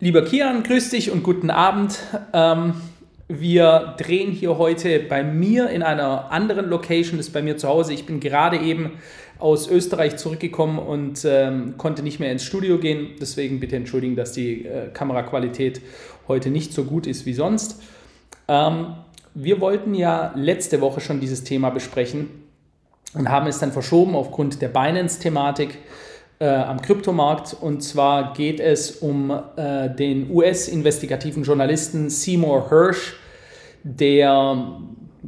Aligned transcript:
Lieber 0.00 0.22
Kian, 0.22 0.62
grüß 0.62 0.90
dich 0.90 1.10
und 1.10 1.24
guten 1.24 1.50
Abend. 1.50 1.98
Ähm, 2.32 2.74
wir 3.26 3.96
drehen 3.98 4.30
hier 4.30 4.56
heute 4.56 5.00
bei 5.00 5.24
mir 5.24 5.70
in 5.70 5.82
einer 5.82 6.30
anderen 6.30 6.68
Location, 6.68 7.16
das 7.16 7.26
ist 7.26 7.32
bei 7.32 7.42
mir 7.42 7.56
zu 7.56 7.66
Hause. 7.66 7.94
Ich 7.94 8.06
bin 8.06 8.20
gerade 8.20 8.58
eben 8.58 8.92
aus 9.40 9.68
Österreich 9.68 10.16
zurückgekommen 10.16 10.78
und 10.78 11.24
ähm, 11.24 11.74
konnte 11.78 12.04
nicht 12.04 12.20
mehr 12.20 12.30
ins 12.30 12.44
Studio 12.44 12.78
gehen. 12.78 13.16
Deswegen 13.20 13.58
bitte 13.58 13.74
entschuldigen, 13.74 14.14
dass 14.14 14.30
die 14.30 14.66
äh, 14.66 14.86
Kameraqualität 14.92 15.80
heute 16.28 16.50
nicht 16.50 16.72
so 16.72 16.84
gut 16.84 17.08
ist 17.08 17.26
wie 17.26 17.34
sonst. 17.34 17.82
Ähm, 18.46 18.94
wir 19.34 19.60
wollten 19.60 19.94
ja 19.94 20.32
letzte 20.36 20.80
Woche 20.80 21.00
schon 21.00 21.18
dieses 21.18 21.42
Thema 21.42 21.70
besprechen 21.70 22.30
und 23.14 23.28
haben 23.30 23.48
es 23.48 23.58
dann 23.58 23.72
verschoben 23.72 24.14
aufgrund 24.14 24.62
der 24.62 24.68
Binance-Thematik 24.68 25.76
äh, 26.38 26.46
am 26.48 26.80
Kryptomarkt. 26.80 27.56
Und 27.60 27.82
zwar 27.82 28.32
geht 28.32 28.60
es 28.60 28.92
um 28.92 29.30
äh, 29.56 29.90
den 29.90 30.30
US-investigativen 30.30 31.42
Journalisten 31.42 32.10
Seymour 32.10 32.68
Hirsch, 32.68 33.14
der, 33.82 34.80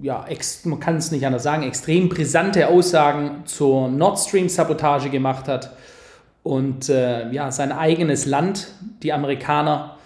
ja, 0.02 0.26
man 0.64 0.80
kann 0.80 0.96
es 0.96 1.10
nicht 1.10 1.24
anders 1.24 1.42
sagen, 1.42 1.62
extrem 1.62 2.08
brisante 2.08 2.68
Aussagen 2.68 3.42
zur 3.46 3.88
Nord 3.88 4.18
Stream-Sabotage 4.18 5.10
gemacht 5.10 5.48
hat 5.48 5.72
und 6.42 6.88
äh, 6.88 7.30
ja, 7.32 7.50
sein 7.50 7.72
eigenes 7.72 8.26
Land, 8.26 8.68
die 9.02 9.12
Amerikaner, 9.12 9.96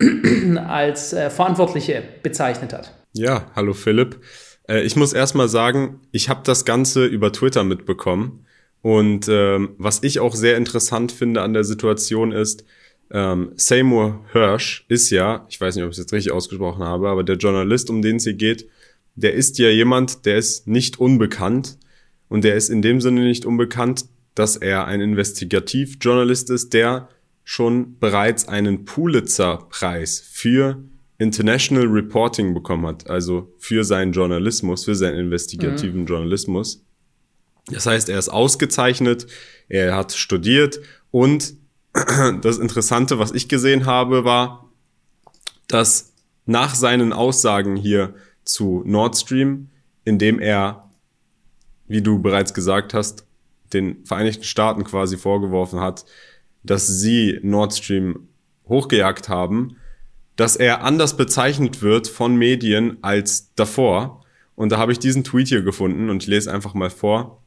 als 0.68 1.12
äh, 1.12 1.30
Verantwortliche 1.30 2.02
bezeichnet 2.22 2.72
hat. 2.72 2.92
Ja, 3.12 3.46
hallo 3.54 3.72
Philipp. 3.72 4.20
Äh, 4.68 4.82
ich 4.82 4.96
muss 4.96 5.12
erstmal 5.12 5.48
sagen, 5.48 6.00
ich 6.10 6.28
habe 6.28 6.40
das 6.44 6.64
Ganze 6.64 7.04
über 7.04 7.32
Twitter 7.32 7.62
mitbekommen. 7.62 8.46
Und 8.82 9.28
ähm, 9.28 9.70
was 9.78 10.02
ich 10.02 10.20
auch 10.20 10.34
sehr 10.34 10.56
interessant 10.56 11.12
finde 11.12 11.42
an 11.42 11.54
der 11.54 11.64
Situation 11.64 12.32
ist, 12.32 12.64
ähm, 13.12 13.52
Seymour 13.56 14.24
Hirsch 14.32 14.84
ist 14.88 15.10
ja, 15.10 15.46
ich 15.48 15.60
weiß 15.60 15.76
nicht, 15.76 15.84
ob 15.84 15.90
ich 15.90 15.98
es 15.98 16.04
jetzt 16.04 16.12
richtig 16.12 16.32
ausgesprochen 16.32 16.82
habe, 16.82 17.08
aber 17.08 17.22
der 17.22 17.36
Journalist, 17.36 17.90
um 17.90 18.02
den 18.02 18.16
es 18.16 18.24
hier 18.24 18.34
geht, 18.34 18.68
der 19.14 19.34
ist 19.34 19.58
ja 19.58 19.68
jemand, 19.68 20.24
der 20.26 20.38
ist 20.38 20.66
nicht 20.66 20.98
unbekannt. 20.98 21.78
Und 22.28 22.44
der 22.44 22.56
ist 22.56 22.70
in 22.70 22.80
dem 22.80 23.02
Sinne 23.02 23.20
nicht 23.20 23.44
unbekannt, 23.44 24.06
dass 24.34 24.56
er 24.56 24.86
ein 24.86 25.02
Investigativjournalist 25.02 26.48
ist, 26.48 26.72
der 26.72 27.08
schon 27.44 27.98
bereits 27.98 28.48
einen 28.48 28.86
Pulitzer-Preis 28.86 30.20
für 30.20 30.82
International 31.18 31.86
Reporting 31.86 32.54
bekommen 32.54 32.86
hat, 32.86 33.10
also 33.10 33.52
für 33.58 33.84
seinen 33.84 34.12
Journalismus, 34.12 34.84
für 34.84 34.94
seinen 34.94 35.18
investigativen 35.18 36.00
mhm. 36.00 36.06
Journalismus. 36.06 36.84
Das 37.66 37.86
heißt, 37.86 38.08
er 38.08 38.18
ist 38.18 38.28
ausgezeichnet, 38.28 39.26
er 39.68 39.96
hat 39.96 40.12
studiert 40.12 40.80
und 41.10 41.54
das 42.42 42.58
Interessante, 42.58 43.18
was 43.18 43.32
ich 43.32 43.48
gesehen 43.48 43.86
habe, 43.86 44.24
war, 44.24 44.70
dass 45.68 46.12
nach 46.46 46.74
seinen 46.74 47.12
Aussagen 47.12 47.76
hier 47.76 48.14
zu 48.44 48.82
Nord 48.84 49.16
Stream, 49.16 49.68
indem 50.04 50.40
er, 50.40 50.90
wie 51.86 52.02
du 52.02 52.20
bereits 52.20 52.54
gesagt 52.54 52.94
hast, 52.94 53.26
den 53.72 54.04
Vereinigten 54.04 54.44
Staaten 54.44 54.84
quasi 54.84 55.16
vorgeworfen 55.16 55.80
hat, 55.80 56.04
dass 56.62 56.86
sie 56.86 57.38
Nord 57.42 57.74
Stream 57.74 58.28
hochgejagt 58.68 59.28
haben, 59.28 59.76
dass 60.36 60.56
er 60.56 60.82
anders 60.82 61.16
bezeichnet 61.16 61.82
wird 61.82 62.08
von 62.08 62.36
Medien 62.36 62.98
als 63.02 63.54
davor. 63.54 64.24
Und 64.54 64.72
da 64.72 64.78
habe 64.78 64.92
ich 64.92 64.98
diesen 64.98 65.24
Tweet 65.24 65.48
hier 65.48 65.62
gefunden 65.62 66.10
und 66.10 66.22
ich 66.22 66.28
lese 66.28 66.52
einfach 66.52 66.74
mal 66.74 66.90
vor. 66.90 67.41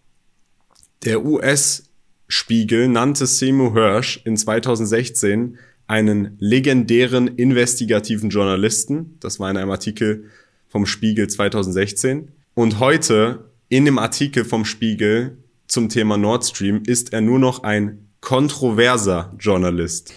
Der 1.03 1.25
US-Spiegel 1.25 2.87
nannte 2.87 3.25
Seymour 3.25 3.73
Hirsch 3.73 4.21
in 4.25 4.37
2016 4.37 5.57
einen 5.87 6.35
legendären 6.39 7.27
investigativen 7.27 8.29
Journalisten. 8.29 9.17
Das 9.19 9.39
war 9.39 9.51
in 9.51 9.57
einem 9.57 9.71
Artikel 9.71 10.25
vom 10.67 10.85
Spiegel 10.85 11.27
2016. 11.27 12.29
Und 12.55 12.79
heute 12.79 13.45
in 13.69 13.85
dem 13.85 13.99
Artikel 13.99 14.45
vom 14.45 14.65
Spiegel 14.65 15.37
zum 15.67 15.89
Thema 15.89 16.17
Nord 16.17 16.45
Stream 16.45 16.83
ist 16.85 17.13
er 17.13 17.21
nur 17.21 17.39
noch 17.39 17.63
ein 17.63 18.05
kontroverser 18.21 19.33
Journalist. 19.39 20.13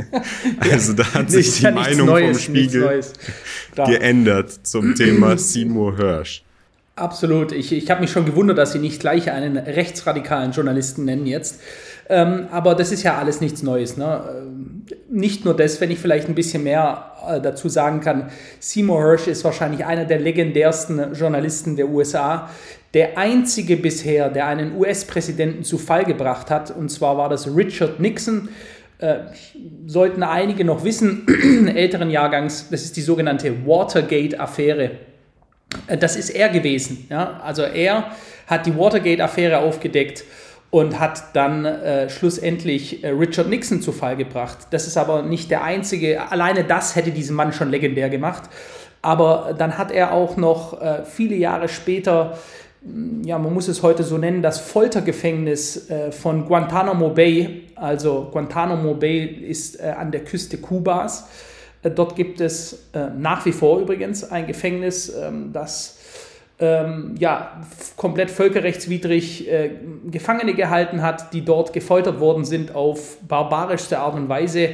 also 0.60 0.94
da 0.94 1.12
hat 1.12 1.30
sich 1.30 1.60
die 1.60 1.70
Meinung 1.70 2.06
Neues, 2.06 2.36
vom 2.38 2.54
Spiegel 2.54 3.04
geändert 3.74 4.66
zum 4.66 4.94
Thema 4.94 5.36
Seymour 5.36 5.96
Hirsch. 5.96 6.44
Absolut. 7.02 7.50
Ich, 7.50 7.72
ich 7.72 7.90
habe 7.90 8.00
mich 8.00 8.12
schon 8.12 8.26
gewundert, 8.26 8.58
dass 8.58 8.70
Sie 8.70 8.78
nicht 8.78 9.00
gleich 9.00 9.28
einen 9.28 9.56
rechtsradikalen 9.56 10.52
Journalisten 10.52 11.04
nennen 11.04 11.26
jetzt. 11.26 11.60
Ähm, 12.08 12.46
aber 12.52 12.76
das 12.76 12.92
ist 12.92 13.02
ja 13.02 13.18
alles 13.18 13.40
nichts 13.40 13.64
Neues. 13.64 13.96
Ne? 13.96 14.22
Ähm, 14.30 14.86
nicht 15.10 15.44
nur 15.44 15.56
das, 15.56 15.80
wenn 15.80 15.90
ich 15.90 15.98
vielleicht 15.98 16.28
ein 16.28 16.36
bisschen 16.36 16.62
mehr 16.62 17.10
äh, 17.28 17.40
dazu 17.40 17.68
sagen 17.68 17.98
kann. 17.98 18.30
Seymour 18.60 19.02
Hirsch 19.02 19.26
ist 19.26 19.42
wahrscheinlich 19.42 19.84
einer 19.84 20.04
der 20.04 20.20
legendärsten 20.20 21.12
Journalisten 21.12 21.74
der 21.74 21.88
USA. 21.88 22.48
Der 22.94 23.18
einzige 23.18 23.76
bisher, 23.76 24.28
der 24.28 24.46
einen 24.46 24.76
US-Präsidenten 24.76 25.64
zu 25.64 25.78
Fall 25.78 26.04
gebracht 26.04 26.52
hat. 26.52 26.70
Und 26.70 26.88
zwar 26.88 27.18
war 27.18 27.28
das 27.28 27.52
Richard 27.52 27.98
Nixon. 27.98 28.48
Äh, 28.98 29.22
sollten 29.86 30.22
einige 30.22 30.64
noch 30.64 30.84
wissen, 30.84 31.26
älteren 31.74 32.10
Jahrgangs, 32.10 32.68
das 32.70 32.84
ist 32.84 32.96
die 32.96 33.02
sogenannte 33.02 33.66
Watergate-Affäre. 33.66 35.11
Äh, 35.86 35.98
das 35.98 36.16
ist 36.16 36.30
er 36.30 36.48
gewesen. 36.48 37.06
Ja? 37.10 37.40
Also 37.44 37.62
er 37.62 38.12
hat 38.46 38.66
die 38.66 38.76
Watergate-Affäre 38.76 39.58
aufgedeckt 39.58 40.24
und 40.70 40.98
hat 40.98 41.34
dann 41.34 41.66
äh, 41.66 42.08
schlussendlich 42.08 43.04
äh, 43.04 43.08
Richard 43.08 43.48
Nixon 43.48 43.82
zu 43.82 43.92
Fall 43.92 44.16
gebracht. 44.16 44.58
Das 44.70 44.86
ist 44.86 44.96
aber 44.96 45.22
nicht 45.22 45.50
der 45.50 45.62
einzige, 45.62 46.30
alleine 46.30 46.64
das 46.64 46.96
hätte 46.96 47.10
diesen 47.10 47.36
Mann 47.36 47.52
schon 47.52 47.70
legendär 47.70 48.08
gemacht. 48.08 48.44
Aber 49.02 49.54
dann 49.58 49.76
hat 49.76 49.90
er 49.90 50.12
auch 50.12 50.36
noch 50.36 50.80
äh, 50.80 51.04
viele 51.04 51.34
Jahre 51.34 51.68
später, 51.68 52.38
hm, 52.82 53.22
ja, 53.22 53.38
man 53.38 53.52
muss 53.52 53.68
es 53.68 53.82
heute 53.82 54.02
so 54.02 54.16
nennen, 54.16 54.40
das 54.40 54.60
Foltergefängnis 54.60 55.90
äh, 55.90 56.10
von 56.10 56.46
Guantanamo 56.46 57.10
Bay, 57.10 57.64
also 57.74 58.28
Guantanamo 58.32 58.94
Bay 58.94 59.24
ist 59.24 59.78
äh, 59.78 59.92
an 59.98 60.10
der 60.10 60.24
Küste 60.24 60.56
Kubas, 60.56 61.28
dort 61.90 62.16
gibt 62.16 62.40
es 62.40 62.84
äh, 62.92 63.06
nach 63.16 63.44
wie 63.44 63.52
vor 63.52 63.80
übrigens 63.80 64.30
ein 64.30 64.46
Gefängnis, 64.46 65.12
ähm, 65.14 65.50
das 65.52 65.98
ähm, 66.60 67.16
ja, 67.18 67.60
komplett 67.96 68.30
völkerrechtswidrig 68.30 69.50
äh, 69.50 69.70
Gefangene 70.10 70.54
gehalten 70.54 71.02
hat, 71.02 71.32
die 71.32 71.44
dort 71.44 71.72
gefoltert 71.72 72.20
worden 72.20 72.44
sind 72.44 72.74
auf 72.74 73.18
barbarischste 73.26 73.98
Art 73.98 74.14
und 74.14 74.28
Weise 74.28 74.70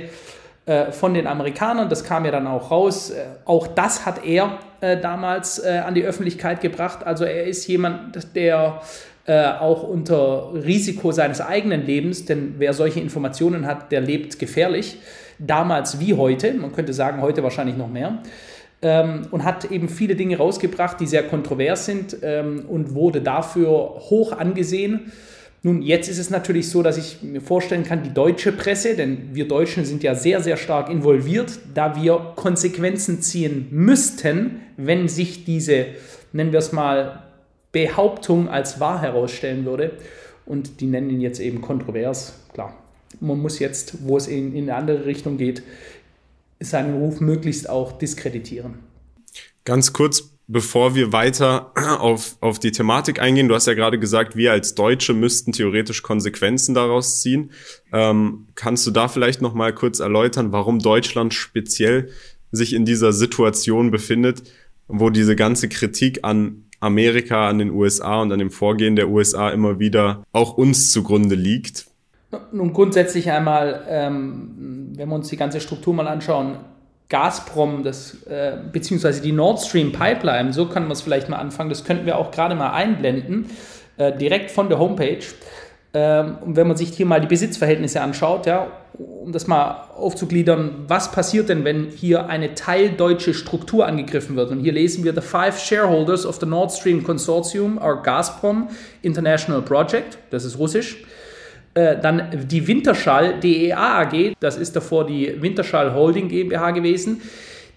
von 0.90 1.14
den 1.14 1.26
Amerikanern. 1.26 1.88
Das 1.88 2.04
kam 2.04 2.26
ja 2.26 2.30
dann 2.30 2.46
auch 2.46 2.70
raus. 2.70 3.10
auch 3.46 3.66
das 3.68 4.04
hat 4.04 4.22
er 4.26 4.58
damals 5.00 5.64
an 5.64 5.94
die 5.94 6.04
Öffentlichkeit 6.04 6.60
gebracht. 6.60 7.06
Also 7.06 7.24
er 7.24 7.44
ist 7.44 7.66
jemand, 7.68 8.36
der 8.36 8.82
auch 9.26 9.82
unter 9.82 10.52
Risiko 10.52 11.10
seines 11.10 11.40
eigenen 11.40 11.86
Lebens, 11.86 12.26
denn 12.26 12.56
wer 12.58 12.74
solche 12.74 13.00
Informationen 13.00 13.64
hat, 13.66 13.92
der 13.92 14.02
lebt 14.02 14.38
gefährlich 14.38 14.98
damals 15.38 16.00
wie 16.00 16.14
heute, 16.14 16.52
man 16.54 16.72
könnte 16.72 16.92
sagen, 16.92 17.20
heute 17.20 17.42
wahrscheinlich 17.42 17.76
noch 17.76 17.88
mehr, 17.88 18.22
ähm, 18.82 19.22
und 19.30 19.44
hat 19.44 19.70
eben 19.70 19.88
viele 19.88 20.14
Dinge 20.14 20.36
rausgebracht, 20.36 21.00
die 21.00 21.06
sehr 21.06 21.24
kontrovers 21.24 21.86
sind 21.86 22.16
ähm, 22.22 22.64
und 22.68 22.94
wurde 22.94 23.20
dafür 23.20 23.70
hoch 24.10 24.32
angesehen. 24.32 25.12
Nun, 25.62 25.82
jetzt 25.82 26.08
ist 26.08 26.18
es 26.18 26.30
natürlich 26.30 26.70
so, 26.70 26.82
dass 26.82 26.96
ich 26.96 27.22
mir 27.22 27.40
vorstellen 27.40 27.82
kann, 27.82 28.04
die 28.04 28.14
deutsche 28.14 28.52
Presse, 28.52 28.94
denn 28.94 29.30
wir 29.32 29.48
Deutschen 29.48 29.84
sind 29.84 30.04
ja 30.04 30.14
sehr, 30.14 30.40
sehr 30.40 30.56
stark 30.56 30.88
involviert, 30.88 31.58
da 31.74 32.00
wir 32.00 32.32
Konsequenzen 32.36 33.20
ziehen 33.20 33.66
müssten, 33.72 34.60
wenn 34.76 35.08
sich 35.08 35.44
diese, 35.44 35.86
nennen 36.32 36.52
wir 36.52 36.60
es 36.60 36.70
mal, 36.70 37.24
Behauptung 37.72 38.48
als 38.48 38.78
wahr 38.78 39.02
herausstellen 39.02 39.64
würde. 39.64 39.92
Und 40.46 40.80
die 40.80 40.86
nennen 40.86 41.10
ihn 41.10 41.20
jetzt 41.20 41.40
eben 41.40 41.60
kontrovers, 41.60 42.38
klar 42.54 42.72
man 43.20 43.38
muss 43.38 43.58
jetzt, 43.58 44.06
wo 44.06 44.16
es 44.16 44.26
in, 44.26 44.54
in 44.54 44.64
eine 44.64 44.74
andere 44.74 45.06
Richtung 45.06 45.36
geht, 45.36 45.62
seinen 46.60 46.94
Ruf 46.94 47.20
möglichst 47.20 47.68
auch 47.68 47.92
diskreditieren. 47.92 48.74
Ganz 49.64 49.92
kurz, 49.92 50.30
bevor 50.46 50.94
wir 50.94 51.12
weiter 51.12 51.72
auf, 52.00 52.36
auf 52.40 52.58
die 52.58 52.72
Thematik 52.72 53.20
eingehen, 53.20 53.48
du 53.48 53.54
hast 53.54 53.66
ja 53.66 53.74
gerade 53.74 53.98
gesagt, 53.98 54.34
wir 54.34 54.52
als 54.52 54.74
Deutsche 54.74 55.14
müssten 55.14 55.52
theoretisch 55.52 56.02
Konsequenzen 56.02 56.74
daraus 56.74 57.20
ziehen. 57.20 57.50
Ähm, 57.92 58.48
kannst 58.54 58.86
du 58.86 58.90
da 58.90 59.08
vielleicht 59.08 59.42
noch 59.42 59.54
mal 59.54 59.74
kurz 59.74 60.00
erläutern, 60.00 60.52
warum 60.52 60.78
Deutschland 60.78 61.34
speziell 61.34 62.10
sich 62.50 62.72
in 62.72 62.84
dieser 62.84 63.12
Situation 63.12 63.90
befindet, 63.90 64.42
wo 64.88 65.10
diese 65.10 65.36
ganze 65.36 65.68
Kritik 65.68 66.20
an 66.22 66.64
Amerika, 66.80 67.48
an 67.48 67.58
den 67.58 67.70
USA 67.70 68.22
und 68.22 68.32
an 68.32 68.38
dem 68.38 68.50
Vorgehen 68.50 68.96
der 68.96 69.08
USA 69.08 69.50
immer 69.50 69.78
wieder 69.78 70.24
auch 70.32 70.56
uns 70.56 70.92
zugrunde 70.92 71.34
liegt? 71.34 71.87
Nun 72.52 72.72
grundsätzlich 72.74 73.30
einmal, 73.30 73.86
ähm, 73.88 74.92
wenn 74.94 75.08
wir 75.08 75.14
uns 75.14 75.28
die 75.28 75.36
ganze 75.36 75.60
Struktur 75.60 75.94
mal 75.94 76.06
anschauen, 76.06 76.58
Gazprom, 77.08 77.82
das, 77.84 78.22
äh, 78.24 78.58
beziehungsweise 78.70 79.22
die 79.22 79.32
Nord 79.32 79.60
Stream 79.60 79.92
Pipeline, 79.92 80.52
so 80.52 80.66
können 80.66 80.88
wir 80.88 80.92
es 80.92 81.00
vielleicht 81.00 81.30
mal 81.30 81.36
anfangen, 81.36 81.70
das 81.70 81.84
könnten 81.84 82.04
wir 82.04 82.18
auch 82.18 82.30
gerade 82.30 82.54
mal 82.54 82.72
einblenden, 82.72 83.46
äh, 83.96 84.12
direkt 84.12 84.50
von 84.50 84.68
der 84.68 84.78
Homepage. 84.78 85.24
Ähm, 85.94 86.36
und 86.42 86.56
wenn 86.56 86.68
man 86.68 86.76
sich 86.76 86.90
hier 86.90 87.06
mal 87.06 87.20
die 87.22 87.26
Besitzverhältnisse 87.26 88.02
anschaut, 88.02 88.44
ja, 88.44 88.66
um 88.98 89.32
das 89.32 89.46
mal 89.46 89.86
aufzugliedern, 89.96 90.84
was 90.86 91.10
passiert 91.12 91.48
denn, 91.48 91.64
wenn 91.64 91.88
hier 91.88 92.28
eine 92.28 92.54
teildeutsche 92.54 93.32
Struktur 93.32 93.86
angegriffen 93.86 94.36
wird? 94.36 94.50
Und 94.50 94.60
hier 94.60 94.72
lesen 94.72 95.02
wir, 95.02 95.14
the 95.14 95.22
five 95.22 95.58
shareholders 95.58 96.26
of 96.26 96.36
the 96.40 96.46
Nord 96.46 96.72
Stream 96.72 97.02
Consortium 97.02 97.78
are 97.78 98.02
Gazprom 98.02 98.68
International 99.00 99.62
Project, 99.62 100.18
das 100.30 100.44
ist 100.44 100.58
russisch, 100.58 101.04
äh, 101.78 102.00
dann 102.00 102.28
die 102.48 102.66
Winterschall 102.66 103.38
DEA 103.38 104.00
AG, 104.00 104.34
das 104.40 104.56
ist 104.56 104.74
davor 104.74 105.06
die 105.06 105.40
Winterschall 105.40 105.94
Holding 105.94 106.28
GmbH 106.28 106.72
gewesen, 106.72 107.22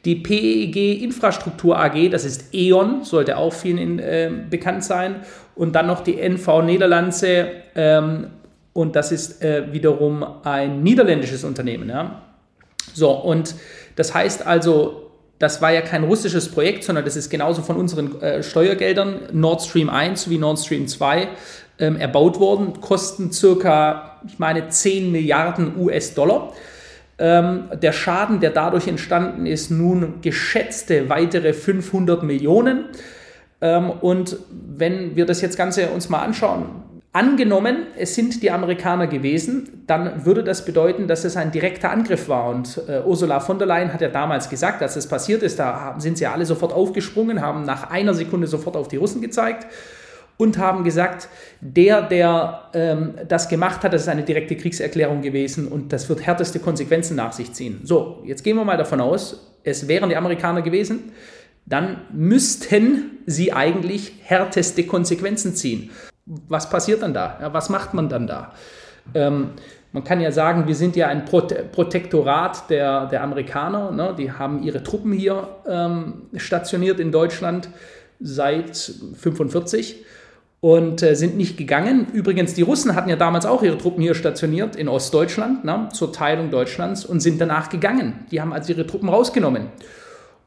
die 0.06 0.16
PEG 0.16 1.04
Infrastruktur 1.04 1.78
AG, 1.78 2.10
das 2.10 2.26
ist 2.26 2.52
E.ON, 2.52 3.04
sollte 3.04 3.38
auch 3.38 3.54
vielen 3.54 4.00
äh, 4.00 4.32
bekannt 4.50 4.84
sein, 4.84 5.18
und 5.54 5.76
dann 5.76 5.86
noch 5.86 6.02
die 6.02 6.20
NV 6.20 6.64
Niederlande 6.64 7.52
ähm, 7.76 8.28
und 8.74 8.96
das 8.96 9.12
ist 9.12 9.44
äh, 9.44 9.72
wiederum 9.72 10.26
ein 10.44 10.82
niederländisches 10.82 11.44
Unternehmen. 11.44 11.88
Ja? 11.88 12.24
So, 12.94 13.12
und 13.12 13.54
das 13.98 14.16
heißt 14.16 14.48
also, 14.48 15.12
das 15.38 15.62
war 15.62 15.72
ja 15.72 15.82
kein 15.82 16.04
russisches 16.06 16.50
Projekt, 16.50 16.84
sondern 16.84 17.06
das 17.06 17.16
ist 17.16 17.30
genauso 17.30 17.62
von 17.62 17.76
unseren 17.76 18.20
äh, 18.22 18.42
Steuergeldern 18.42 19.28
Nord 19.34 19.62
Stream 19.62 19.90
1 19.90 20.24
sowie 20.24 20.40
Nord 20.40 20.58
Stream 20.58 20.88
2 20.88 21.28
ähm, 21.82 21.98
erbaut 21.98 22.40
worden, 22.40 22.80
kosten 22.80 23.32
circa, 23.32 24.20
ich 24.26 24.40
meine, 24.40 24.70
10 24.70 25.12
Milliarden 25.12 25.78
US-Dollar. 25.78 26.54
Ähm, 27.18 27.66
der 27.82 27.92
Schaden, 27.92 28.40
der 28.40 28.52
dadurch 28.52 28.88
entstanden 28.88 29.46
ist, 29.46 29.70
nun 29.70 30.22
geschätzte 30.22 31.10
weitere 31.10 31.54
500 31.54 32.24
Millionen. 32.24 32.86
Ähm, 33.60 33.90
und 33.90 34.38
wenn 34.50 35.16
wir 35.16 35.26
das 35.26 35.42
jetzt 35.42 35.58
Ganze 35.58 35.90
uns 35.90 36.10
mal 36.10 36.22
anschauen, 36.22 36.66
Angenommen, 37.14 37.88
es 37.98 38.16
sind 38.16 38.42
die 38.42 38.52
Amerikaner 38.52 39.06
gewesen, 39.06 39.84
dann 39.86 40.24
würde 40.26 40.46
das 40.46 40.64
bedeuten, 40.64 41.10
dass 41.10 41.26
es 41.26 41.36
ein 41.36 41.52
direkter 41.52 41.92
Angriff 41.92 42.30
war. 42.30 42.48
Und 42.50 42.82
äh, 42.88 43.02
Ursula 43.06 43.42
von 43.42 43.60
der 43.60 43.68
Leyen 43.68 43.92
hat 43.92 44.00
ja 44.00 44.08
damals 44.08 44.50
gesagt, 44.50 44.82
als 44.82 44.96
es 44.96 45.08
passiert 45.08 45.44
ist, 45.44 45.60
da 45.60 45.96
sind 45.98 46.18
sie 46.18 46.26
alle 46.26 46.46
sofort 46.46 46.72
aufgesprungen, 46.72 47.42
haben 47.42 47.64
nach 47.64 47.90
einer 47.90 48.14
Sekunde 48.14 48.48
sofort 48.48 48.78
auf 48.78 48.88
die 48.88 48.96
Russen 48.96 49.22
gezeigt 49.22 49.68
und 50.42 50.58
haben 50.58 50.84
gesagt, 50.84 51.30
der, 51.62 52.02
der 52.02 52.70
ähm, 52.74 53.14
das 53.28 53.50
gemacht 53.50 53.84
hat, 53.84 53.94
das 53.94 54.04
ist 54.04 54.08
eine 54.08 54.24
direkte 54.24 54.56
Kriegserklärung 54.56 55.22
gewesen 55.22 55.68
und 55.68 55.94
das 55.94 56.10
wird 56.10 56.26
härteste 56.26 56.60
Konsequenzen 56.60 57.16
nach 57.16 57.34
sich 57.34 57.54
ziehen. 57.54 57.82
So, 57.84 58.24
jetzt 58.26 58.44
gehen 58.44 58.58
wir 58.58 58.66
mal 58.66 58.78
davon 58.78 59.02
aus, 59.02 59.56
es 59.64 59.88
wären 59.88 60.10
die 60.10 60.16
Amerikaner 60.16 60.62
gewesen, 60.62 61.12
dann 61.66 62.02
müssten 62.12 63.20
sie 63.26 63.54
eigentlich 63.54 64.14
härteste 64.24 64.84
Konsequenzen 64.86 65.56
ziehen 65.56 65.92
was 66.26 66.70
passiert 66.70 67.02
dann 67.02 67.14
da? 67.14 67.38
Ja, 67.42 67.54
was 67.54 67.70
macht 67.70 67.94
man 67.94 68.10
dann 68.10 68.28
da? 68.28 68.54
Ähm, 69.14 69.52
man 69.92 70.04
kann 70.04 70.22
ja 70.22 70.32
sagen, 70.32 70.68
wir 70.68 70.76
sind 70.76 70.96
ja 70.96 71.08
ein 71.08 71.26
Prote 71.26 71.66
Protektorat 71.70 72.70
der, 72.70 73.08
der 73.08 73.24
Amerikaner. 73.24 73.92
Ne? 73.92 74.16
Die 74.18 74.32
haben 74.32 74.64
ihre 74.64 74.84
Truppen 74.84 75.12
hier 75.12 75.50
ähm, 75.68 76.24
stationiert 76.36 77.00
in 77.00 77.12
Deutschland 77.12 77.70
seit 78.20 78.70
1945 78.70 80.06
und 80.62 81.04
äh, 81.04 81.16
sind 81.16 81.36
nicht 81.36 81.58
gegangen. 81.58 82.08
Übrigens, 82.14 82.54
die 82.54 82.62
Russen 82.62 82.96
hatten 82.96 83.10
ja 83.10 83.18
damals 83.18 83.46
auch 83.46 83.62
ihre 83.62 83.78
Truppen 83.78 84.02
hier 84.02 84.16
stationiert 84.16 84.76
in 84.78 84.88
Ostdeutschland 84.88 85.66
ne? 85.66 85.90
zur 85.94 86.14
Teilung 86.14 86.50
Deutschlands 86.52 87.04
und 87.04 87.20
sind 87.20 87.42
danach 87.42 87.70
gegangen. 87.70 88.26
Die 88.32 88.40
haben 88.40 88.54
also 88.54 88.72
ihre 88.72 88.88
Truppen 88.88 89.10
rausgenommen. 89.10 89.68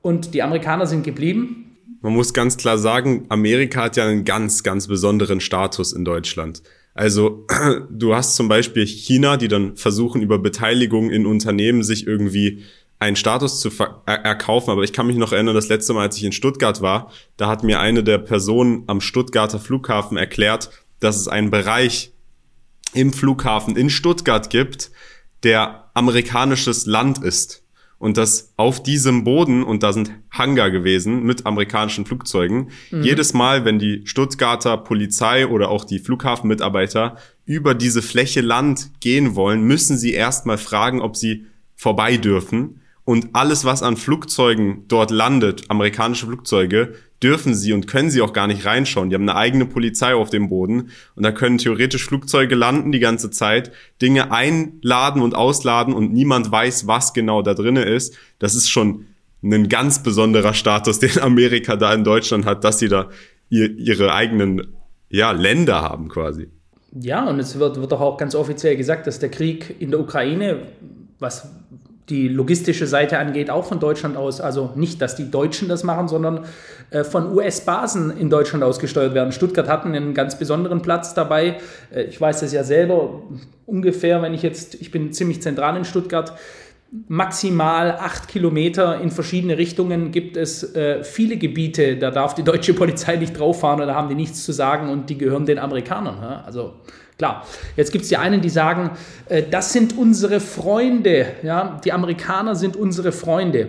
Und 0.00 0.32
die 0.34 0.42
Amerikaner 0.42 0.86
sind 0.86 1.04
geblieben 1.04 1.64
man 2.04 2.12
muss 2.12 2.34
ganz 2.34 2.58
klar 2.58 2.76
sagen, 2.76 3.24
Amerika 3.30 3.84
hat 3.84 3.96
ja 3.96 4.06
einen 4.06 4.26
ganz, 4.26 4.62
ganz 4.62 4.88
besonderen 4.88 5.40
Status 5.40 5.94
in 5.94 6.04
Deutschland. 6.04 6.62
Also 6.92 7.46
du 7.90 8.14
hast 8.14 8.36
zum 8.36 8.46
Beispiel 8.46 8.86
China, 8.86 9.38
die 9.38 9.48
dann 9.48 9.76
versuchen, 9.76 10.20
über 10.20 10.38
Beteiligung 10.38 11.08
in 11.10 11.24
Unternehmen 11.24 11.82
sich 11.82 12.06
irgendwie 12.06 12.62
einen 13.04 13.16
Status 13.16 13.60
zu 13.60 13.70
er 14.06 14.24
erkaufen. 14.24 14.70
Aber 14.70 14.82
ich 14.82 14.92
kann 14.92 15.06
mich 15.06 15.16
noch 15.16 15.32
erinnern, 15.32 15.54
das 15.54 15.68
letzte 15.68 15.92
Mal, 15.92 16.02
als 16.02 16.16
ich 16.16 16.24
in 16.24 16.32
Stuttgart 16.32 16.82
war, 16.82 17.10
da 17.36 17.48
hat 17.48 17.62
mir 17.62 17.80
eine 17.80 18.02
der 18.02 18.18
Personen 18.18 18.84
am 18.86 19.00
Stuttgarter 19.00 19.60
Flughafen 19.60 20.16
erklärt, 20.16 20.70
dass 21.00 21.16
es 21.16 21.28
einen 21.28 21.50
Bereich 21.50 22.12
im 22.92 23.12
Flughafen 23.12 23.76
in 23.76 23.90
Stuttgart 23.90 24.50
gibt, 24.50 24.90
der 25.42 25.90
amerikanisches 25.94 26.86
Land 26.86 27.22
ist 27.22 27.64
und 27.98 28.16
dass 28.16 28.52
auf 28.56 28.82
diesem 28.82 29.24
Boden, 29.24 29.62
und 29.62 29.82
da 29.82 29.92
sind 29.92 30.10
Hangar 30.30 30.70
gewesen 30.70 31.22
mit 31.22 31.46
amerikanischen 31.46 32.06
Flugzeugen, 32.06 32.70
mhm. 32.90 33.02
jedes 33.02 33.34
Mal, 33.34 33.64
wenn 33.64 33.78
die 33.78 34.02
Stuttgarter 34.04 34.76
Polizei 34.76 35.46
oder 35.46 35.70
auch 35.70 35.84
die 35.84 35.98
Flughafenmitarbeiter 35.98 37.16
über 37.44 37.74
diese 37.74 38.02
Fläche 38.02 38.40
Land 38.40 38.90
gehen 39.00 39.34
wollen, 39.34 39.62
müssen 39.62 39.96
sie 39.96 40.12
erstmal 40.12 40.58
fragen, 40.58 41.00
ob 41.00 41.16
sie 41.16 41.46
vorbei 41.76 42.16
dürfen. 42.16 42.80
Und 43.04 43.28
alles, 43.34 43.64
was 43.64 43.82
an 43.82 43.96
Flugzeugen 43.96 44.84
dort 44.88 45.10
landet, 45.10 45.64
amerikanische 45.68 46.26
Flugzeuge, 46.26 46.94
dürfen 47.22 47.54
sie 47.54 47.72
und 47.72 47.86
können 47.86 48.10
sie 48.10 48.22
auch 48.22 48.32
gar 48.32 48.46
nicht 48.46 48.64
reinschauen. 48.64 49.08
Die 49.08 49.14
haben 49.14 49.28
eine 49.28 49.36
eigene 49.36 49.66
Polizei 49.66 50.14
auf 50.14 50.30
dem 50.30 50.48
Boden 50.48 50.90
und 51.14 51.22
da 51.22 51.32
können 51.32 51.58
theoretisch 51.58 52.04
Flugzeuge 52.04 52.54
landen 52.54 52.92
die 52.92 53.00
ganze 53.00 53.30
Zeit, 53.30 53.72
Dinge 54.00 54.32
einladen 54.32 55.22
und 55.22 55.34
ausladen 55.34 55.94
und 55.94 56.12
niemand 56.12 56.50
weiß, 56.50 56.86
was 56.86 57.12
genau 57.12 57.42
da 57.42 57.54
drinne 57.54 57.84
ist. 57.84 58.14
Das 58.38 58.54
ist 58.54 58.70
schon 58.70 59.06
ein 59.42 59.68
ganz 59.68 60.02
besonderer 60.02 60.54
Status, 60.54 60.98
den 61.00 61.18
Amerika 61.20 61.76
da 61.76 61.92
in 61.92 62.04
Deutschland 62.04 62.46
hat, 62.46 62.64
dass 62.64 62.78
sie 62.78 62.88
da 62.88 63.10
ihr, 63.48 63.70
ihre 63.78 64.14
eigenen 64.14 64.74
ja, 65.10 65.32
Länder 65.32 65.82
haben 65.82 66.08
quasi. 66.08 66.48
Ja, 66.92 67.28
und 67.28 67.38
es 67.38 67.58
wird, 67.58 67.80
wird 67.80 67.92
doch 67.92 68.00
auch 68.00 68.16
ganz 68.16 68.34
offiziell 68.34 68.76
gesagt, 68.76 69.06
dass 69.06 69.18
der 69.18 69.30
Krieg 69.30 69.76
in 69.78 69.90
der 69.90 70.00
Ukraine, 70.00 70.62
was 71.18 71.50
die 72.10 72.28
logistische 72.28 72.86
Seite 72.86 73.18
angeht, 73.18 73.48
auch 73.48 73.64
von 73.64 73.80
Deutschland 73.80 74.16
aus. 74.16 74.40
Also 74.40 74.70
nicht, 74.74 75.00
dass 75.00 75.16
die 75.16 75.30
Deutschen 75.30 75.68
das 75.68 75.84
machen, 75.84 76.08
sondern 76.08 76.44
äh, 76.90 77.02
von 77.02 77.34
US-Basen 77.34 78.16
in 78.16 78.28
Deutschland 78.28 78.62
ausgesteuert 78.62 79.14
werden. 79.14 79.32
Stuttgart 79.32 79.68
hat 79.68 79.86
einen 79.86 80.12
ganz 80.12 80.38
besonderen 80.38 80.82
Platz 80.82 81.14
dabei. 81.14 81.56
Äh, 81.94 82.04
ich 82.04 82.20
weiß 82.20 82.40
das 82.40 82.52
ja 82.52 82.62
selber 82.62 83.22
ungefähr, 83.66 84.20
wenn 84.20 84.34
ich 84.34 84.42
jetzt, 84.42 84.74
ich 84.74 84.90
bin 84.90 85.12
ziemlich 85.12 85.40
zentral 85.40 85.76
in 85.76 85.86
Stuttgart, 85.86 86.34
maximal 87.08 87.92
acht 87.92 88.28
Kilometer 88.28 89.00
in 89.00 89.10
verschiedene 89.10 89.58
Richtungen 89.58 90.10
gibt 90.10 90.36
es 90.36 90.74
äh, 90.74 91.02
viele 91.02 91.36
Gebiete, 91.36 91.96
da 91.96 92.10
darf 92.10 92.34
die 92.34 92.42
deutsche 92.42 92.74
Polizei 92.74 93.16
nicht 93.16 93.38
drauf 93.38 93.60
fahren 93.60 93.80
oder 93.80 93.94
haben 93.94 94.08
die 94.08 94.14
nichts 94.14 94.44
zu 94.44 94.52
sagen 94.52 94.88
und 94.90 95.10
die 95.10 95.18
gehören 95.18 95.46
den 95.46 95.58
Amerikanern. 95.58 96.18
Ja? 96.20 96.42
Also 96.46 96.74
Klar, 97.16 97.46
jetzt 97.76 97.92
gibt 97.92 98.02
es 98.02 98.08
die 98.08 98.16
einen, 98.16 98.40
die 98.40 98.50
sagen, 98.50 98.90
äh, 99.28 99.44
das 99.48 99.72
sind 99.72 99.96
unsere 99.96 100.40
Freunde, 100.40 101.26
ja, 101.44 101.80
die 101.84 101.92
Amerikaner 101.92 102.56
sind 102.56 102.76
unsere 102.76 103.12
Freunde. 103.12 103.68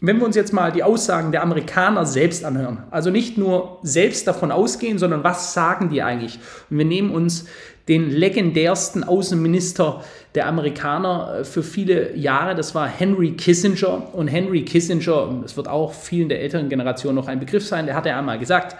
Wenn 0.00 0.18
wir 0.18 0.26
uns 0.26 0.34
jetzt 0.34 0.52
mal 0.52 0.72
die 0.72 0.82
Aussagen 0.82 1.30
der 1.30 1.42
Amerikaner 1.42 2.04
selbst 2.06 2.44
anhören, 2.44 2.84
also 2.90 3.10
nicht 3.10 3.36
nur 3.36 3.78
selbst 3.82 4.26
davon 4.26 4.50
ausgehen, 4.50 4.98
sondern 4.98 5.22
was 5.22 5.52
sagen 5.54 5.90
die 5.90 6.02
eigentlich? 6.02 6.40
Und 6.68 6.78
wir 6.78 6.84
nehmen 6.84 7.10
uns 7.10 7.46
den 7.90 8.08
legendärsten 8.08 9.02
Außenminister 9.02 10.04
der 10.36 10.46
Amerikaner 10.46 11.40
äh, 11.40 11.44
für 11.44 11.64
viele 11.64 12.16
Jahre, 12.16 12.54
das 12.54 12.74
war 12.74 12.86
Henry 12.86 13.32
Kissinger. 13.32 14.14
Und 14.14 14.28
Henry 14.28 14.64
Kissinger, 14.64 15.40
das 15.42 15.56
wird 15.56 15.66
auch 15.68 15.92
vielen 15.92 16.28
der 16.28 16.40
älteren 16.40 16.68
Generation 16.68 17.16
noch 17.16 17.26
ein 17.26 17.40
Begriff 17.40 17.66
sein, 17.66 17.86
der 17.86 17.96
hat 17.96 18.06
ja 18.06 18.16
einmal 18.16 18.38
gesagt, 18.38 18.76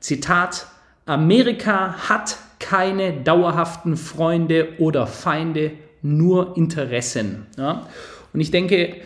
Zitat, 0.00 0.66
Amerika 1.06 1.94
hat 2.10 2.36
keine 2.58 3.14
dauerhaften 3.14 3.96
Freunde 3.96 4.68
oder 4.78 5.06
Feinde, 5.06 5.72
nur 6.02 6.56
Interessen. 6.56 7.46
Ja? 7.56 7.86
Und 8.34 8.40
ich 8.40 8.50
denke, 8.50 8.96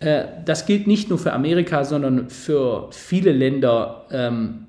äh, 0.00 0.24
das 0.46 0.64
gilt 0.64 0.86
nicht 0.86 1.10
nur 1.10 1.18
für 1.18 1.34
Amerika, 1.34 1.84
sondern 1.84 2.30
für 2.30 2.88
viele 2.90 3.32
Länder. 3.32 4.06
Ähm, 4.10 4.66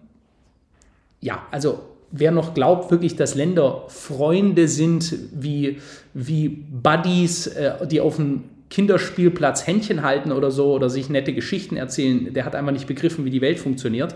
ja, 1.21 1.43
also 1.51 1.94
wer 2.12 2.31
noch 2.31 2.53
glaubt 2.53 2.91
wirklich, 2.91 3.15
dass 3.15 3.35
Länder 3.35 3.83
Freunde 3.88 4.67
sind 4.67 5.13
wie, 5.33 5.79
wie 6.13 6.50
Buddies, 6.50 7.47
äh, 7.47 7.88
die 7.88 8.01
auf 8.01 8.17
dem 8.17 8.43
Kinderspielplatz 8.69 9.67
Händchen 9.67 10.03
halten 10.03 10.31
oder 10.31 10.51
so 10.51 10.74
oder 10.74 10.89
sich 10.89 11.09
nette 11.09 11.33
Geschichten 11.33 11.77
erzählen, 11.77 12.33
der 12.33 12.45
hat 12.45 12.55
einfach 12.55 12.71
nicht 12.71 12.88
begriffen, 12.88 13.25
wie 13.25 13.29
die 13.29 13.41
Welt 13.41 13.59
funktioniert. 13.59 14.15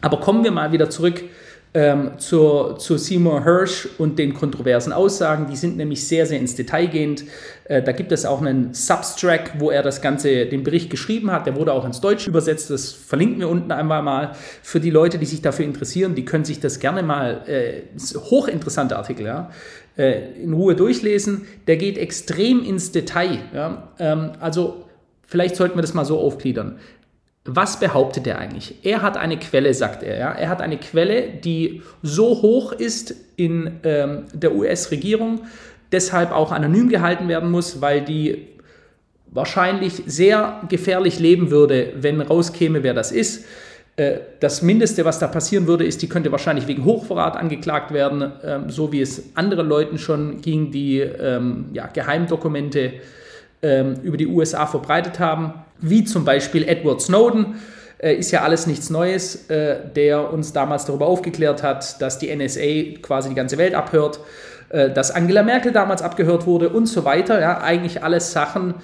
Aber 0.00 0.20
kommen 0.20 0.44
wir 0.44 0.50
mal 0.50 0.70
wieder 0.70 0.90
zurück 0.90 1.24
ähm, 1.74 2.12
zur, 2.18 2.78
zu 2.78 2.96
Seymour 2.96 3.44
Hirsch 3.44 3.88
und 3.98 4.18
den 4.18 4.34
kontroversen 4.34 4.92
Aussagen. 4.92 5.46
Die 5.50 5.56
sind 5.56 5.76
nämlich 5.76 6.06
sehr, 6.06 6.26
sehr 6.26 6.38
ins 6.38 6.54
Detail 6.54 6.86
gehend. 6.86 7.24
Äh, 7.64 7.82
da 7.82 7.92
gibt 7.92 8.10
es 8.10 8.24
auch 8.24 8.40
einen 8.40 8.72
Substrack, 8.72 9.52
wo 9.58 9.70
er 9.70 9.82
das 9.82 10.00
Ganze, 10.00 10.46
den 10.46 10.64
Bericht 10.64 10.90
geschrieben 10.90 11.30
hat. 11.30 11.46
Der 11.46 11.56
wurde 11.56 11.72
auch 11.72 11.84
ins 11.84 12.00
Deutsche 12.00 12.30
übersetzt. 12.30 12.70
Das 12.70 12.92
verlinken 12.92 13.40
wir 13.40 13.48
unten 13.48 13.70
einmal 13.70 14.02
mal. 14.02 14.32
Für 14.62 14.80
die 14.80 14.90
Leute, 14.90 15.18
die 15.18 15.26
sich 15.26 15.42
dafür 15.42 15.66
interessieren, 15.66 16.14
die 16.14 16.24
können 16.24 16.44
sich 16.44 16.60
das 16.60 16.80
gerne 16.80 17.02
mal, 17.02 17.42
äh, 17.46 17.82
hochinteressante 18.16 18.96
Artikel, 18.96 19.26
ja, 19.26 19.50
äh, 19.98 20.32
in 20.42 20.54
Ruhe 20.54 20.74
durchlesen. 20.74 21.46
Der 21.66 21.76
geht 21.76 21.98
extrem 21.98 22.64
ins 22.64 22.92
Detail. 22.92 23.40
Ja. 23.54 23.92
Ähm, 23.98 24.32
also 24.40 24.84
vielleicht 25.26 25.56
sollten 25.56 25.76
wir 25.76 25.82
das 25.82 25.92
mal 25.92 26.06
so 26.06 26.18
aufgliedern 26.18 26.78
was 27.50 27.80
behauptet 27.80 28.26
er 28.26 28.38
eigentlich? 28.38 28.74
Er 28.82 29.00
hat 29.00 29.16
eine 29.16 29.38
Quelle, 29.38 29.72
sagt 29.72 30.02
er. 30.02 30.18
Ja? 30.18 30.32
Er 30.32 30.50
hat 30.50 30.60
eine 30.60 30.76
Quelle, 30.76 31.28
die 31.28 31.82
so 32.02 32.42
hoch 32.42 32.72
ist 32.72 33.14
in 33.36 33.80
ähm, 33.84 34.24
der 34.34 34.54
US-Regierung, 34.54 35.40
deshalb 35.90 36.30
auch 36.30 36.52
anonym 36.52 36.90
gehalten 36.90 37.26
werden 37.26 37.50
muss, 37.50 37.80
weil 37.80 38.02
die 38.02 38.48
wahrscheinlich 39.30 40.02
sehr 40.06 40.60
gefährlich 40.68 41.18
leben 41.18 41.50
würde, 41.50 41.92
wenn 41.96 42.20
rauskäme, 42.20 42.82
wer 42.82 42.92
das 42.92 43.12
ist. 43.12 43.46
Äh, 43.96 44.18
das 44.40 44.60
Mindeste, 44.60 45.06
was 45.06 45.18
da 45.18 45.26
passieren 45.26 45.66
würde, 45.66 45.86
ist, 45.86 46.02
die 46.02 46.08
könnte 46.08 46.30
wahrscheinlich 46.30 46.66
wegen 46.66 46.84
Hochverrat 46.84 47.36
angeklagt 47.36 47.92
werden, 47.94 48.30
ähm, 48.44 48.68
so 48.68 48.92
wie 48.92 49.00
es 49.00 49.34
anderen 49.36 49.68
Leuten 49.68 49.96
schon 49.96 50.42
ging, 50.42 50.70
die 50.70 51.00
ähm, 51.00 51.66
ja, 51.72 51.86
Geheimdokumente 51.86 52.92
ähm, 53.62 53.94
über 54.02 54.18
die 54.18 54.26
USA 54.26 54.66
verbreitet 54.66 55.18
haben, 55.18 55.54
wie 55.80 56.04
zum 56.04 56.24
Beispiel 56.24 56.66
Edward 56.66 57.00
Snowden. 57.00 57.56
Äh, 57.98 58.14
ist 58.14 58.30
ja 58.30 58.42
alles 58.42 58.66
nichts 58.66 58.90
Neues, 58.90 59.48
äh, 59.50 59.76
der 59.94 60.32
uns 60.32 60.52
damals 60.52 60.84
darüber 60.84 61.06
aufgeklärt 61.06 61.62
hat, 61.62 62.00
dass 62.00 62.18
die 62.18 62.34
NSA 62.34 63.00
quasi 63.02 63.30
die 63.30 63.34
ganze 63.34 63.58
Welt 63.58 63.74
abhört, 63.74 64.20
dass 64.70 65.10
Angela 65.10 65.42
Merkel 65.42 65.72
damals 65.72 66.02
abgehört 66.02 66.44
wurde 66.46 66.68
und 66.68 66.84
so 66.84 67.06
weiter. 67.06 67.40
Ja, 67.40 67.62
eigentlich 67.62 68.02
alles 68.02 68.32
Sachen, 68.32 68.74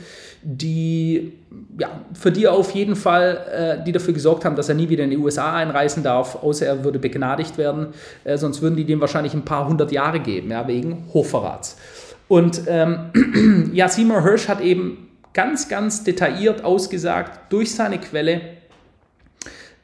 die 0.42 1.34
ja, 1.78 1.88
für 2.12 2.30
die 2.30 2.46
auf 2.46 2.70
jeden 2.72 2.96
Fall, 2.96 3.78
äh, 3.80 3.84
die 3.84 3.92
dafür 3.92 4.14
gesorgt 4.14 4.44
haben, 4.44 4.56
dass 4.56 4.68
er 4.68 4.74
nie 4.74 4.88
wieder 4.88 5.04
in 5.04 5.10
die 5.10 5.16
USA 5.16 5.54
einreisen 5.54 6.02
darf, 6.02 6.36
außer 6.42 6.66
er 6.66 6.84
würde 6.84 6.98
begnadigt 6.98 7.58
werden. 7.58 7.88
Äh, 8.24 8.36
sonst 8.36 8.62
würden 8.62 8.76
die 8.76 8.84
dem 8.84 9.00
wahrscheinlich 9.00 9.34
ein 9.34 9.44
paar 9.44 9.66
hundert 9.66 9.90
Jahre 9.90 10.20
geben, 10.20 10.50
ja, 10.50 10.66
wegen 10.68 11.04
Hochverrats. 11.12 11.76
Und 12.28 12.62
ähm, 12.68 13.70
ja, 13.72 13.88
Seymour 13.88 14.22
Hirsch 14.22 14.48
hat 14.48 14.60
eben 14.60 15.08
ganz, 15.34 15.68
ganz 15.68 16.04
detailliert 16.04 16.64
ausgesagt 16.64 17.52
durch 17.52 17.74
seine 17.74 17.98
Quelle, 17.98 18.40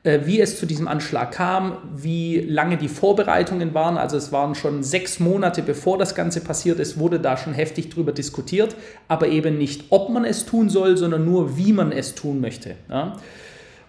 äh, 0.02 0.20
wie 0.24 0.40
es 0.40 0.58
zu 0.58 0.64
diesem 0.64 0.88
Anschlag 0.88 1.32
kam, 1.32 1.76
wie 1.94 2.40
lange 2.40 2.78
die 2.78 2.88
Vorbereitungen 2.88 3.74
waren. 3.74 3.98
Also 3.98 4.16
es 4.16 4.32
waren 4.32 4.54
schon 4.54 4.82
sechs 4.82 5.20
Monate 5.20 5.60
bevor 5.60 5.98
das 5.98 6.14
Ganze 6.14 6.40
passiert 6.40 6.78
ist, 6.78 6.98
wurde 6.98 7.20
da 7.20 7.36
schon 7.36 7.52
heftig 7.52 7.90
drüber 7.90 8.12
diskutiert, 8.12 8.76
aber 9.08 9.28
eben 9.28 9.58
nicht, 9.58 9.84
ob 9.90 10.08
man 10.08 10.24
es 10.24 10.46
tun 10.46 10.70
soll, 10.70 10.96
sondern 10.96 11.26
nur, 11.26 11.58
wie 11.58 11.74
man 11.74 11.92
es 11.92 12.14
tun 12.14 12.40
möchte. 12.40 12.76
Ja. 12.88 13.16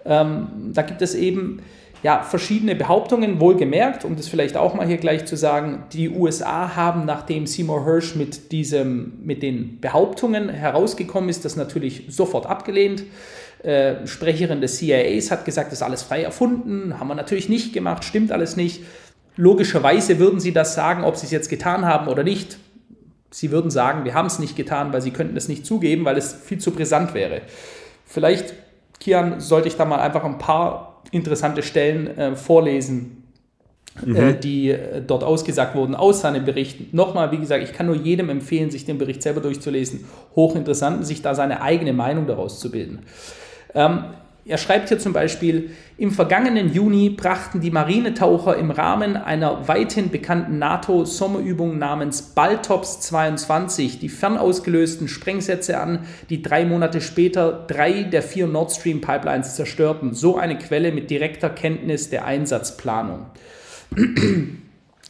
Ähm, 0.04 0.72
da 0.74 0.82
gibt 0.82 1.02
es 1.02 1.16
eben 1.16 1.62
ja, 2.04 2.24
verschiedene 2.24 2.76
Behauptungen, 2.76 3.40
wohlgemerkt, 3.40 4.06
um 4.06 4.16
das 4.16 4.28
vielleicht 4.28 4.58
auch 4.58 4.74
mal 4.74 4.88
hier 4.88 4.98
gleich 4.98 5.26
zu 5.26 5.36
sagen, 5.36 5.84
die 5.94 6.10
USA 6.10 6.76
haben, 6.76 7.06
nachdem 7.06 7.46
Seymour 7.46 7.86
Hirsch 7.86 8.16
mit, 8.16 8.52
diesem, 8.52 9.20
mit 9.24 9.44
den 9.44 9.80
Behauptungen 9.80 10.50
herausgekommen 10.50 11.30
ist, 11.30 11.46
das 11.46 11.56
natürlich 11.56 12.06
sofort 12.10 12.48
abgelehnt. 12.48 13.04
Äh, 13.62 14.08
Sprecherin 14.08 14.62
des 14.62 14.78
CIAs 14.78 15.30
hat 15.30 15.46
gesagt, 15.46 15.68
das 15.72 15.80
ist 15.80 15.84
alles 15.84 16.02
frei 16.02 16.24
erfunden, 16.24 17.00
haben 17.00 17.08
wir 17.08 17.16
natürlich 17.16 17.50
nicht 17.50 17.74
gemacht, 17.74 18.04
stimmt 18.04 18.32
alles 18.32 18.56
nicht. 18.56 18.82
Logischerweise 19.36 20.18
würden 20.18 20.40
sie 20.40 20.54
das 20.54 20.74
sagen, 20.74 21.04
ob 21.04 21.16
sie 21.16 21.28
es 21.28 21.32
jetzt 21.32 21.50
getan 21.50 21.86
haben 21.86 22.08
oder 22.08 22.24
nicht. 22.24 22.58
Sie 23.30 23.52
würden 23.52 23.70
sagen, 23.70 24.04
wir 24.04 24.16
haben 24.16 24.26
es 24.26 24.40
nicht 24.40 24.56
getan, 24.56 24.92
weil 24.92 25.02
sie 25.02 25.12
könnten 25.12 25.38
es 25.38 25.48
nicht 25.48 25.66
zugeben, 25.66 26.04
weil 26.04 26.18
es 26.18 26.34
viel 26.34 26.58
zu 26.58 26.72
brisant 26.72 27.14
wäre. 27.14 27.42
Vielleicht, 28.06 28.56
Kian, 29.00 29.40
sollte 29.40 29.68
ich 29.68 29.78
da 29.78 29.86
mal 29.86 30.00
einfach 30.00 30.24
ein 30.26 30.38
paar 30.38 30.91
interessante 31.12 31.64
Stellen 31.64 32.08
äh, 32.18 32.36
vorlesen, 32.36 33.24
äh, 34.02 34.10
mhm. 34.10 34.40
die 34.40 34.70
äh, 34.70 35.02
dort 35.06 35.24
ausgesagt 35.24 35.76
wurden 35.76 35.96
aus 35.96 36.22
seinem 36.22 36.46
Bericht. 36.46 36.94
Nochmal, 36.94 37.32
wie 37.32 37.38
gesagt, 37.38 37.64
ich 37.64 37.74
kann 37.74 37.88
nur 37.88 37.96
jedem 37.96 38.30
empfehlen, 38.30 38.72
sich 38.72 38.86
den 38.86 38.98
Bericht 38.98 39.22
selber 39.22 39.42
durchzulesen. 39.42 40.06
Hochinteressant, 40.36 41.06
sich 41.06 41.22
da 41.22 41.36
seine 41.36 41.62
eigene 41.62 41.94
Meinung 41.94 42.28
daraus 42.28 42.60
zu 42.60 42.72
bilden. 42.72 43.00
Ähm, 43.74 44.04
er 44.44 44.58
schreibt 44.58 44.90
hier 44.90 44.98
zum 44.98 45.14
Beispiel, 45.14 45.70
im 45.98 46.12
vergangenen 46.12 46.74
Juni 46.74 47.12
brachten 47.12 47.62
die 47.62 47.70
Marinetaucher 47.70 48.58
im 48.58 48.72
Rahmen 48.72 49.16
einer 49.16 49.68
weithin 49.68 50.10
bekannten 50.10 50.58
NATO-Sommerübung 50.58 51.78
namens 51.78 52.22
Baltops 52.22 53.02
22 53.02 54.00
die 54.00 54.10
fernausgelösten 54.10 55.08
Sprengsätze 55.08 55.80
an, 55.80 56.08
die 56.30 56.42
drei 56.42 56.66
Monate 56.66 57.02
später 57.02 57.66
drei 57.68 58.04
der 58.04 58.24
vier 58.24 58.48
Nord 58.48 58.72
Stream 58.72 59.00
Pipelines 59.00 59.56
zerstörten. 59.56 60.16
So 60.16 60.38
eine 60.38 60.58
Quelle 60.58 60.92
mit 60.92 61.12
direkter 61.12 61.50
Kenntnis 61.50 62.10
der 62.10 62.26
Einsatzplanung. 62.26 63.28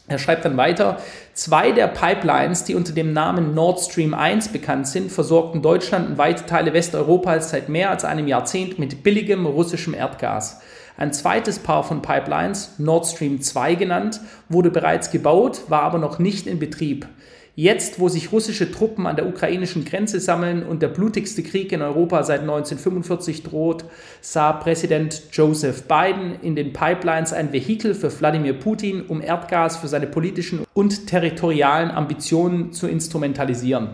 Er 0.08 0.18
schreibt 0.18 0.44
dann 0.44 0.56
weiter, 0.56 0.98
zwei 1.32 1.70
der 1.70 1.86
Pipelines, 1.86 2.64
die 2.64 2.74
unter 2.74 2.92
dem 2.92 3.12
Namen 3.12 3.54
Nord 3.54 3.80
Stream 3.80 4.14
1 4.14 4.48
bekannt 4.48 4.88
sind, 4.88 5.12
versorgten 5.12 5.62
Deutschland 5.62 6.08
und 6.08 6.18
weite 6.18 6.44
Teile 6.44 6.72
Westeuropas 6.72 7.50
seit 7.50 7.68
mehr 7.68 7.90
als 7.90 8.04
einem 8.04 8.26
Jahrzehnt 8.26 8.78
mit 8.78 9.04
billigem 9.04 9.46
russischem 9.46 9.94
Erdgas. 9.94 10.60
Ein 10.96 11.12
zweites 11.12 11.60
Paar 11.60 11.84
von 11.84 12.02
Pipelines, 12.02 12.74
Nord 12.78 13.06
Stream 13.06 13.40
2 13.40 13.76
genannt, 13.76 14.20
wurde 14.48 14.70
bereits 14.70 15.10
gebaut, 15.10 15.62
war 15.68 15.82
aber 15.82 15.98
noch 15.98 16.18
nicht 16.18 16.46
in 16.46 16.58
Betrieb. 16.58 17.06
Jetzt, 17.54 18.00
wo 18.00 18.08
sich 18.08 18.32
russische 18.32 18.72
Truppen 18.72 19.06
an 19.06 19.16
der 19.16 19.26
ukrainischen 19.26 19.84
Grenze 19.84 20.20
sammeln 20.20 20.62
und 20.62 20.80
der 20.80 20.88
blutigste 20.88 21.42
Krieg 21.42 21.70
in 21.72 21.82
Europa 21.82 22.22
seit 22.22 22.40
1945 22.40 23.42
droht, 23.42 23.84
sah 24.22 24.52
Präsident 24.54 25.24
Joseph 25.32 25.82
Biden 25.82 26.36
in 26.40 26.56
den 26.56 26.72
Pipelines 26.72 27.34
ein 27.34 27.52
Vehikel 27.52 27.94
für 27.94 28.10
Wladimir 28.10 28.54
Putin, 28.54 29.02
um 29.02 29.20
Erdgas 29.20 29.76
für 29.76 29.88
seine 29.88 30.06
politischen 30.06 30.60
und 30.72 31.06
territorialen 31.06 31.90
Ambitionen 31.90 32.72
zu 32.72 32.88
instrumentalisieren. 32.88 33.90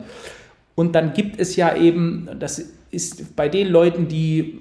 Und 0.76 0.94
dann 0.94 1.12
gibt 1.12 1.40
es 1.40 1.56
ja 1.56 1.74
eben, 1.74 2.28
das 2.38 2.64
ist 2.92 3.34
bei 3.34 3.48
den 3.48 3.66
Leuten, 3.66 4.06
die 4.06 4.60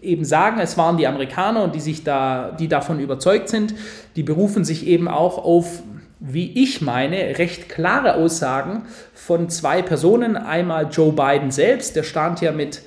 eben 0.00 0.24
sagen, 0.24 0.60
es 0.60 0.78
waren 0.78 0.96
die 0.96 1.08
Amerikaner 1.08 1.64
und 1.64 1.74
die 1.74 1.80
sich 1.80 2.04
da, 2.04 2.52
die 2.52 2.68
davon 2.68 3.00
überzeugt 3.00 3.48
sind, 3.48 3.74
die 4.14 4.22
berufen 4.22 4.64
sich 4.64 4.86
eben 4.86 5.08
auch 5.08 5.38
auf 5.38 5.82
wie 6.18 6.62
ich 6.62 6.80
meine, 6.80 7.38
recht 7.38 7.68
klare 7.68 8.14
Aussagen 8.14 8.84
von 9.14 9.50
zwei 9.50 9.82
Personen. 9.82 10.36
Einmal 10.36 10.88
Joe 10.90 11.12
Biden 11.12 11.50
selbst, 11.50 11.94
der 11.94 12.04
stand 12.04 12.40
ja 12.40 12.52
mit, 12.52 12.82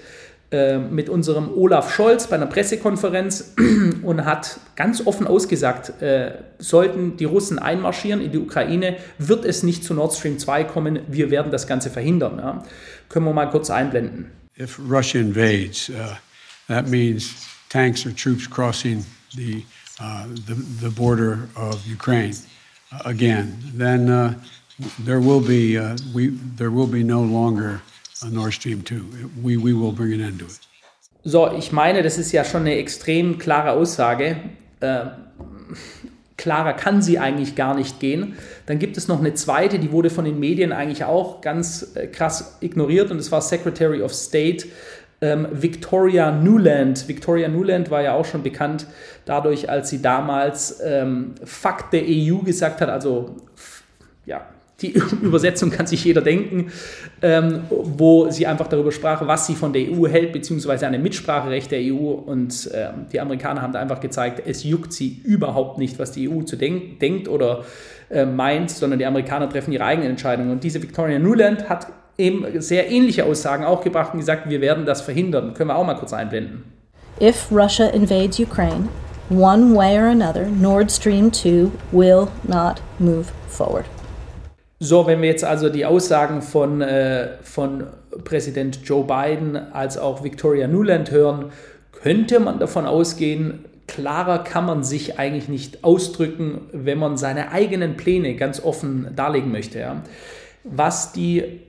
äh, 0.51 0.79
mit 0.79 1.09
unserem 1.09 1.53
Olaf 1.53 1.93
Scholz 1.93 2.27
bei 2.27 2.37
einer 2.37 2.47
Pressekonferenz 2.47 3.53
und 4.03 4.25
hat 4.25 4.59
ganz 4.75 5.05
offen 5.05 5.27
ausgesagt, 5.27 6.01
äh, 6.01 6.39
sollten 6.57 7.17
die 7.17 7.25
Russen 7.25 7.59
einmarschieren 7.59 8.21
in 8.21 8.31
die 8.31 8.39
Ukraine, 8.39 8.97
wird 9.19 9.45
es 9.45 9.61
nicht 9.61 9.83
zu 9.83 9.93
Nord 9.93 10.15
Stream 10.15 10.39
2 10.39 10.63
kommen, 10.63 10.99
wir 11.07 11.29
werden 11.29 11.51
das 11.51 11.67
Ganze 11.67 11.91
verhindern. 11.91 12.39
Ja. 12.39 12.63
Können 13.09 13.25
wir 13.25 13.33
mal 13.33 13.49
kurz 13.49 13.69
einblenden. 13.69 14.31
If 14.59 14.79
Russia 14.79 15.21
invades, 15.21 15.89
uh, 15.89 16.15
that 16.67 16.89
means 16.89 17.33
tanks 17.69 18.05
or 18.05 18.13
troops 18.13 18.49
crossing 18.49 19.05
the, 19.35 19.63
uh, 20.01 20.25
the, 20.47 20.55
the 20.81 20.89
border 20.89 21.47
of 21.55 21.79
Ukraine. 21.87 22.33
Again, 23.05 23.57
then 23.75 24.09
uh, 24.09 24.33
there 24.99 25.19
will 25.19 25.41
be 25.41 25.77
uh, 25.77 25.97
we 26.13 26.29
there 26.57 26.71
will 26.71 26.87
be 26.87 27.03
no 27.03 27.21
longer 27.21 27.81
a 28.21 28.29
Nord 28.29 28.53
Stream 28.53 28.83
2. 28.83 29.31
We, 29.41 29.57
we 29.57 29.73
will 29.73 29.91
bring 29.91 30.13
an 30.13 30.21
end 30.21 30.39
to 30.39 30.45
it. 30.45 30.59
So, 31.23 31.51
ich 31.51 31.71
meine, 31.71 32.01
das 32.01 32.17
ist 32.17 32.31
ja 32.31 32.45
schon 32.45 32.61
eine 32.61 32.75
extrem 32.75 33.37
klare 33.37 33.71
Aussage. 33.71 34.37
Äh, 34.79 35.05
klarer 36.37 36.73
kann 36.73 37.01
sie 37.01 37.19
eigentlich 37.19 37.55
gar 37.55 37.75
nicht 37.75 37.99
gehen. 37.99 38.35
Dann 38.65 38.79
gibt 38.79 38.97
es 38.97 39.07
noch 39.09 39.19
eine 39.19 39.33
zweite, 39.33 39.77
die 39.77 39.91
wurde 39.91 40.09
von 40.09 40.23
den 40.23 40.39
Medien 40.39 40.71
eigentlich 40.71 41.03
auch 41.03 41.41
ganz 41.41 41.91
äh, 41.95 42.07
krass 42.07 42.57
ignoriert 42.61 43.11
und 43.11 43.17
das 43.17 43.31
war 43.31 43.41
Secretary 43.41 44.01
of 44.01 44.13
State 44.13 44.67
ähm, 45.21 45.47
Victoria 45.51 46.31
Newland. 46.31 47.07
Victoria 47.07 47.47
Newland 47.47 47.91
war 47.91 48.01
ja 48.01 48.13
auch 48.13 48.25
schon 48.25 48.43
bekannt 48.43 48.85
dadurch, 49.25 49.69
als 49.69 49.89
sie 49.89 50.01
damals 50.01 50.79
ähm, 50.83 51.35
Fakt 51.43 51.93
der 51.93 52.03
EU 52.05 52.39
gesagt 52.39 52.81
hat, 52.81 52.89
also 52.89 53.35
ja, 54.25 54.45
die 54.81 54.91
Übersetzung 55.21 55.71
kann 55.71 55.87
sich 55.87 56.03
jeder 56.03 56.21
denken, 56.21 56.71
ähm, 57.21 57.63
wo 57.69 58.29
sie 58.29 58.47
einfach 58.47 58.67
darüber 58.67 58.91
sprach, 58.91 59.25
was 59.27 59.47
sie 59.47 59.55
von 59.55 59.73
der 59.73 59.83
EU 59.83 60.07
hält, 60.07 60.31
beziehungsweise 60.31 60.87
eine 60.87 60.99
Mitspracherecht 60.99 61.71
der 61.71 61.79
EU. 61.81 62.11
Und 62.11 62.69
ähm, 62.73 63.07
die 63.11 63.19
Amerikaner 63.19 63.61
haben 63.61 63.73
da 63.73 63.79
einfach 63.79 63.99
gezeigt, 63.99 64.43
es 64.45 64.63
juckt 64.63 64.93
sie 64.93 65.21
überhaupt 65.23 65.77
nicht, 65.77 65.99
was 65.99 66.11
die 66.11 66.29
EU 66.29 66.43
zu 66.43 66.55
denk 66.55 66.99
denkt 66.99 67.27
oder 67.27 67.65
äh, 68.09 68.25
meint, 68.25 68.71
sondern 68.71 68.99
die 68.99 69.05
Amerikaner 69.05 69.49
treffen 69.49 69.73
ihre 69.73 69.85
eigenen 69.85 70.11
Entscheidungen. 70.11 70.51
Und 70.51 70.63
diese 70.63 70.81
Victoria 70.81 71.19
Newland 71.19 71.69
hat 71.69 71.87
eben 72.19 72.61
sehr 72.61 72.91
ähnliche 72.91 73.25
Aussagen 73.25 73.63
auch 73.63 73.81
gebracht 73.81 74.13
und 74.13 74.19
gesagt, 74.19 74.49
wir 74.49 74.61
werden 74.61 74.85
das 74.85 75.01
verhindern. 75.01 75.53
Können 75.53 75.69
wir 75.69 75.77
auch 75.77 75.85
mal 75.85 75.95
kurz 75.95 76.13
einblenden. 76.13 76.63
If 77.21 77.51
Russia 77.51 77.87
invades 77.87 78.39
Ukraine, 78.39 78.87
one 79.29 79.75
way 79.75 79.97
or 79.97 80.09
another, 80.09 80.45
Nord 80.47 80.91
Stream 80.91 81.31
2 81.31 81.67
will 81.91 82.27
not 82.43 82.81
move 82.99 83.25
forward. 83.47 83.85
So, 84.79 85.05
wenn 85.07 85.21
wir 85.21 85.29
jetzt 85.29 85.43
also 85.43 85.69
die 85.69 85.85
Aussagen 85.85 86.41
von, 86.41 86.81
äh, 86.81 87.29
von 87.43 87.87
Präsident 88.23 88.79
Joe 88.85 89.03
Biden 89.03 89.57
als 89.73 89.97
auch 89.97 90.23
Victoria 90.23 90.67
Nuland 90.67 91.11
hören, 91.11 91.51
könnte 91.91 92.39
man 92.39 92.59
davon 92.59 92.85
ausgehen, 92.85 93.65
klarer 93.87 94.43
kann 94.43 94.65
man 94.65 94.83
sich 94.83 95.19
eigentlich 95.19 95.49
nicht 95.49 95.83
ausdrücken, 95.83 96.61
wenn 96.71 96.97
man 96.97 97.17
seine 97.17 97.51
eigenen 97.51 97.97
Pläne 97.97 98.35
ganz 98.35 98.63
offen 98.63 99.07
darlegen 99.15 99.51
möchte. 99.51 99.79
Ja. 99.79 100.01
Was 100.63 101.11
die 101.11 101.61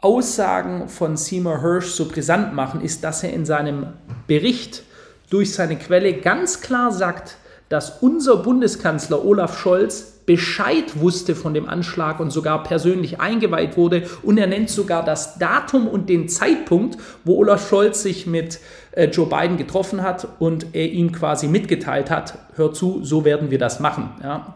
Aussagen 0.00 0.88
von 0.88 1.16
Seymour 1.16 1.60
Hirsch 1.60 1.90
so 1.90 2.06
brisant 2.06 2.54
machen, 2.54 2.80
ist, 2.80 3.02
dass 3.02 3.24
er 3.24 3.32
in 3.32 3.44
seinem 3.44 3.88
Bericht 4.26 4.84
durch 5.30 5.52
seine 5.52 5.76
Quelle 5.76 6.14
ganz 6.14 6.60
klar 6.60 6.92
sagt, 6.92 7.36
dass 7.68 8.00
unser 8.00 8.36
Bundeskanzler 8.36 9.24
Olaf 9.24 9.58
Scholz 9.58 10.14
Bescheid 10.24 11.00
wusste 11.00 11.34
von 11.34 11.54
dem 11.54 11.68
Anschlag 11.68 12.20
und 12.20 12.30
sogar 12.30 12.62
persönlich 12.62 13.18
eingeweiht 13.18 13.78
wurde. 13.78 14.02
Und 14.22 14.36
er 14.36 14.46
nennt 14.46 14.68
sogar 14.68 15.02
das 15.02 15.38
Datum 15.38 15.88
und 15.88 16.10
den 16.10 16.28
Zeitpunkt, 16.28 16.98
wo 17.24 17.38
Olaf 17.38 17.66
Scholz 17.66 18.02
sich 18.02 18.26
mit 18.26 18.60
äh, 18.92 19.06
Joe 19.06 19.26
Biden 19.26 19.56
getroffen 19.56 20.02
hat 20.02 20.28
und 20.38 20.74
er 20.74 20.90
ihm 20.90 21.12
quasi 21.12 21.48
mitgeteilt 21.48 22.10
hat, 22.10 22.38
hör 22.56 22.74
zu, 22.74 23.02
so 23.04 23.24
werden 23.24 23.50
wir 23.50 23.58
das 23.58 23.80
machen. 23.80 24.10
Ja. 24.22 24.54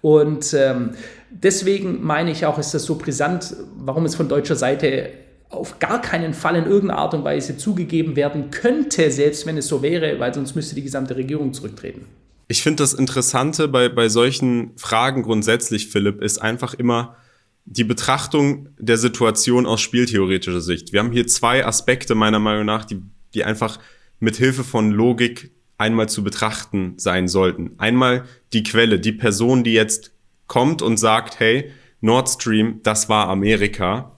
Und 0.00 0.54
ähm, 0.54 0.90
deswegen 1.32 2.02
meine 2.02 2.30
ich 2.30 2.46
auch, 2.46 2.58
ist 2.58 2.74
das 2.74 2.84
so 2.84 2.96
brisant, 2.96 3.56
warum 3.76 4.04
es 4.04 4.14
von 4.14 4.28
deutscher 4.28 4.56
Seite 4.56 5.10
auf 5.48 5.78
gar 5.78 6.00
keinen 6.00 6.32
Fall 6.32 6.56
in 6.56 6.64
irgendeiner 6.64 7.00
Art 7.00 7.14
und 7.14 7.24
Weise 7.24 7.56
zugegeben 7.56 8.16
werden 8.16 8.50
könnte, 8.50 9.10
selbst 9.10 9.46
wenn 9.46 9.56
es 9.58 9.68
so 9.68 9.82
wäre, 9.82 10.18
weil 10.18 10.32
sonst 10.32 10.54
müsste 10.54 10.74
die 10.74 10.82
gesamte 10.82 11.16
Regierung 11.16 11.52
zurücktreten. 11.52 12.06
Ich 12.48 12.62
finde 12.62 12.82
das 12.82 12.94
Interessante 12.94 13.68
bei, 13.68 13.88
bei 13.88 14.08
solchen 14.08 14.72
Fragen 14.76 15.22
grundsätzlich, 15.22 15.88
Philipp, 15.88 16.22
ist 16.22 16.40
einfach 16.40 16.74
immer 16.74 17.16
die 17.64 17.84
Betrachtung 17.84 18.70
der 18.78 18.96
Situation 18.96 19.66
aus 19.66 19.80
spieltheoretischer 19.80 20.60
Sicht. 20.60 20.92
Wir 20.92 21.00
haben 21.00 21.12
hier 21.12 21.26
zwei 21.26 21.64
Aspekte 21.64 22.14
meiner 22.14 22.38
Meinung 22.38 22.66
nach, 22.66 22.84
die, 22.84 23.00
die 23.34 23.44
einfach 23.44 23.78
mit 24.20 24.36
Hilfe 24.36 24.64
von 24.64 24.90
Logik 24.90 25.52
einmal 25.78 26.08
zu 26.08 26.24
betrachten 26.24 26.94
sein 26.96 27.28
sollten. 27.28 27.72
Einmal 27.78 28.24
die 28.52 28.62
Quelle, 28.62 28.98
die 29.00 29.12
Person, 29.12 29.64
die 29.64 29.72
jetzt 29.72 30.12
kommt 30.46 30.82
und 30.82 30.96
sagt, 30.96 31.40
hey, 31.40 31.70
Nord 32.00 32.28
Stream, 32.28 32.80
das 32.82 33.08
war 33.08 33.28
Amerika 33.28 34.12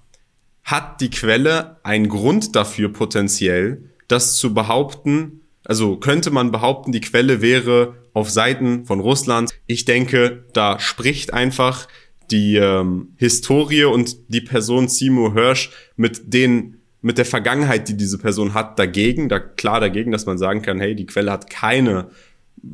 hat 0.64 1.02
die 1.02 1.10
Quelle 1.10 1.76
einen 1.82 2.08
Grund 2.08 2.56
dafür 2.56 2.92
potenziell, 2.92 3.90
das 4.08 4.36
zu 4.36 4.54
behaupten, 4.54 5.42
also 5.64 5.96
könnte 5.96 6.30
man 6.30 6.50
behaupten, 6.50 6.92
die 6.92 7.00
Quelle 7.00 7.40
wäre 7.40 7.94
auf 8.12 8.30
Seiten 8.30 8.84
von 8.84 9.00
Russland. 9.00 9.50
Ich 9.66 9.84
denke, 9.84 10.44
da 10.52 10.78
spricht 10.78 11.32
einfach 11.32 11.88
die 12.30 12.56
ähm, 12.56 13.14
Historie 13.16 13.84
und 13.84 14.16
die 14.28 14.40
Person 14.40 14.88
Seymour 14.88 15.34
Hirsch 15.34 15.70
mit 15.96 16.32
den 16.32 16.80
mit 17.00 17.18
der 17.18 17.26
Vergangenheit, 17.26 17.86
die 17.90 17.98
diese 17.98 18.16
Person 18.16 18.54
hat, 18.54 18.78
dagegen, 18.78 19.28
da 19.28 19.38
klar 19.38 19.78
dagegen, 19.78 20.10
dass 20.10 20.24
man 20.24 20.38
sagen 20.38 20.62
kann, 20.62 20.80
hey, 20.80 20.94
die 20.94 21.04
Quelle 21.04 21.30
hat 21.30 21.50
keine 21.50 22.08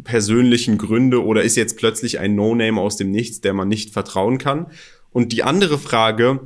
persönlichen 0.05 0.79
Gründe 0.79 1.25
oder 1.25 1.43
ist 1.43 1.57
jetzt 1.57 1.77
plötzlich 1.77 2.19
ein 2.19 2.35
No-Name 2.35 2.81
aus 2.81 2.97
dem 2.97 3.11
Nichts, 3.11 3.41
der 3.41 3.55
man 3.55 3.69
nicht 3.69 3.91
vertrauen 3.91 4.39
kann. 4.39 4.67
Und 5.11 5.33
die 5.33 5.43
andere 5.43 5.79
Frage, 5.79 6.41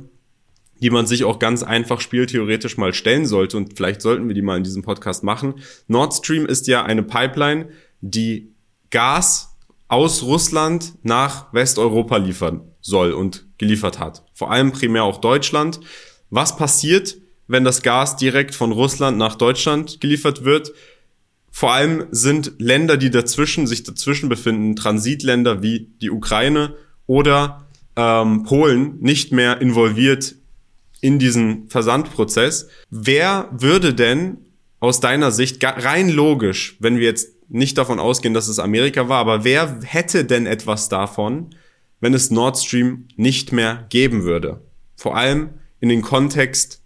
die 0.81 0.89
man 0.89 1.07
sich 1.07 1.23
auch 1.23 1.39
ganz 1.39 1.63
einfach 1.63 2.01
spieltheoretisch 2.01 2.77
mal 2.77 2.93
stellen 2.93 3.25
sollte 3.25 3.57
und 3.57 3.75
vielleicht 3.77 4.01
sollten 4.01 4.27
wir 4.27 4.35
die 4.35 4.41
mal 4.41 4.57
in 4.57 4.63
diesem 4.63 4.83
Podcast 4.83 5.23
machen. 5.23 5.55
Nord 5.87 6.13
Stream 6.13 6.45
ist 6.45 6.67
ja 6.67 6.83
eine 6.83 7.03
Pipeline, 7.03 7.69
die 8.01 8.51
Gas 8.89 9.55
aus 9.87 10.23
Russland 10.23 10.93
nach 11.03 11.53
Westeuropa 11.53 12.17
liefern 12.17 12.61
soll 12.81 13.13
und 13.13 13.45
geliefert 13.57 13.99
hat. 13.99 14.23
Vor 14.33 14.51
allem 14.51 14.71
primär 14.71 15.03
auch 15.03 15.21
Deutschland. 15.21 15.79
Was 16.29 16.57
passiert, 16.57 17.17
wenn 17.47 17.63
das 17.63 17.81
Gas 17.81 18.17
direkt 18.17 18.55
von 18.55 18.71
Russland 18.71 19.17
nach 19.17 19.35
Deutschland 19.35 20.01
geliefert 20.01 20.43
wird? 20.43 20.73
Vor 21.57 21.71
allem 21.71 22.07
sind 22.11 22.55
Länder, 22.57 22.97
die 22.97 23.09
dazwischen 23.09 23.65
sich 23.65 23.83
dazwischen 23.83 24.27
befinden, 24.27 24.75
Transitländer 24.75 25.63
wie 25.63 25.87
die 26.01 26.11
Ukraine 26.11 26.75
oder 27.07 27.65
ähm, 27.95 28.43
Polen, 28.43 28.99
nicht 28.99 29.31
mehr 29.31 29.61
involviert 29.61 30.35
in 30.99 31.17
diesen 31.17 31.69
Versandprozess. 31.69 32.67
Wer 32.89 33.47
würde 33.53 33.93
denn 33.93 34.39
aus 34.81 34.99
deiner 34.99 35.31
Sicht 35.31 35.63
rein 35.63 36.09
logisch, 36.09 36.75
wenn 36.81 36.97
wir 36.97 37.05
jetzt 37.05 37.29
nicht 37.47 37.77
davon 37.77 38.01
ausgehen, 38.01 38.33
dass 38.33 38.49
es 38.49 38.59
Amerika 38.59 39.07
war, 39.07 39.19
aber 39.19 39.45
wer 39.45 39.79
hätte 39.81 40.25
denn 40.25 40.47
etwas 40.47 40.89
davon, 40.89 41.51
wenn 42.01 42.13
es 42.13 42.31
Nord 42.31 42.57
Stream 42.57 43.07
nicht 43.15 43.53
mehr 43.53 43.85
geben 43.87 44.23
würde? 44.23 44.59
Vor 44.97 45.15
allem 45.15 45.51
in 45.79 45.87
den 45.87 46.01
Kontext 46.01 46.81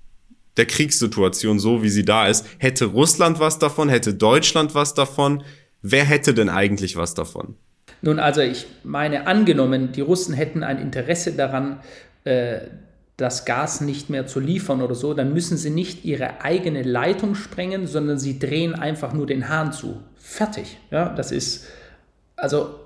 der 0.60 0.68
Kriegssituation, 0.68 1.58
so 1.58 1.82
wie 1.82 1.90
sie 1.90 2.06
da 2.06 2.28
ist. 2.28 2.46
Hätte 2.60 2.86
Russland 2.86 3.40
was 3.40 3.58
davon? 3.58 3.90
Hätte 3.90 4.14
Deutschland 4.14 4.76
was 4.76 4.94
davon? 4.94 5.44
Wer 5.82 6.04
hätte 6.04 6.34
denn 6.34 6.50
eigentlich 6.50 6.98
was 6.98 7.14
davon? 7.14 7.56
Nun, 8.02 8.20
also 8.20 8.42
ich 8.42 8.68
meine, 8.84 9.26
angenommen, 9.26 9.92
die 9.94 10.02
Russen 10.02 10.34
hätten 10.34 10.64
ein 10.64 10.78
Interesse 10.78 11.32
daran, 11.32 11.80
äh, 12.26 12.60
das 13.18 13.46
Gas 13.46 13.82
nicht 13.82 14.10
mehr 14.10 14.28
zu 14.28 14.40
liefern 14.40 14.82
oder 14.82 14.96
so, 14.96 15.14
dann 15.14 15.34
müssen 15.34 15.58
sie 15.58 15.70
nicht 15.70 16.06
ihre 16.06 16.42
eigene 16.42 16.84
Leitung 16.84 17.36
sprengen, 17.36 17.88
sondern 17.88 18.18
sie 18.20 18.40
drehen 18.40 18.76
einfach 18.76 19.14
nur 19.14 19.26
den 19.26 19.50
Hahn 19.50 19.74
zu. 19.74 20.02
Fertig. 20.18 20.78
Ja, 20.92 21.10
das 21.10 21.32
ist, 21.32 21.68
also 22.36 22.80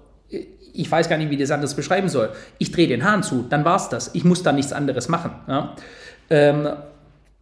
ich 0.74 0.90
weiß 0.90 1.10
gar 1.10 1.18
nicht, 1.18 1.30
wie 1.30 1.38
das 1.38 1.52
anders 1.52 1.76
beschreiben 1.76 2.10
soll. 2.10 2.32
Ich 2.58 2.72
drehe 2.72 2.88
den 2.88 3.04
Hahn 3.04 3.22
zu, 3.22 3.46
dann 3.48 3.64
war 3.64 3.76
es 3.76 3.90
das. 3.90 4.16
Ich 4.16 4.24
muss 4.24 4.42
da 4.42 4.52
nichts 4.52 4.74
anderes 4.74 5.08
machen. 5.08 5.32
Ja. 5.48 5.76
Ähm, 6.32 6.70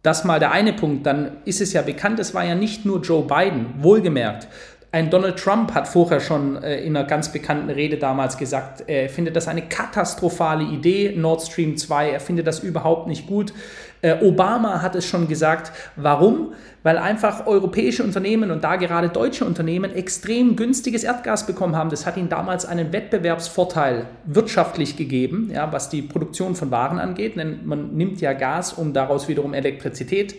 das 0.02 0.24
mal 0.24 0.40
der 0.40 0.52
eine 0.52 0.72
Punkt. 0.72 1.06
Dann 1.06 1.38
ist 1.44 1.60
es 1.60 1.72
ja 1.72 1.82
bekannt, 1.82 2.18
es 2.18 2.34
war 2.34 2.44
ja 2.44 2.54
nicht 2.54 2.84
nur 2.84 3.00
Joe 3.00 3.24
Biden, 3.24 3.66
wohlgemerkt. 3.78 4.48
Ein 4.94 5.08
Donald 5.08 5.38
Trump 5.38 5.72
hat 5.72 5.88
vorher 5.88 6.20
schon 6.20 6.62
äh, 6.62 6.80
in 6.80 6.94
einer 6.94 7.06
ganz 7.06 7.32
bekannten 7.32 7.70
Rede 7.70 7.96
damals 7.96 8.36
gesagt, 8.36 8.84
er 8.88 9.08
findet 9.08 9.36
das 9.36 9.48
eine 9.48 9.62
katastrophale 9.62 10.64
Idee, 10.64 11.14
Nord 11.16 11.40
Stream 11.40 11.78
2, 11.78 12.10
er 12.10 12.20
findet 12.20 12.46
das 12.46 12.58
überhaupt 12.60 13.06
nicht 13.06 13.26
gut. 13.26 13.54
Äh, 14.02 14.22
Obama 14.24 14.82
hat 14.82 14.96
es 14.96 15.06
schon 15.06 15.28
gesagt. 15.28 15.72
Warum? 15.96 16.52
Weil 16.82 16.98
einfach 16.98 17.46
europäische 17.46 18.02
Unternehmen 18.02 18.50
und 18.50 18.64
da 18.64 18.74
gerade 18.74 19.08
deutsche 19.08 19.44
Unternehmen 19.44 19.94
extrem 19.94 20.56
günstiges 20.56 21.04
Erdgas 21.04 21.46
bekommen 21.46 21.76
haben. 21.76 21.88
Das 21.88 22.04
hat 22.04 22.16
ihnen 22.16 22.28
damals 22.28 22.66
einen 22.66 22.92
Wettbewerbsvorteil 22.92 24.06
wirtschaftlich 24.24 24.96
gegeben, 24.96 25.50
ja, 25.54 25.72
was 25.72 25.88
die 25.88 26.02
Produktion 26.02 26.56
von 26.56 26.72
Waren 26.72 26.98
angeht. 26.98 27.36
Denn 27.36 27.64
man 27.64 27.94
nimmt 27.94 28.20
ja 28.20 28.32
Gas, 28.32 28.72
um 28.72 28.92
daraus 28.92 29.28
wiederum 29.28 29.54
Elektrizität 29.54 30.34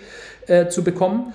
äh, 0.47 0.67
zu 0.67 0.83
bekommen. 0.83 1.33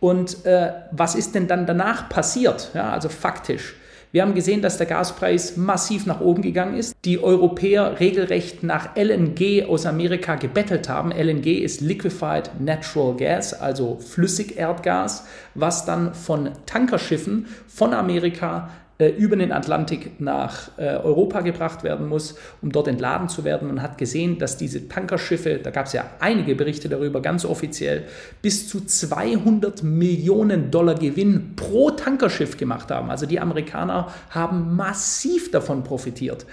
Und 0.00 0.44
äh, 0.44 0.72
was 0.92 1.14
ist 1.14 1.34
denn 1.34 1.46
dann 1.48 1.66
danach 1.66 2.10
passiert? 2.10 2.70
Ja, 2.74 2.90
also 2.90 3.08
faktisch. 3.08 3.74
Wir 4.12 4.22
haben 4.22 4.34
gesehen, 4.34 4.60
dass 4.60 4.76
der 4.76 4.88
Gaspreis 4.88 5.56
massiv 5.56 6.04
nach 6.04 6.20
oben 6.20 6.42
gegangen 6.42 6.74
ist. 6.74 6.96
Die 7.04 7.22
Europäer 7.22 8.00
regelrecht 8.00 8.64
nach 8.64 8.96
LNG 8.96 9.66
aus 9.68 9.86
Amerika 9.86 10.34
gebettelt 10.34 10.88
haben. 10.88 11.12
LNG 11.12 11.62
ist 11.62 11.80
Liquefied 11.80 12.50
Natural 12.58 13.14
Gas, 13.16 13.54
also 13.54 13.98
Flüssigerdgas, 14.00 15.26
was 15.54 15.84
dann 15.84 16.12
von 16.12 16.50
Tankerschiffen 16.66 17.46
von 17.68 17.94
Amerika 17.94 18.70
über 19.08 19.36
den 19.36 19.52
Atlantik 19.52 20.20
nach 20.20 20.70
äh, 20.76 20.96
Europa 20.96 21.40
gebracht 21.40 21.82
werden 21.82 22.08
muss, 22.08 22.36
um 22.60 22.70
dort 22.72 22.88
entladen 22.88 23.28
zu 23.28 23.44
werden. 23.44 23.68
Man 23.68 23.82
hat 23.82 23.98
gesehen, 23.98 24.38
dass 24.38 24.56
diese 24.56 24.88
Tankerschiffe, 24.88 25.60
da 25.62 25.70
gab 25.70 25.86
es 25.86 25.92
ja 25.92 26.04
einige 26.20 26.54
Berichte 26.54 26.88
darüber, 26.88 27.22
ganz 27.22 27.44
offiziell, 27.44 28.04
bis 28.42 28.68
zu 28.68 28.84
200 28.84 29.82
Millionen 29.82 30.70
Dollar 30.70 30.94
Gewinn 30.94 31.54
pro 31.56 31.90
Tankerschiff 31.90 32.56
gemacht 32.56 32.90
haben. 32.90 33.10
Also 33.10 33.26
die 33.26 33.40
Amerikaner 33.40 34.08
haben 34.30 34.76
massiv 34.76 35.50
davon 35.50 35.84
profitiert 35.84 36.46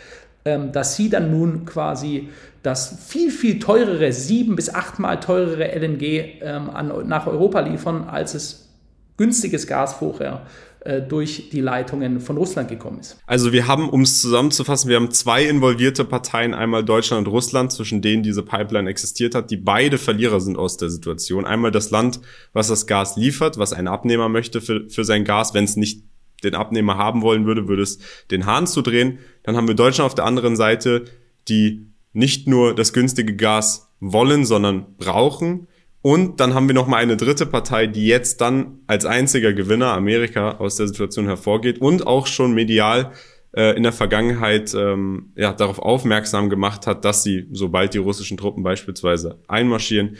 ähm, 0.48 0.72
dass 0.72 0.96
sie 0.96 1.10
dann 1.10 1.30
nun 1.30 1.66
quasi 1.66 2.30
das 2.64 3.04
viel, 3.06 3.32
viel 3.32 3.60
teurere, 3.60 4.14
sieben 4.14 4.56
bis 4.56 4.74
achtmal 4.74 5.20
teurere 5.20 5.78
LNG 5.78 6.42
ähm, 6.42 6.70
an, 6.70 7.08
nach 7.08 7.28
Europa 7.28 7.60
liefern, 7.60 8.06
als 8.10 8.34
es 8.34 8.70
günstiges 9.18 9.68
Gas 9.68 9.96
vorher 9.96 10.34
äh, 10.36 10.67
durch 11.10 11.50
die 11.50 11.60
Leitungen 11.60 12.20
von 12.20 12.38
Russland 12.38 12.70
gekommen 12.70 13.00
ist. 13.00 13.18
Also 13.26 13.52
wir 13.52 13.68
haben, 13.68 13.90
um 13.90 14.02
es 14.02 14.22
zusammenzufassen, 14.22 14.90
wir 14.90 14.96
haben 14.96 15.12
zwei 15.12 15.46
involvierte 15.46 16.06
Parteien, 16.06 16.54
einmal 16.54 16.84
Deutschland 16.84 17.28
und 17.28 17.34
Russland, 17.34 17.72
zwischen 17.72 18.02
denen 18.02 18.24
diese 18.24 18.44
Pipeline 18.44 18.90
existiert 18.90 19.36
hat, 19.36 19.52
die 19.52 19.58
beide 19.58 19.98
Verlierer 19.98 20.40
sind 20.40 20.58
aus 20.58 20.78
der 20.78 20.90
Situation. 20.90 21.46
Einmal 21.46 21.72
das 21.72 21.92
Land, 21.92 22.22
was 22.54 22.68
das 22.68 22.88
Gas 22.88 23.18
liefert, 23.18 23.58
was 23.58 23.74
einen 23.74 23.88
Abnehmer 23.88 24.30
möchte 24.30 24.62
für, 24.62 24.90
für 24.90 25.04
sein 25.04 25.26
Gas, 25.26 25.54
wenn 25.54 25.66
es 25.66 25.76
nicht 25.76 26.04
den 26.44 26.56
Abnehmer 26.56 26.98
haben 26.98 27.22
wollen 27.22 27.46
würde, 27.46 27.68
würde 27.68 27.84
es 27.84 28.00
den 28.32 28.46
Hahn 28.46 28.68
zudrehen. 28.68 29.20
Dann 29.44 29.56
haben 29.56 29.68
wir 29.68 29.76
Deutschland 29.76 30.06
auf 30.06 30.16
der 30.16 30.26
anderen 30.26 30.56
Seite, 30.56 31.06
die 31.48 31.88
nicht 32.14 32.48
nur 32.48 32.76
das 32.76 32.94
günstige 32.94 33.36
Gas 33.36 33.90
wollen, 34.00 34.46
sondern 34.46 34.96
brauchen 34.98 35.68
und 36.08 36.40
dann 36.40 36.54
haben 36.54 36.70
wir 36.70 36.74
noch 36.74 36.88
mal 36.88 36.96
eine 36.96 37.18
dritte 37.18 37.46
Partei, 37.46 37.86
die 37.86 38.08
jetzt 38.08 38.40
dann 38.40 38.80
als 38.88 39.04
einziger 39.04 39.52
Gewinner 39.52 39.92
Amerika 39.92 40.52
aus 40.52 40.78
der 40.78 40.88
Situation 40.88 41.26
hervorgeht 41.26 41.82
und 41.82 42.08
auch 42.08 42.28
schon 42.28 42.54
medial 42.54 43.12
äh, 43.54 43.76
in 43.76 43.84
der 43.84 43.92
Vergangenheit 43.92 44.74
ähm, 44.74 45.34
ja, 45.36 45.52
darauf 45.52 45.80
aufmerksam 45.80 46.50
gemacht 46.50 46.88
hat, 46.88 47.04
dass 47.04 47.24
sie, 47.24 47.48
sobald 47.52 47.94
die 47.94 47.98
russischen 47.98 48.38
Truppen 48.38 48.64
beispielsweise 48.64 49.42
einmarschieren, 49.50 50.16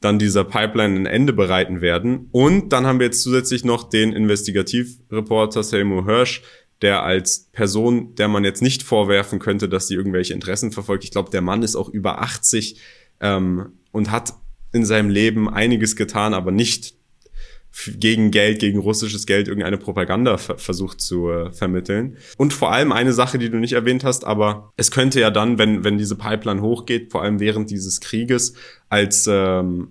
dann 0.00 0.18
dieser 0.18 0.44
Pipeline 0.44 0.98
ein 0.98 1.04
Ende 1.04 1.34
bereiten 1.34 1.82
werden. 1.82 2.30
Und 2.32 2.72
dann 2.72 2.86
haben 2.86 2.98
wir 2.98 3.08
jetzt 3.08 3.20
zusätzlich 3.20 3.66
noch 3.66 3.90
den 3.90 4.14
Investigativreporter 4.14 5.62
Seymour 5.62 6.06
Hirsch, 6.06 6.40
der 6.80 7.02
als 7.02 7.50
Person, 7.52 8.14
der 8.14 8.28
man 8.28 8.44
jetzt 8.44 8.62
nicht 8.62 8.82
vorwerfen 8.82 9.40
könnte, 9.40 9.68
dass 9.68 9.88
sie 9.88 9.94
irgendwelche 9.94 10.32
Interessen 10.32 10.72
verfolgt. 10.72 11.04
Ich 11.04 11.10
glaube, 11.10 11.28
der 11.28 11.42
Mann 11.42 11.62
ist 11.62 11.76
auch 11.76 11.90
über 11.90 12.22
80 12.22 12.80
ähm, 13.20 13.72
und 13.92 14.10
hat 14.10 14.32
in 14.72 14.84
seinem 14.84 15.10
Leben 15.10 15.48
einiges 15.48 15.96
getan, 15.96 16.34
aber 16.34 16.50
nicht 16.50 16.94
gegen 17.86 18.30
Geld, 18.30 18.58
gegen 18.58 18.78
russisches 18.78 19.26
Geld 19.26 19.46
irgendeine 19.46 19.78
Propaganda 19.78 20.36
versucht 20.38 21.00
zu 21.00 21.30
äh, 21.30 21.52
vermitteln. 21.52 22.16
Und 22.36 22.52
vor 22.52 22.72
allem 22.72 22.92
eine 22.92 23.12
Sache, 23.12 23.38
die 23.38 23.50
du 23.50 23.58
nicht 23.58 23.74
erwähnt 23.74 24.04
hast, 24.04 24.24
aber 24.24 24.72
es 24.76 24.90
könnte 24.90 25.20
ja 25.20 25.30
dann, 25.30 25.58
wenn, 25.58 25.84
wenn 25.84 25.98
diese 25.98 26.16
Pipeline 26.16 26.60
hochgeht, 26.60 27.12
vor 27.12 27.22
allem 27.22 27.40
während 27.40 27.70
dieses 27.70 28.00
Krieges, 28.00 28.54
als 28.88 29.28
ähm, 29.30 29.88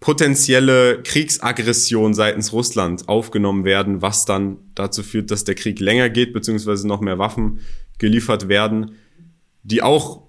potenzielle 0.00 1.02
Kriegsaggression 1.02 2.14
seitens 2.14 2.52
Russland 2.52 3.08
aufgenommen 3.08 3.64
werden, 3.64 4.00
was 4.00 4.24
dann 4.24 4.58
dazu 4.74 5.02
führt, 5.02 5.30
dass 5.30 5.44
der 5.44 5.56
Krieg 5.56 5.80
länger 5.80 6.08
geht, 6.08 6.32
beziehungsweise 6.32 6.86
noch 6.86 7.00
mehr 7.00 7.18
Waffen 7.18 7.60
geliefert 7.98 8.48
werden, 8.48 8.92
die 9.64 9.82
auch 9.82 10.28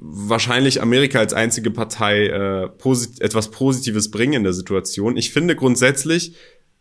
wahrscheinlich 0.00 0.80
Amerika 0.80 1.18
als 1.18 1.34
einzige 1.34 1.70
Partei 1.70 2.26
äh, 2.26 2.68
posit 2.68 3.20
etwas 3.20 3.50
Positives 3.50 4.10
bringen 4.10 4.32
in 4.32 4.44
der 4.44 4.54
Situation. 4.54 5.16
Ich 5.16 5.30
finde 5.30 5.54
grundsätzlich 5.54 6.34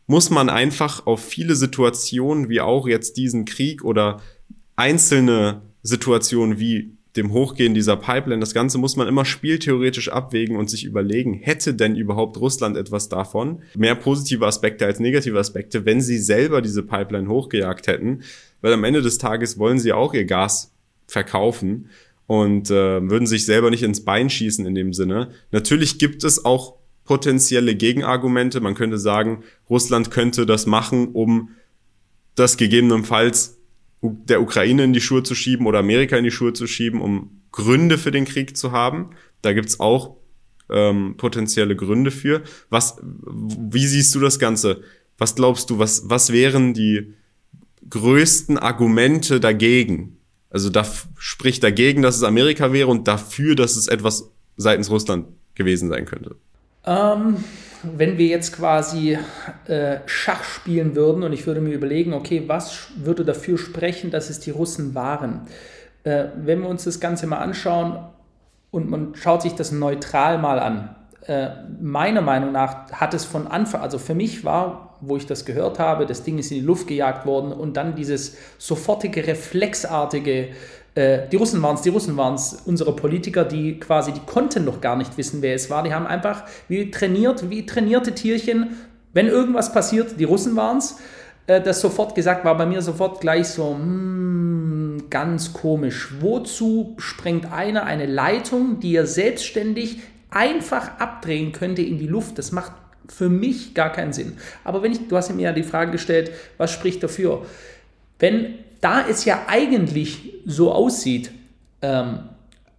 muss 0.08 0.32
man 0.32 0.50
einfach 0.50 1.06
auf 1.06 1.24
viele 1.24 1.56
Situationen, 1.56 2.50
wie 2.50 2.62
auch 2.62 2.88
jetzt 2.88 3.18
diesen 3.18 3.46
Krieg 3.46 3.84
oder 3.84 4.22
einzelne 4.76 5.62
Situationen 5.84 6.58
wie 6.58 6.98
dem 7.16 7.32
Hochgehen 7.34 7.74
dieser 7.74 7.98
Pipeline, 7.98 8.40
das 8.40 8.54
Ganze 8.54 8.78
muss 8.78 8.96
man 8.96 9.08
immer 9.08 9.26
spieltheoretisch 9.26 10.10
abwägen 10.10 10.56
und 10.56 10.70
sich 10.70 10.86
überlegen, 10.86 11.34
hätte 11.34 11.74
denn 11.74 11.96
überhaupt 11.96 12.38
Russland 12.38 12.78
etwas 12.78 13.10
davon? 13.10 13.62
Mehr 13.76 13.96
positive 13.96 14.46
Aspekte 14.46 14.86
als 14.86 15.00
negative 15.00 15.38
Aspekte, 15.38 15.86
wenn 15.86 16.02
sie 16.02 16.18
selber 16.18 16.62
diese 16.62 16.84
Pipeline 16.84 17.28
hochgejagt 17.28 17.88
hätten, 17.88 18.22
weil 18.62 18.74
am 18.74 18.84
Ende 18.84 19.02
des 19.02 19.18
Tages 19.18 19.58
wollen 19.58 19.80
sie 19.80 19.92
auch 19.92 20.14
ihr 20.14 20.26
Gas 20.26 20.74
verkaufen 21.08 21.90
und 22.30 22.70
äh, 22.70 23.10
würden 23.10 23.26
sich 23.26 23.44
selber 23.44 23.72
nicht 23.72 23.82
ins 23.82 24.06
Bein 24.06 24.30
schießen 24.30 24.64
in 24.68 24.76
dem 24.76 24.94
Sinne. 24.94 25.32
Natürlich 25.50 25.98
gibt 25.98 26.24
es 26.24 26.46
auch 26.46 26.76
potenzielle 27.04 27.74
Gegenargumente. 27.74 28.62
Man 28.62 28.76
könnte 28.76 29.00
sagen, 29.00 29.44
Russland 29.68 30.12
könnte 30.12 30.46
das 30.46 30.68
machen, 30.68 31.08
um 31.08 31.50
das 32.36 32.58
gegebenenfalls 32.58 33.58
der 34.04 34.44
Ukraine 34.44 34.84
in 34.84 34.94
die 34.94 35.02
Schuhe 35.02 35.24
zu 35.24 35.34
schieben 35.34 35.66
oder 35.66 35.80
Amerika 35.80 36.18
in 36.18 36.24
die 36.24 36.30
Schuhe 36.30 36.54
zu 36.54 36.68
schieben, 36.68 37.02
um 37.02 37.42
Gründe 37.52 37.98
für 37.98 38.12
den 38.12 38.26
Krieg 38.26 38.56
zu 38.56 38.72
haben. 38.72 39.10
Da 39.42 39.54
gibt's 39.54 39.80
auch 39.80 40.18
ähm, 40.70 41.16
potenzielle 41.18 41.76
Gründe 41.76 42.12
für. 42.12 42.44
Was, 42.70 42.98
wie 43.02 43.88
siehst 43.88 44.14
du 44.14 44.20
das 44.20 44.38
Ganze? 44.38 44.84
Was 45.18 45.34
glaubst 45.34 45.72
du, 45.72 45.80
was, 45.80 46.12
was 46.12 46.32
wären 46.32 46.76
die 46.76 47.16
größten 47.90 48.60
Argumente 48.60 49.40
dagegen? 49.40 50.19
Also 50.50 50.70
da 50.70 50.86
spricht 51.18 51.64
dagegen, 51.64 52.02
dass 52.02 52.16
es 52.16 52.24
Amerika 52.24 52.74
wäre 52.74 52.88
und 52.88 53.08
dafür, 53.08 53.56
dass 53.56 53.76
es 53.76 53.88
etwas 53.88 54.32
seitens 54.58 54.90
Russland 54.90 55.28
gewesen 55.56 55.90
sein 55.90 56.06
könnte. 56.06 56.36
Ähm, 56.86 57.44
wenn 57.84 58.18
wir 58.18 58.28
jetzt 58.28 58.56
quasi 58.56 59.18
äh, 59.68 60.00
Schach 60.06 60.44
spielen 60.44 60.96
würden 60.96 61.24
und 61.24 61.34
ich 61.34 61.46
würde 61.46 61.62
mir 61.62 61.74
überlegen, 61.74 62.14
okay, 62.14 62.44
was 62.48 62.88
würde 62.96 63.24
dafür 63.24 63.58
sprechen, 63.58 64.12
dass 64.12 64.30
es 64.30 64.40
die 64.40 64.52
Russen 64.52 64.96
waren? 64.96 65.42
Äh, 66.04 66.26
wenn 66.38 66.62
wir 66.62 66.70
uns 66.70 66.86
das 66.86 67.00
Ganze 67.00 67.28
mal 67.28 67.40
anschauen 67.40 68.00
und 68.72 68.90
man 68.90 69.16
schaut 69.16 69.42
sich 69.42 69.54
das 69.54 69.72
neutral 69.72 70.40
mal 70.40 70.60
an, 70.60 70.96
äh, 71.28 71.50
meiner 71.82 72.22
Meinung 72.22 72.52
nach 72.52 72.92
hat 72.92 73.14
es 73.14 73.26
von 73.26 73.48
Anfang, 73.48 73.82
also 73.82 73.98
für 73.98 74.16
mich 74.16 74.44
war, 74.46 74.98
wo 75.02 75.18
ich 75.18 75.26
das 75.26 75.46
gehört 75.46 75.80
habe, 75.80 76.06
das 76.06 76.24
Ding 76.24 76.38
ist 76.38 76.52
in 76.52 76.60
die 76.60 76.66
Luft 76.66 76.88
gejagt 76.88 77.26
worden 77.26 77.52
und 77.52 77.78
dann 77.78 77.96
dieses 77.96 78.38
sofortige, 78.58 79.28
reflexartige 79.28 80.50
äh, 80.96 81.28
die 81.32 81.36
Russen 81.36 81.62
waren 81.62 81.76
es, 81.76 81.82
die 81.82 81.90
Russen 81.90 82.18
waren 82.18 82.36
es, 82.36 82.62
unsere 82.66 82.96
Politiker, 82.96 83.46
die 83.46 83.80
quasi, 83.80 84.12
die 84.12 84.22
konnten 84.22 84.66
noch 84.66 84.82
gar 84.82 84.96
nicht 84.96 85.18
wissen, 85.18 85.42
wer 85.42 85.56
es 85.56 85.70
war. 85.70 85.84
Die 85.84 85.94
haben 85.94 86.08
einfach 86.08 86.44
wie 86.68 86.92
trainiert, 86.92 87.50
wie 87.50 87.66
trainierte 87.66 88.14
Tierchen, 88.14 88.78
wenn 89.14 89.28
irgendwas 89.28 89.72
passiert, 89.72 90.20
die 90.20 90.24
Russen 90.26 90.56
waren 90.56 90.78
es. 90.78 90.98
Äh, 91.48 91.62
das 91.62 91.80
sofort 91.82 92.16
gesagt 92.16 92.44
war 92.44 92.58
bei 92.58 92.66
mir 92.66 92.82
sofort 92.82 93.22
gleich 93.22 93.48
so, 93.48 93.76
hmm, 93.76 95.10
ganz 95.10 95.54
komisch. 95.54 96.10
Wozu 96.20 96.96
sprengt 96.98 97.52
einer 97.52 97.84
eine 97.84 98.06
Leitung, 98.06 98.80
die 98.80 98.96
er 98.96 99.06
selbstständig 99.06 100.00
einfach 100.32 101.00
abdrehen 101.00 101.52
könnte 101.52 101.82
in 101.82 101.98
die 101.98 102.08
Luft? 102.08 102.38
Das 102.38 102.52
macht 102.52 102.72
für 103.08 103.30
mich 103.30 103.74
gar 103.74 103.92
keinen 103.92 104.14
Sinn. 104.14 104.38
Aber 104.64 104.84
wenn 104.84 104.92
ich, 104.92 105.08
du 105.08 105.18
hast 105.18 105.34
mir 105.34 105.42
ja 105.42 105.52
die 105.52 105.64
Frage 105.64 105.92
gestellt, 105.92 106.32
was 106.58 106.72
spricht 106.72 107.02
dafür? 107.04 107.46
Wenn 108.20 108.56
da 108.82 109.06
es 109.08 109.26
ja 109.26 109.46
eigentlich 109.48 110.34
so 110.46 110.72
aussieht, 110.72 111.32
ähm, 111.82 112.20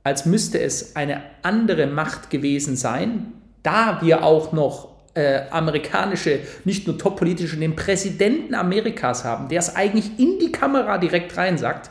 als 0.03 0.27
müsste 0.27 0.61
es 0.61 0.97
eine 0.97 1.23
andere 1.43 1.87
Macht 1.87 2.31
gewesen 2.31 2.77
sein, 2.77 3.33
da 3.63 4.01
wir 4.03 4.25
auch 4.25 4.53
noch 4.53 4.91
äh, 5.15 5.43
amerikanische, 5.51 6.41
nicht 6.65 6.87
nur 6.87 6.97
top-politische, 6.97 7.57
den 7.57 7.77
Präsidenten 7.77 8.55
Amerikas 8.55 9.25
haben, 9.25 9.49
der 9.49 9.59
es 9.59 9.75
eigentlich 9.77 10.19
in 10.19 10.39
die 10.39 10.53
Kamera 10.53 10.99
direkt 10.99 11.37
rein 11.37 11.59
sagt, 11.59 11.91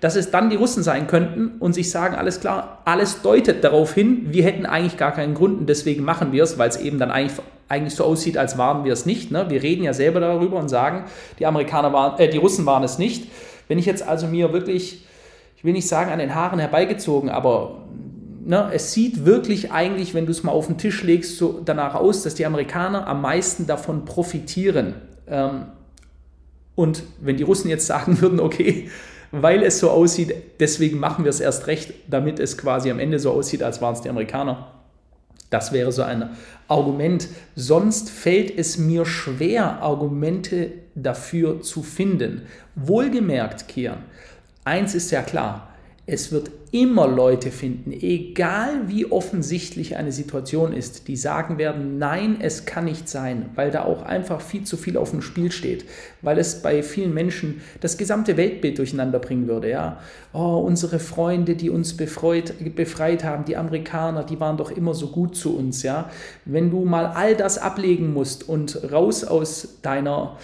dass 0.00 0.14
es 0.14 0.30
dann 0.30 0.50
die 0.50 0.56
Russen 0.56 0.82
sein 0.82 1.06
könnten 1.06 1.52
und 1.58 1.72
sich 1.72 1.90
sagen, 1.90 2.14
alles 2.14 2.40
klar, 2.40 2.82
alles 2.84 3.22
deutet 3.22 3.64
darauf 3.64 3.94
hin, 3.94 4.26
wir 4.28 4.44
hätten 4.44 4.66
eigentlich 4.66 4.98
gar 4.98 5.12
keinen 5.12 5.32
Grund 5.32 5.60
und 5.60 5.68
deswegen 5.68 6.04
machen 6.04 6.32
wir 6.32 6.42
es, 6.42 6.58
weil 6.58 6.68
es 6.68 6.76
eben 6.76 6.98
dann 6.98 7.10
eigentlich, 7.10 7.38
eigentlich 7.66 7.94
so 7.94 8.04
aussieht, 8.04 8.36
als 8.36 8.58
waren 8.58 8.84
wir 8.84 8.92
es 8.92 9.06
nicht. 9.06 9.30
Ne? 9.30 9.46
Wir 9.48 9.62
reden 9.62 9.84
ja 9.84 9.94
selber 9.94 10.20
darüber 10.20 10.58
und 10.58 10.68
sagen, 10.68 11.04
die 11.38 11.46
Amerikaner 11.46 11.94
waren, 11.94 12.18
äh, 12.18 12.28
die 12.28 12.36
Russen 12.36 12.66
waren 12.66 12.82
es 12.82 12.98
nicht. 12.98 13.30
Wenn 13.68 13.78
ich 13.78 13.86
jetzt 13.86 14.06
also 14.06 14.26
mir 14.26 14.52
wirklich, 14.52 15.06
ich 15.56 15.64
will 15.64 15.72
nicht 15.72 15.88
sagen 15.88 16.10
an 16.10 16.18
den 16.18 16.34
Haaren 16.34 16.58
herbeigezogen, 16.58 17.30
aber 17.30 17.76
ne, 18.44 18.70
es 18.72 18.92
sieht 18.92 19.24
wirklich 19.24 19.72
eigentlich, 19.72 20.12
wenn 20.12 20.26
du 20.26 20.32
es 20.32 20.42
mal 20.42 20.52
auf 20.52 20.66
den 20.66 20.76
Tisch 20.76 21.02
legst, 21.02 21.38
so 21.38 21.62
danach 21.64 21.94
aus, 21.94 22.22
dass 22.22 22.34
die 22.34 22.44
Amerikaner 22.44 23.06
am 23.06 23.22
meisten 23.22 23.66
davon 23.66 24.04
profitieren. 24.04 24.94
Ähm, 25.26 25.66
und 26.74 27.02
wenn 27.20 27.38
die 27.38 27.44
Russen 27.44 27.70
jetzt 27.70 27.86
sagen 27.86 28.20
würden, 28.20 28.40
okay, 28.40 28.90
weil 29.30 29.62
es 29.62 29.78
so 29.78 29.90
aussieht, 29.90 30.34
deswegen 30.60 30.98
machen 30.98 31.24
wir 31.24 31.30
es 31.30 31.40
erst 31.40 31.66
recht, 31.66 31.92
damit 32.08 32.38
es 32.40 32.56
quasi 32.56 32.90
am 32.90 32.98
Ende 32.98 33.18
so 33.18 33.32
aussieht, 33.32 33.62
als 33.62 33.80
waren 33.80 33.94
es 33.94 34.00
die 34.00 34.08
Amerikaner. 34.08 34.72
Das 35.50 35.72
wäre 35.72 35.92
so 35.92 36.02
ein 36.02 36.30
Argument. 36.66 37.28
Sonst 37.56 38.10
fällt 38.10 38.56
es 38.56 38.76
mir 38.76 39.06
schwer, 39.06 39.80
Argumente 39.80 40.72
dafür 40.94 41.62
zu 41.62 41.82
finden. 41.82 42.42
Wohlgemerkt, 42.74 43.68
Kian, 43.68 43.98
eins 44.64 44.94
ist 44.94 45.10
ja 45.10 45.22
klar, 45.22 45.67
es 46.10 46.32
wird 46.32 46.50
immer 46.70 47.06
Leute 47.06 47.50
finden, 47.50 47.92
egal 47.92 48.88
wie 48.88 49.04
offensichtlich 49.04 49.96
eine 49.96 50.10
Situation 50.10 50.72
ist, 50.72 51.06
die 51.06 51.16
sagen 51.16 51.58
werden, 51.58 51.98
nein, 51.98 52.38
es 52.40 52.64
kann 52.64 52.86
nicht 52.86 53.10
sein, 53.10 53.50
weil 53.54 53.70
da 53.70 53.84
auch 53.84 54.00
einfach 54.00 54.40
viel 54.40 54.64
zu 54.64 54.78
viel 54.78 54.96
auf 54.96 55.10
dem 55.10 55.20
Spiel 55.20 55.52
steht, 55.52 55.84
weil 56.22 56.38
es 56.38 56.62
bei 56.62 56.82
vielen 56.82 57.12
Menschen 57.12 57.60
das 57.82 57.98
gesamte 57.98 58.38
Weltbild 58.38 58.78
durcheinander 58.78 59.18
bringen 59.18 59.48
würde. 59.48 59.68
Ja, 59.68 60.00
oh, 60.32 60.62
unsere 60.66 60.98
Freunde, 60.98 61.56
die 61.56 61.68
uns 61.68 61.94
befreut, 61.94 62.54
befreit 62.74 63.22
haben, 63.22 63.44
die 63.44 63.58
Amerikaner, 63.58 64.24
die 64.24 64.40
waren 64.40 64.56
doch 64.56 64.70
immer 64.70 64.94
so 64.94 65.08
gut 65.08 65.36
zu 65.36 65.58
uns. 65.58 65.82
Ja, 65.82 66.10
wenn 66.46 66.70
du 66.70 66.86
mal 66.86 67.04
all 67.04 67.36
das 67.36 67.58
ablegen 67.58 68.14
musst 68.14 68.48
und 68.48 68.90
raus 68.90 69.24
aus 69.24 69.80
deiner 69.82 70.38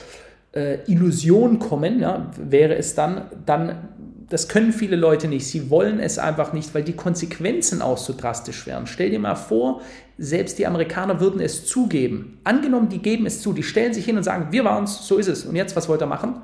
äh, 0.53 0.81
Illusion 0.87 1.59
kommen, 1.59 2.01
ja, 2.01 2.31
wäre 2.37 2.77
es 2.77 2.95
dann, 2.95 3.29
dann 3.47 3.89
das 4.35 4.49
können 4.49 4.73
viele 4.73 4.97
Leute 4.97 5.29
nicht. 5.29 5.47
Sie 5.47 5.71
wollen 5.71 6.01
es 6.01 6.19
einfach 6.19 6.53
nicht, 6.53 6.75
weil 6.75 6.83
die 6.83 6.97
Konsequenzen 6.97 7.81
auch 7.81 7.99
so 7.99 8.13
drastisch 8.17 8.67
wären. 8.67 8.89
Stell 8.89 9.11
dir 9.11 9.21
mal 9.21 9.37
vor, 9.37 9.81
selbst 10.19 10.59
die 10.59 10.67
Amerikaner 10.67 11.21
würden 11.21 11.41
es 11.41 11.67
zugeben. 11.67 12.41
Angenommen, 12.43 12.89
die 12.89 12.99
geben 12.99 13.27
es 13.27 13.43
zu, 13.43 13.53
die 13.53 13.63
stellen 13.63 13.95
sich 13.95 14.05
hin 14.05 14.17
und 14.17 14.25
sagen, 14.25 14.49
wir 14.51 14.65
waren 14.65 14.85
es, 14.85 15.07
so 15.07 15.19
ist 15.19 15.29
es. 15.29 15.45
Und 15.45 15.55
jetzt, 15.55 15.77
was 15.77 15.89
wollt 15.89 16.03
ihr 16.03 16.07
machen? 16.07 16.43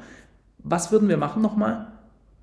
Was 0.58 0.92
würden 0.92 1.08
wir 1.08 1.16
machen 1.16 1.42
nochmal? 1.42 1.88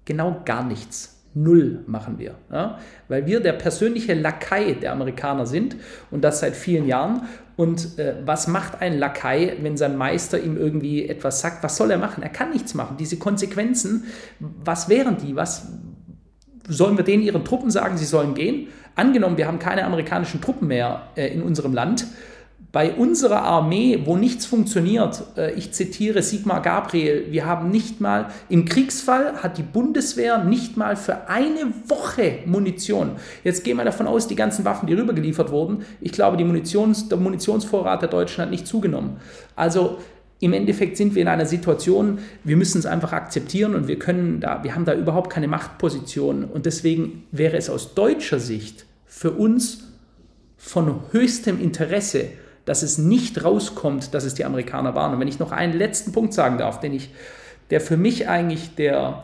Genau 0.04 0.42
gar 0.44 0.66
nichts. 0.66 1.17
Null 1.44 1.84
machen 1.88 2.18
wir. 2.18 2.36
Ja? 2.52 2.80
Weil 3.08 3.26
wir 3.26 3.40
der 3.40 3.54
persönliche 3.54 4.14
Lakai 4.14 4.74
der 4.74 4.92
Amerikaner 4.92 5.46
sind 5.46 5.76
und 6.12 6.24
das 6.24 6.40
seit 6.40 6.56
vielen 6.56 6.88
Jahren. 6.88 7.24
Und 7.56 7.98
äh, 8.00 8.16
was 8.26 8.48
macht 8.48 8.82
ein 8.82 8.98
Lakai, 8.98 9.58
wenn 9.62 9.78
sein 9.78 9.98
Meister 9.98 10.40
ihm 10.40 10.58
irgendwie 10.58 11.08
etwas 11.08 11.42
sagt? 11.42 11.64
Was 11.64 11.78
soll 11.78 11.92
er 11.92 11.98
machen? 11.98 12.24
Er 12.24 12.30
kann 12.30 12.52
nichts 12.52 12.74
machen. 12.74 12.98
Diese 12.98 13.18
Konsequenzen, 13.18 14.06
was 14.40 14.90
wären 14.90 15.18
die? 15.18 15.36
Was 15.36 15.68
sollen 16.68 16.98
wir 16.98 17.04
denen 17.04 17.24
ihren 17.24 17.46
Truppen 17.46 17.72
sagen, 17.72 17.98
sie 17.98 18.06
sollen 18.06 18.34
gehen? 18.34 18.68
Angenommen, 18.96 19.38
wir 19.38 19.48
haben 19.48 19.60
keine 19.60 19.86
amerikanischen 19.86 20.42
Truppen 20.42 20.68
mehr 20.68 21.04
äh, 21.16 21.28
in 21.28 21.42
unserem 21.42 21.74
Land 21.74 22.06
bei 22.72 22.94
unserer 22.94 23.44
Armee, 23.44 24.02
wo 24.06 24.18
nichts 24.18 24.46
funktioniert, 24.46 25.24
äh, 25.38 25.54
ich 25.54 25.72
zitiere 25.72 26.22
Sigmar 26.22 26.62
Gabriel, 26.62 27.28
wir 27.32 27.46
haben 27.46 27.70
nicht 27.70 28.02
mal, 28.02 28.28
im 28.50 28.66
Kriegsfall 28.66 29.42
hat 29.42 29.58
die 29.58 29.64
Bundeswehr 29.64 30.44
nicht 30.44 30.76
mal 30.76 30.96
für 30.96 31.30
eine 31.30 31.72
Woche 31.88 32.40
Munition. 32.46 33.12
Jetzt 33.44 33.64
gehen 33.64 33.78
wir 33.78 33.86
davon 33.86 34.06
aus, 34.06 34.28
die 34.28 34.36
ganzen 34.36 34.66
Waffen, 34.66 34.88
die 34.88 34.94
rübergeliefert 34.94 35.52
wurden, 35.52 35.86
ich 36.02 36.12
glaube, 36.12 36.36
die 36.38 36.44
Munitions, 36.44 37.08
der 37.08 37.18
Munitionsvorrat 37.18 38.02
der 38.02 38.10
Deutschen 38.10 38.42
hat 38.42 38.50
nicht 38.50 38.68
zugenommen. 38.68 39.18
Also 39.56 39.98
im 40.40 40.54
Endeffekt 40.54 40.98
sind 40.98 41.16
wir 41.16 41.22
in 41.22 41.28
einer 41.30 41.46
Situation, 41.46 42.20
wir 42.44 42.58
müssen 42.58 42.78
es 42.80 42.86
einfach 42.86 43.14
akzeptieren 43.14 43.74
und 43.74 43.88
wir 43.88 43.98
können 43.98 44.40
da, 44.40 44.64
wir 44.64 44.76
haben 44.76 44.86
da 44.86 44.94
überhaupt 44.94 45.32
keine 45.32 45.48
Machtposition 45.48 46.44
und 46.44 46.66
deswegen 46.66 47.24
wäre 47.32 47.58
es 47.58 47.70
aus 47.70 47.96
deutscher 47.96 48.40
Sicht 48.40 48.86
für 49.06 49.32
uns 49.32 49.88
von 50.58 51.02
höchstem 51.12 51.60
Interesse, 51.60 52.26
dass 52.68 52.84
es 52.84 52.98
nicht 52.98 53.46
rauskommt, 53.46 54.14
dass 54.14 54.26
es 54.26 54.34
die 54.34 54.44
Amerikaner 54.44 54.94
waren. 54.94 55.14
Und 55.14 55.22
wenn 55.22 55.30
ich 55.30 55.40
noch 55.40 55.54
einen 55.54 55.72
letzten 55.72 56.12
Punkt 56.12 56.34
sagen 56.34 56.58
darf, 56.58 56.82
den 56.82 56.94
ich, 56.94 57.10
der 57.70 57.80
für 57.80 57.96
mich 57.96 58.28
eigentlich 58.28 58.76
der 58.76 59.24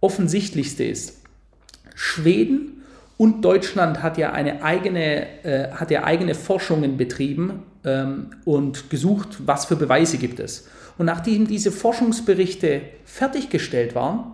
offensichtlichste 0.00 0.82
ist. 0.82 1.18
Schweden 1.94 2.82
und 3.16 3.44
Deutschland 3.44 4.02
hat 4.02 4.18
ja 4.18 4.32
eine 4.32 4.64
eigene, 4.64 5.44
äh, 5.44 5.70
hat 5.70 5.92
ja 5.92 6.02
eigene 6.02 6.34
Forschungen 6.34 6.96
betrieben 6.96 7.62
ähm, 7.84 8.30
und 8.44 8.90
gesucht, 8.90 9.46
was 9.46 9.66
für 9.66 9.76
Beweise 9.76 10.18
gibt 10.18 10.40
es. 10.40 10.66
Und 10.98 11.06
nachdem 11.06 11.46
diese 11.46 11.70
Forschungsberichte 11.70 12.80
fertiggestellt 13.04 13.94
waren, 13.94 14.32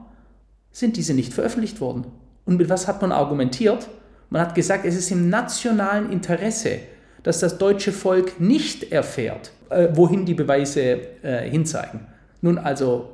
sind 0.72 0.96
diese 0.96 1.12
nicht 1.12 1.34
veröffentlicht 1.34 1.80
worden. 1.80 2.06
Und 2.46 2.56
mit 2.56 2.70
was 2.70 2.88
hat 2.88 3.02
man 3.02 3.12
argumentiert? 3.12 3.86
Man 4.30 4.40
hat 4.40 4.54
gesagt, 4.54 4.86
es 4.86 4.96
ist 4.96 5.10
im 5.10 5.28
nationalen 5.28 6.10
Interesse, 6.10 6.78
dass 7.26 7.40
das 7.40 7.58
deutsche 7.58 7.90
Volk 7.90 8.40
nicht 8.40 8.92
erfährt, 8.92 9.50
äh, 9.68 9.88
wohin 9.94 10.24
die 10.26 10.34
Beweise 10.34 11.00
äh, 11.22 11.50
hinzeigen. 11.50 12.06
Nun 12.40 12.56
also, 12.56 13.08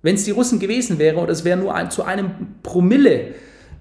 wenn 0.00 0.14
es 0.14 0.24
die 0.24 0.30
Russen 0.30 0.58
gewesen 0.58 0.98
wäre 0.98 1.18
und 1.18 1.28
es 1.28 1.44
wäre 1.44 1.58
nur 1.58 1.74
ein, 1.74 1.90
zu 1.90 2.02
einem 2.02 2.30
Promille 2.62 3.34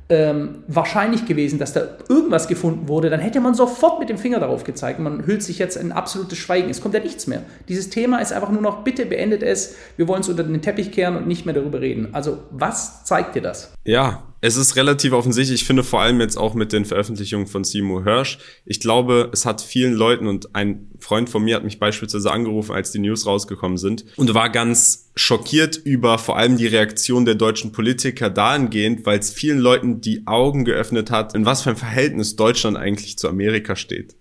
ähm, 0.09 0.63
wahrscheinlich 0.67 1.25
gewesen, 1.25 1.59
dass 1.59 1.71
da 1.71 1.81
irgendwas 2.09 2.49
gefunden 2.49 2.89
wurde, 2.89 3.09
dann 3.09 3.21
hätte 3.21 3.39
man 3.39 3.53
sofort 3.53 4.01
mit 4.01 4.09
dem 4.09 4.17
Finger 4.17 4.41
darauf 4.41 4.65
gezeigt. 4.65 4.99
Man 4.99 5.25
hüllt 5.25 5.43
sich 5.43 5.59
jetzt 5.59 5.77
in 5.77 5.93
absolutes 5.93 6.37
Schweigen. 6.37 6.69
Es 6.69 6.81
kommt 6.81 6.93
ja 6.93 6.99
nichts 6.99 7.27
mehr. 7.27 7.43
Dieses 7.69 7.89
Thema 7.89 8.19
ist 8.19 8.33
einfach 8.33 8.51
nur 8.51 8.61
noch, 8.61 8.83
bitte 8.83 9.05
beendet 9.05 9.43
es. 9.43 9.77
Wir 9.95 10.09
wollen 10.09 10.21
es 10.21 10.27
unter 10.27 10.43
den 10.43 10.61
Teppich 10.61 10.91
kehren 10.91 11.15
und 11.15 11.25
nicht 11.25 11.45
mehr 11.45 11.55
darüber 11.55 11.79
reden. 11.79 12.09
Also, 12.11 12.39
was 12.51 13.05
zeigt 13.05 13.35
dir 13.35 13.41
das? 13.41 13.71
Ja, 13.85 14.23
es 14.41 14.55
ist 14.55 14.75
relativ 14.75 15.11
offensichtlich. 15.13 15.61
Ich 15.61 15.67
finde 15.67 15.83
vor 15.83 16.01
allem 16.01 16.21
jetzt 16.21 16.37
auch 16.37 16.53
mit 16.53 16.71
den 16.71 16.85
Veröffentlichungen 16.85 17.47
von 17.47 17.63
Seymour 17.63 18.03
Hirsch. 18.03 18.37
Ich 18.65 18.79
glaube, 18.79 19.29
es 19.33 19.45
hat 19.45 19.61
vielen 19.61 19.93
Leuten 19.93 20.27
und 20.27 20.55
ein 20.55 20.89
Freund 20.99 21.29
von 21.29 21.43
mir 21.43 21.55
hat 21.55 21.63
mich 21.63 21.79
beispielsweise 21.79 22.31
angerufen, 22.31 22.73
als 22.73 22.91
die 22.91 22.99
News 22.99 23.25
rausgekommen 23.25 23.77
sind 23.77 24.05
und 24.15 24.33
war 24.33 24.49
ganz 24.49 25.09
schockiert 25.15 25.75
über 25.75 26.17
vor 26.17 26.37
allem 26.37 26.57
die 26.57 26.67
Reaktion 26.67 27.25
der 27.25 27.35
deutschen 27.35 27.71
Politiker 27.71 28.29
dahingehend, 28.29 29.05
weil 29.05 29.19
es 29.19 29.31
vielen 29.31 29.59
Leuten 29.59 30.01
die 30.01 30.25
Augen 30.27 30.63
geöffnet 30.63 31.11
hat, 31.11 31.35
in 31.35 31.45
was 31.45 31.63
für 31.63 31.71
ein 31.71 31.77
Verhältnis 31.77 32.35
Deutschland 32.35 32.77
eigentlich 32.77 33.17
zu 33.17 33.27
Amerika 33.27 33.75
steht. 33.75 34.15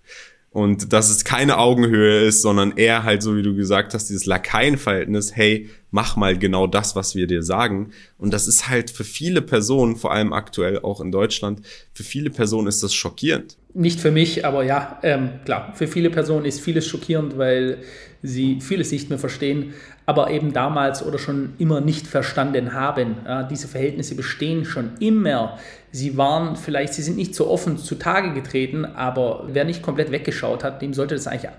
Und 0.51 0.93
dass 0.93 1.11
es 1.11 1.23
keine 1.23 1.59
Augenhöhe 1.59 2.25
ist, 2.25 2.41
sondern 2.41 2.75
eher 2.75 3.03
halt 3.03 3.21
so, 3.21 3.35
wie 3.35 3.43
du 3.43 3.55
gesagt 3.55 3.93
hast, 3.93 4.09
dieses 4.09 4.25
Lakaienverhältnis, 4.25 5.35
hey, 5.35 5.69
mach 5.91 6.15
mal 6.15 6.37
genau 6.39 6.65
das, 6.65 6.95
was 6.95 7.13
wir 7.13 7.27
dir 7.27 7.43
sagen. 7.43 7.91
Und 8.17 8.33
das 8.33 8.47
ist 8.47 8.67
halt 8.67 8.89
für 8.89 9.03
viele 9.03 9.43
Personen, 9.43 9.95
vor 9.95 10.11
allem 10.11 10.33
aktuell 10.33 10.79
auch 10.79 11.01
in 11.01 11.11
Deutschland, 11.11 11.61
für 11.93 12.03
viele 12.03 12.31
Personen 12.31 12.67
ist 12.67 12.81
das 12.81 12.95
schockierend. 12.95 13.58
Nicht 13.73 13.99
für 13.99 14.09
mich, 14.09 14.45
aber 14.45 14.63
ja, 14.63 14.97
ähm, 15.03 15.29
klar, 15.45 15.73
für 15.75 15.87
viele 15.87 16.09
Personen 16.09 16.45
ist 16.45 16.59
vieles 16.59 16.87
schockierend, 16.87 17.37
weil 17.37 17.77
sie 18.23 18.59
vieles 18.61 18.91
nicht 18.91 19.09
mehr 19.09 19.19
verstehen, 19.19 19.73
aber 20.07 20.31
eben 20.31 20.53
damals 20.53 21.05
oder 21.05 21.19
schon 21.19 21.53
immer 21.59 21.79
nicht 21.79 22.07
verstanden 22.07 22.73
haben. 22.73 23.17
Ja, 23.25 23.43
diese 23.43 23.67
Verhältnisse 23.67 24.15
bestehen 24.15 24.65
schon 24.65 24.93
immer. 24.99 25.59
Sie 25.91 26.17
waren 26.17 26.55
vielleicht, 26.55 26.95
sie 26.95 27.03
sind 27.03 27.15
nicht 27.15 27.35
so 27.35 27.47
offen 27.47 27.77
zutage 27.77 28.33
getreten, 28.33 28.85
aber 28.85 29.45
wer 29.47 29.65
nicht 29.65 29.83
komplett 29.83 30.11
weggeschaut 30.11 30.63
hat, 30.63 30.81
dem 30.81 30.95
sollte 30.95 31.13
das 31.13 31.27
eigentlich 31.27 31.51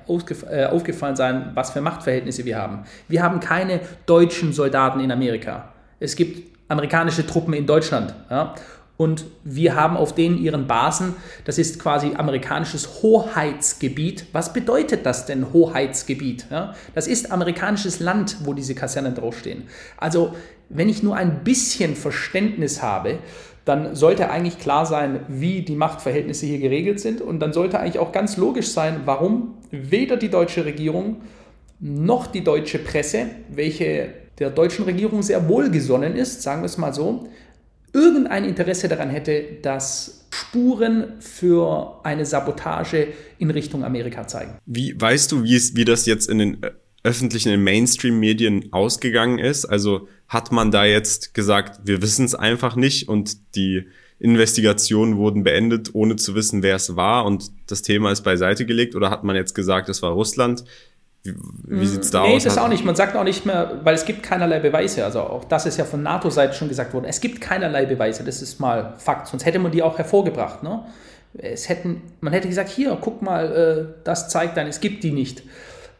äh, 0.51 0.65
aufgefallen 0.65 1.15
sein, 1.15 1.53
was 1.55 1.71
für 1.71 1.81
Machtverhältnisse 1.81 2.45
wir 2.45 2.59
haben. 2.59 2.85
Wir 3.07 3.23
haben 3.23 3.39
keine 3.39 3.81
deutschen 4.07 4.53
Soldaten 4.53 4.99
in 4.99 5.13
Amerika. 5.13 5.73
Es 6.01 6.17
gibt 6.17 6.51
amerikanische 6.69 7.27
Truppen 7.27 7.55
in 7.55 7.67
Deutschland. 7.67 8.15
Ja? 8.31 8.55
Und 9.01 9.25
wir 9.45 9.77
haben 9.77 9.97
auf 9.97 10.15
denen 10.15 10.37
ihren 10.37 10.67
Basen, 10.67 11.15
das 11.47 11.57
ist 11.57 11.79
quasi 11.79 12.17
amerikanisches 12.17 13.01
Hoheitsgebiet. 13.03 14.27
Was 14.33 14.53
bedeutet 14.53 15.07
das 15.07 15.25
denn, 15.25 15.55
Hoheitsgebiet? 15.55 16.45
Ja, 16.51 16.75
das 16.95 17.07
ist 17.07 17.33
amerikanisches 17.33 18.01
Land, 18.01 18.37
wo 18.45 18.53
diese 18.53 18.75
Kasernen 18.75 19.15
draufstehen. 19.15 19.63
Also, 19.97 20.35
wenn 20.69 20.91
ich 20.91 21.03
nur 21.03 21.17
ein 21.17 21.45
bisschen 21.45 21.97
Verständnis 21.97 22.83
habe, 22.83 23.21
dann 23.65 23.97
sollte 23.97 24.29
eigentlich 24.29 24.59
klar 24.59 24.85
sein, 24.85 25.21
wie 25.29 25.63
die 25.63 25.77
Machtverhältnisse 25.77 26.45
hier 26.45 26.59
geregelt 26.59 27.01
sind. 27.01 27.23
Und 27.23 27.41
dann 27.41 27.55
sollte 27.55 27.81
eigentlich 27.81 28.01
auch 28.01 28.13
ganz 28.13 28.37
logisch 28.37 28.69
sein, 28.69 29.01
warum 29.07 29.55
weder 29.71 30.19
die 30.19 30.29
deutsche 30.29 30.67
Regierung 30.67 31.23
noch 31.79 32.27
die 32.27 32.45
deutsche 32.45 32.79
Presse, 32.79 33.31
welche 33.49 34.11
der 34.39 34.51
deutschen 34.51 34.85
Regierung 34.85 35.23
sehr 35.23 35.49
wohlgesonnen 35.49 36.17
ist, 36.17 36.43
sagen 36.43 36.61
wir 36.61 36.67
es 36.67 36.77
mal 36.77 36.93
so, 36.93 37.29
irgendein 37.93 38.45
Interesse 38.45 38.89
daran 38.89 39.11
hätte, 39.11 39.59
dass 39.63 40.27
Spuren 40.33 41.21
für 41.21 42.01
eine 42.05 42.25
Sabotage 42.25 43.09
in 43.39 43.51
Richtung 43.51 43.85
Amerika 43.85 44.27
zeigen. 44.27 44.59
Wie 44.67 45.01
weißt 45.01 45.31
du, 45.33 45.43
wie 45.43 45.57
es, 45.57 45.77
wie 45.77 45.85
das 45.85 46.07
jetzt 46.07 46.29
in 46.29 46.39
den 46.39 46.63
äh, 46.63 46.71
öffentlichen, 47.03 47.53
in 47.53 47.63
Mainstream-Medien 47.63 48.73
ausgegangen 48.73 49.39
ist? 49.39 49.65
Also 49.65 50.09
hat 50.29 50.53
man 50.53 50.71
da 50.71 50.85
jetzt 50.85 51.35
gesagt, 51.35 51.81
wir 51.85 52.03
wissen 52.03 52.25
es 52.25 52.35
einfach 52.35 52.77
nicht 52.77 53.09
und 53.09 53.55
die 53.57 53.87
Investigationen 54.21 55.17
wurden 55.17 55.45
beendet, 55.45 55.95
ohne 55.95 56.17
zu 56.17 56.35
wissen, 56.35 56.63
wer 56.63 56.77
es 56.77 56.95
war 56.95 57.25
und 57.25 57.51
das 57.67 57.83
Thema 57.83 58.13
ist 58.13 58.23
beiseite 58.23 58.67
gelegt? 58.67 58.95
Oder 58.95 59.11
hat 59.11 59.25
man 59.25 59.35
jetzt 59.35 59.55
gesagt, 59.55 59.89
es 59.89 60.03
war 60.03 60.13
Russland? 60.13 60.65
Wie, 61.23 61.35
wie 61.67 61.87
sieht 61.87 62.01
es 62.01 62.11
da 62.11 62.23
nee, 62.23 62.37
aus? 62.37 62.45
Nee, 62.45 62.49
das 62.49 62.59
auch 62.59 62.69
nicht. 62.69 62.85
Man 62.85 62.97
sagt 62.97 63.15
auch 63.15 63.25
nicht 63.25 63.45
mehr, 63.45 63.81
weil 63.85 63.95
es 63.95 64.05
gibt 64.07 64.23
keinerlei 64.23 64.59
Beweise. 64.59 65.05
Also 65.05 65.21
auch 65.21 65.45
das 65.45 65.67
ist 65.67 65.77
ja 65.77 65.85
von 65.85 66.03
NATO-Seite 66.03 66.55
schon 66.55 66.69
gesagt 66.69 66.95
worden. 66.95 67.05
Es 67.07 67.21
gibt 67.21 67.41
keinerlei 67.41 67.85
Beweise. 67.85 68.25
Das 68.25 68.41
ist 68.41 68.59
mal 68.59 68.95
Fakt. 68.99 69.27
Sonst 69.29 69.45
hätte 69.45 69.59
man 69.59 69.71
die 69.71 69.83
auch 69.83 69.99
hervorgebracht. 69.99 70.63
Ne? 70.63 70.85
Es 71.35 71.69
hätten, 71.69 72.03
man 72.21 72.33
hätte 72.33 72.49
gesagt, 72.49 72.71
hier, 72.71 72.97
guck 73.01 73.23
mal, 73.23 73.53
äh, 73.53 74.03
das 74.05 74.29
zeigt 74.29 74.57
dann, 74.57 74.67
es 74.67 74.81
gibt 74.81 75.05
die 75.05 75.13
nicht. 75.13 75.43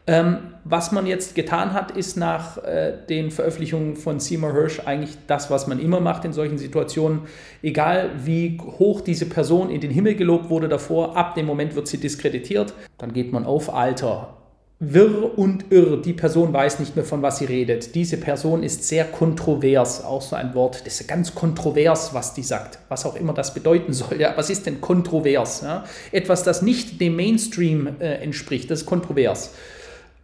Ähm, 0.07 0.55
was 0.63 0.91
man 0.91 1.05
jetzt 1.05 1.35
getan 1.35 1.73
hat, 1.73 1.91
ist 1.91 2.17
nach 2.17 2.57
äh, 2.63 2.93
den 3.07 3.29
Veröffentlichungen 3.29 3.95
von 3.95 4.19
Seymour 4.19 4.53
Hirsch 4.53 4.81
eigentlich 4.83 5.15
das, 5.27 5.51
was 5.51 5.67
man 5.67 5.79
immer 5.79 5.99
macht 5.99 6.25
in 6.25 6.33
solchen 6.33 6.57
Situationen. 6.57 7.21
Egal 7.61 8.09
wie 8.25 8.59
hoch 8.59 9.01
diese 9.01 9.27
Person 9.27 9.69
in 9.69 9.79
den 9.79 9.91
Himmel 9.91 10.15
gelobt 10.15 10.49
wurde 10.49 10.67
davor, 10.67 11.15
ab 11.15 11.35
dem 11.35 11.45
Moment 11.45 11.75
wird 11.75 11.87
sie 11.87 11.97
diskreditiert. 11.97 12.73
Dann 12.97 13.13
geht 13.13 13.31
man 13.31 13.45
auf 13.45 13.71
Alter 13.71 14.40
wirr 14.83 15.37
und 15.37 15.71
irr. 15.71 15.97
Die 15.97 16.13
Person 16.13 16.51
weiß 16.51 16.79
nicht 16.79 16.95
mehr, 16.95 17.05
von 17.05 17.21
was 17.21 17.37
sie 17.37 17.45
redet. 17.45 17.93
Diese 17.93 18.17
Person 18.17 18.63
ist 18.63 18.83
sehr 18.83 19.05
kontrovers, 19.05 20.03
auch 20.03 20.23
so 20.23 20.35
ein 20.35 20.55
Wort. 20.55 20.85
Das 20.85 20.99
ist 20.99 21.07
ganz 21.07 21.35
kontrovers, 21.35 22.15
was 22.15 22.33
die 22.33 22.41
sagt, 22.41 22.79
was 22.89 23.05
auch 23.05 23.15
immer 23.15 23.33
das 23.33 23.53
bedeuten 23.53 23.93
soll. 23.93 24.19
Ja, 24.19 24.33
was 24.35 24.49
ist 24.49 24.65
denn 24.65 24.81
kontrovers? 24.81 25.61
Ja? 25.61 25.85
Etwas, 26.11 26.43
das 26.43 26.63
nicht 26.63 26.99
dem 26.99 27.15
Mainstream 27.15 27.89
äh, 27.99 28.23
entspricht, 28.23 28.71
das 28.71 28.81
ist 28.81 28.85
kontrovers. 28.87 29.53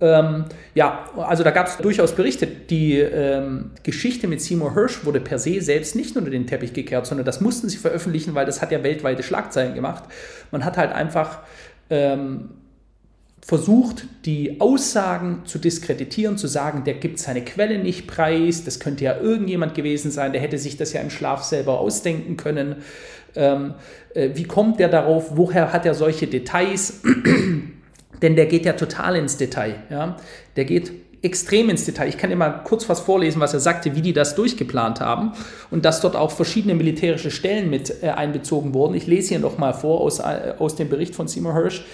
Ähm, 0.02 0.46
ja, 0.74 1.08
also 1.16 1.44
da 1.44 1.52
gab 1.52 1.68
es 1.68 1.78
durchaus 1.78 2.14
Berichte. 2.14 2.48
Die 2.48 2.98
ähm, 2.98 3.72
Geschichte 3.84 4.28
mit 4.28 4.42
Seymour 4.42 4.74
Hirsch 4.74 5.06
wurde 5.06 5.20
per 5.20 5.38
se 5.38 5.62
selbst 5.62 5.96
nicht 5.96 6.18
unter 6.18 6.32
den 6.32 6.48
Teppich 6.48 6.74
gekehrt, 6.74 7.06
sondern 7.06 7.26
das 7.26 7.42
mussten 7.42 7.70
sie 7.70 7.78
veröffentlichen, 7.78 8.34
weil 8.34 8.48
das 8.48 8.64
hat 8.64 8.72
ja 8.72 8.82
weltweite 8.82 9.22
Schlagzeilen 9.22 9.76
gemacht. 9.76 10.04
Man 10.50 10.66
hat 10.66 10.78
halt 10.78 10.92
einfach 10.94 11.40
ähm, 11.92 12.50
versucht, 13.48 14.04
die 14.26 14.60
Aussagen 14.60 15.44
zu 15.46 15.58
diskreditieren, 15.58 16.38
zu 16.38 16.48
sagen, 16.48 16.84
der 16.84 16.96
gibt 16.96 17.18
seine 17.18 17.42
Quelle 17.46 17.78
nicht 17.80 18.06
preis, 18.06 18.66
das 18.66 18.82
könnte 18.82 19.06
ja 19.06 19.18
irgendjemand 19.18 19.74
gewesen 19.74 20.12
sein, 20.12 20.34
der 20.34 20.42
hätte 20.42 20.58
sich 20.58 20.76
das 20.76 20.92
ja 20.92 21.00
im 21.00 21.10
Schlaf 21.10 21.44
selber 21.44 21.80
ausdenken 21.80 22.36
können. 22.36 22.76
Ähm, 23.36 23.76
äh, 24.14 24.32
wie 24.34 24.44
kommt 24.44 24.82
der 24.82 24.90
darauf? 24.90 25.38
Woher 25.38 25.72
hat 25.72 25.86
er 25.86 25.94
solche 25.94 26.28
Details? 26.28 27.02
Denn 28.22 28.36
der 28.36 28.48
geht 28.48 28.66
ja 28.66 28.74
total 28.74 29.16
ins 29.16 29.38
Detail. 29.38 29.76
Ja? 29.90 30.18
Der 30.58 30.66
geht 30.66 30.92
extrem 31.22 31.70
ins 31.70 31.86
Detail. 31.86 32.10
Ich 32.10 32.18
kann 32.18 32.30
dir 32.30 32.36
mal 32.36 32.64
kurz 32.66 32.90
was 32.90 33.00
vorlesen, 33.00 33.40
was 33.40 33.54
er 33.54 33.62
sagte, 33.62 33.96
wie 33.96 34.02
die 34.02 34.14
das 34.14 34.36
durchgeplant 34.36 35.00
haben 35.00 35.32
und 35.72 35.86
dass 35.86 36.02
dort 36.02 36.18
auch 36.18 36.32
verschiedene 36.32 36.76
militärische 36.76 37.32
Stellen 37.32 37.70
mit 37.70 38.04
äh, 38.04 38.10
einbezogen 38.10 38.74
wurden. 38.74 38.94
Ich 38.94 39.08
lese 39.08 39.30
hier 39.30 39.40
noch 39.40 39.58
mal 39.58 39.72
vor 39.72 40.02
aus, 40.02 40.20
äh, 40.20 40.56
aus 40.60 40.76
dem 40.76 40.90
Bericht 40.90 41.16
von 41.16 41.30
Seymour 41.30 41.54
Hirsch. 41.54 41.86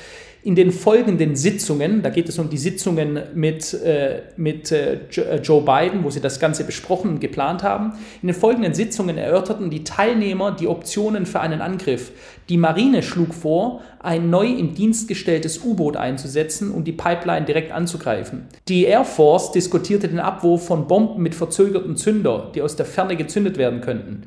In 0.46 0.56
den 0.56 0.74
folgenden 0.74 1.38
Sitzungen, 1.38 2.02
da 2.02 2.10
geht 2.10 2.28
es 2.28 2.38
um 2.38 2.50
die 2.50 2.58
Sitzungen 2.58 3.18
mit, 3.34 3.74
äh, 3.76 4.24
mit 4.36 4.74
äh, 4.74 4.96
äh, 5.16 5.38
Joe 5.42 5.62
Biden, 5.62 6.04
wo 6.04 6.10
sie 6.10 6.20
das 6.20 6.38
Ganze 6.38 6.66
besprochen 6.66 7.12
und 7.12 7.20
geplant 7.22 7.64
haben, 7.64 7.94
in 8.22 8.28
den 8.28 8.36
folgenden 8.36 8.74
Sitzungen 8.74 9.18
erörterten 9.18 9.70
die 9.70 9.86
Teilnehmer 9.86 10.52
die 10.52 10.68
Optionen 10.68 11.26
für 11.26 11.40
einen 11.40 11.62
Angriff. 11.62 12.12
Die 12.50 12.58
Marine 12.58 13.04
schlug 13.04 13.34
vor, 13.34 13.82
ein 14.00 14.30
neu 14.30 14.48
in 14.48 14.74
Dienst 14.74 15.08
gestelltes 15.08 15.64
U-Boot 15.64 15.96
einzusetzen 15.96 16.72
und 16.72 16.90
die 16.90 16.92
Pipeline 16.92 17.46
direkt 17.46 17.72
anzugreifen. 17.72 18.48
Die 18.68 18.84
Air 18.84 19.06
Force 19.06 19.54
diskutierte 19.54 20.10
den 20.10 20.20
Abwurf 20.20 20.66
von 20.66 20.88
Bomben 20.90 21.24
mit 21.24 21.36
verzögerten 21.36 21.96
Zünder, 21.96 22.52
die 22.54 22.62
aus 22.62 22.76
der 22.76 22.86
Ferne 22.86 23.16
gezündet 23.16 23.58
werden 23.58 23.80
könnten. 23.80 24.24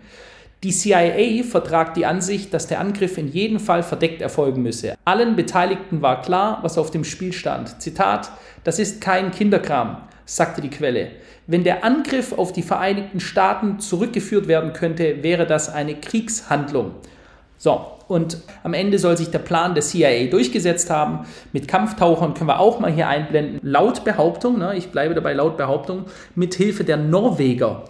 Die 0.67 0.73
CIA 0.73 1.45
vertragt 1.45 1.97
die 1.97 2.07
Ansicht, 2.07 2.53
dass 2.53 2.67
der 2.67 2.81
Angriff 2.81 3.19
in 3.19 3.29
jedem 3.29 3.61
Fall 3.61 3.85
verdeckt 3.85 4.21
erfolgen 4.21 4.65
müsse. 4.65 4.97
Allen 5.05 5.37
Beteiligten 5.37 6.03
war 6.03 6.23
klar, 6.23 6.59
was 6.63 6.77
auf 6.77 6.91
dem 6.91 7.05
Spiel 7.05 7.33
stand. 7.33 7.81
Zitat, 7.81 8.33
das 8.65 8.81
ist 8.81 9.01
kein 9.01 9.31
Kinderkram, 9.31 9.99
sagte 10.25 10.61
die 10.61 10.71
Quelle. 10.71 11.11
Wenn 11.47 11.63
der 11.63 11.85
Angriff 11.85 12.37
auf 12.37 12.53
die 12.53 12.65
Vereinigten 12.65 13.21
Staaten 13.21 13.79
zurückgeführt 13.79 14.49
werden 14.49 14.73
könnte, 14.73 15.23
wäre 15.23 15.47
das 15.47 15.73
eine 15.73 15.95
Kriegshandlung. 16.01 16.97
So, 17.59 17.87
Und 18.09 18.39
am 18.65 18.75
Ende 18.75 18.99
soll 18.99 19.17
sich 19.17 19.31
der 19.31 19.39
Plan 19.39 19.75
der 19.75 19.85
CIA 19.85 20.27
durchgesetzt 20.31 20.91
haben. 20.91 21.29
Mit 21.53 21.69
Kampftauchern 21.69 22.35
können 22.35 22.49
wir 22.49 22.59
auch 22.59 22.81
mal 22.81 22.91
hier 22.91 23.07
einblenden. 23.07 23.61
Laut 23.63 24.03
Behauptung, 24.03 24.59
ne, 24.59 24.77
ich 24.77 24.91
bleibe 24.91 25.15
dabei 25.15 25.33
laut 25.33 25.57
Behauptung, 25.57 26.07
mit 26.35 26.57
Hilfe 26.57 26.83
der 26.83 26.97
Norweger 26.97 27.85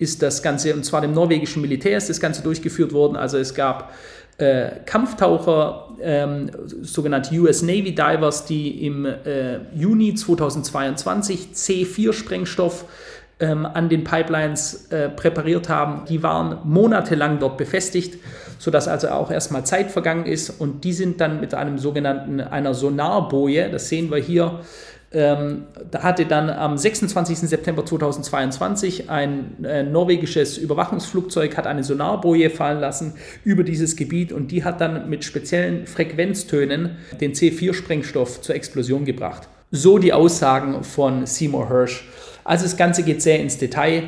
ist 0.00 0.22
das 0.22 0.42
Ganze, 0.42 0.74
und 0.74 0.84
zwar 0.84 1.02
dem 1.02 1.12
norwegischen 1.12 1.60
Militär 1.60 1.98
ist 1.98 2.08
das 2.08 2.20
Ganze 2.20 2.42
durchgeführt 2.42 2.92
worden. 2.92 3.16
Also 3.16 3.36
es 3.36 3.54
gab 3.54 3.92
äh, 4.38 4.70
Kampftaucher, 4.86 5.90
ähm, 6.00 6.50
sogenannte 6.80 7.34
US 7.38 7.60
Navy 7.60 7.94
Divers, 7.94 8.46
die 8.46 8.86
im 8.86 9.04
äh, 9.04 9.58
Juni 9.74 10.14
2022 10.14 11.48
C4-Sprengstoff 11.54 12.86
ähm, 13.40 13.66
an 13.66 13.90
den 13.90 14.02
Pipelines 14.02 14.90
äh, 14.90 15.10
präpariert 15.10 15.68
haben. 15.68 16.06
Die 16.08 16.22
waren 16.22 16.58
monatelang 16.64 17.38
dort 17.38 17.58
befestigt, 17.58 18.18
sodass 18.58 18.88
also 18.88 19.08
auch 19.08 19.30
erstmal 19.30 19.66
Zeit 19.66 19.90
vergangen 19.90 20.24
ist 20.24 20.48
und 20.48 20.84
die 20.84 20.94
sind 20.94 21.20
dann 21.20 21.40
mit 21.40 21.52
einem 21.52 21.76
sogenannten, 21.76 22.40
einer 22.40 22.72
Sonarboje, 22.72 23.68
das 23.70 23.90
sehen 23.90 24.10
wir 24.10 24.18
hier, 24.18 24.60
ähm, 25.12 25.64
da 25.90 26.04
hatte 26.04 26.24
dann 26.24 26.50
am 26.50 26.78
26. 26.78 27.38
September 27.38 27.84
2022 27.84 29.10
ein 29.10 29.64
äh, 29.64 29.82
norwegisches 29.82 30.56
Überwachungsflugzeug 30.56 31.56
hat 31.56 31.66
eine 31.66 31.82
Sonarboje 31.82 32.48
fallen 32.48 32.78
lassen 32.78 33.14
über 33.42 33.64
dieses 33.64 33.96
Gebiet 33.96 34.32
und 34.32 34.52
die 34.52 34.62
hat 34.62 34.80
dann 34.80 35.10
mit 35.10 35.24
speziellen 35.24 35.88
Frequenztönen 35.88 36.98
den 37.20 37.32
C4-Sprengstoff 37.32 38.40
zur 38.40 38.54
Explosion 38.54 39.04
gebracht. 39.04 39.48
So 39.72 39.98
die 39.98 40.12
Aussagen 40.12 40.84
von 40.84 41.26
Seymour 41.26 41.68
Hirsch. 41.68 42.08
Also 42.44 42.64
das 42.64 42.76
Ganze 42.76 43.02
geht 43.02 43.20
sehr 43.20 43.40
ins 43.40 43.58
Detail. 43.58 44.04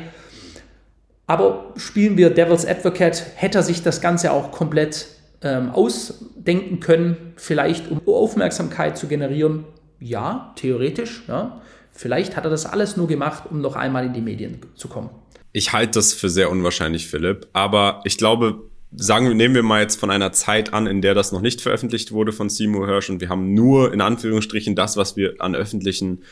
Aber 1.27 1.73
spielen 1.75 2.15
wir 2.15 2.29
Devil's 2.29 2.65
Advocate, 2.65 3.25
hätte 3.35 3.59
er 3.59 3.63
sich 3.63 3.83
das 3.83 3.99
Ganze 3.99 4.31
auch 4.31 4.51
komplett 4.51 5.07
ähm, 5.41 5.71
ausdenken 5.71 6.79
können, 6.79 7.33
vielleicht 7.35 7.91
um 7.91 8.01
Aufmerksamkeit 8.07 8.97
zu 8.97 9.07
generieren. 9.07 9.65
Ja, 9.99 10.53
theoretisch. 10.55 11.23
Ja. 11.27 11.61
Vielleicht 11.91 12.35
hat 12.35 12.43
er 12.45 12.49
das 12.49 12.65
alles 12.65 12.97
nur 12.97 13.07
gemacht, 13.07 13.43
um 13.49 13.61
noch 13.61 13.75
einmal 13.75 14.05
in 14.05 14.13
die 14.13 14.21
Medien 14.21 14.59
zu 14.75 14.87
kommen. 14.87 15.09
Ich 15.51 15.71
halte 15.71 15.91
das 15.99 16.13
für 16.13 16.29
sehr 16.29 16.49
unwahrscheinlich, 16.49 17.07
Philipp. 17.07 17.47
Aber 17.53 18.01
ich 18.03 18.17
glaube, 18.17 18.63
sagen, 18.95 19.35
nehmen 19.37 19.55
wir 19.55 19.63
mal 19.63 19.81
jetzt 19.81 19.99
von 19.99 20.09
einer 20.09 20.31
Zeit 20.31 20.73
an, 20.73 20.87
in 20.87 21.01
der 21.01 21.13
das 21.13 21.31
noch 21.31 21.41
nicht 21.41 21.61
veröffentlicht 21.61 22.11
wurde 22.11 22.31
von 22.31 22.49
Seymour 22.49 22.87
Hirsch 22.87 23.09
und 23.09 23.21
wir 23.21 23.29
haben 23.29 23.53
nur 23.53 23.93
in 23.93 24.01
Anführungsstrichen 24.01 24.75
das, 24.75 24.97
was 24.97 25.15
wir 25.15 25.35
an 25.39 25.55
öffentlichen 25.55 26.23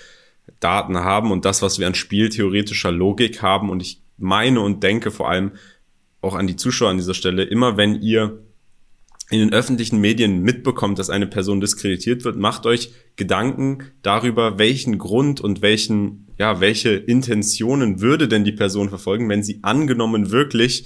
Daten 0.60 0.97
haben 0.97 1.32
und 1.32 1.45
das, 1.45 1.62
was 1.62 1.80
wir 1.80 1.88
an 1.88 1.95
spieltheoretischer 1.95 2.91
Logik 2.91 3.41
haben. 3.41 3.69
Und 3.69 3.82
ich 3.82 4.02
meine 4.17 4.62
und 4.62 4.84
denke 4.84 5.12
vor 5.12 5.30
allem 5.30 5.52
auch 6.21 6.36
an 6.36 6.47
die 6.47 6.56
Zuschauer 6.56 6.89
an 6.89 6.97
dieser 6.97 7.13
Stelle, 7.13 7.43
immer 7.43 7.78
wenn 7.78 8.02
ihr 8.02 8.39
in 9.31 9.39
den 9.39 9.53
öffentlichen 9.53 9.99
Medien 9.99 10.41
mitbekommt, 10.41 10.99
dass 10.99 11.09
eine 11.09 11.25
Person 11.25 11.61
diskreditiert 11.61 12.25
wird, 12.25 12.37
macht 12.37 12.65
euch 12.65 12.91
Gedanken 13.15 13.79
darüber, 14.01 14.59
welchen 14.59 14.97
Grund 14.97 15.39
und 15.41 15.61
welchen, 15.61 16.27
ja, 16.37 16.59
welche 16.59 16.91
Intentionen 16.91 18.01
würde 18.01 18.27
denn 18.27 18.43
die 18.43 18.51
Person 18.51 18.89
verfolgen, 18.89 19.29
wenn 19.29 19.43
sie 19.43 19.59
angenommen 19.63 20.31
wirklich 20.31 20.85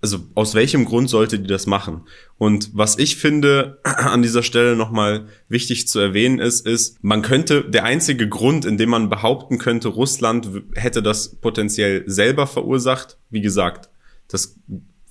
also 0.00 0.18
aus 0.34 0.54
welchem 0.54 0.84
Grund 0.84 1.10
sollte 1.10 1.40
die 1.40 1.48
das 1.48 1.66
machen? 1.66 2.02
Und 2.36 2.70
was 2.72 2.98
ich 2.98 3.16
finde 3.16 3.80
an 3.82 4.22
dieser 4.22 4.42
Stelle 4.42 4.76
nochmal 4.76 5.26
wichtig 5.48 5.88
zu 5.88 5.98
erwähnen 5.98 6.38
ist, 6.38 6.66
ist, 6.66 7.02
man 7.02 7.22
könnte, 7.22 7.64
der 7.64 7.84
einzige 7.84 8.28
Grund, 8.28 8.64
in 8.64 8.76
dem 8.76 8.90
man 8.90 9.08
behaupten 9.08 9.58
könnte, 9.58 9.88
Russland 9.88 10.48
hätte 10.74 11.02
das 11.02 11.36
potenziell 11.36 12.04
selber 12.06 12.46
verursacht, 12.46 13.18
wie 13.30 13.40
gesagt, 13.40 13.90
das 14.28 14.56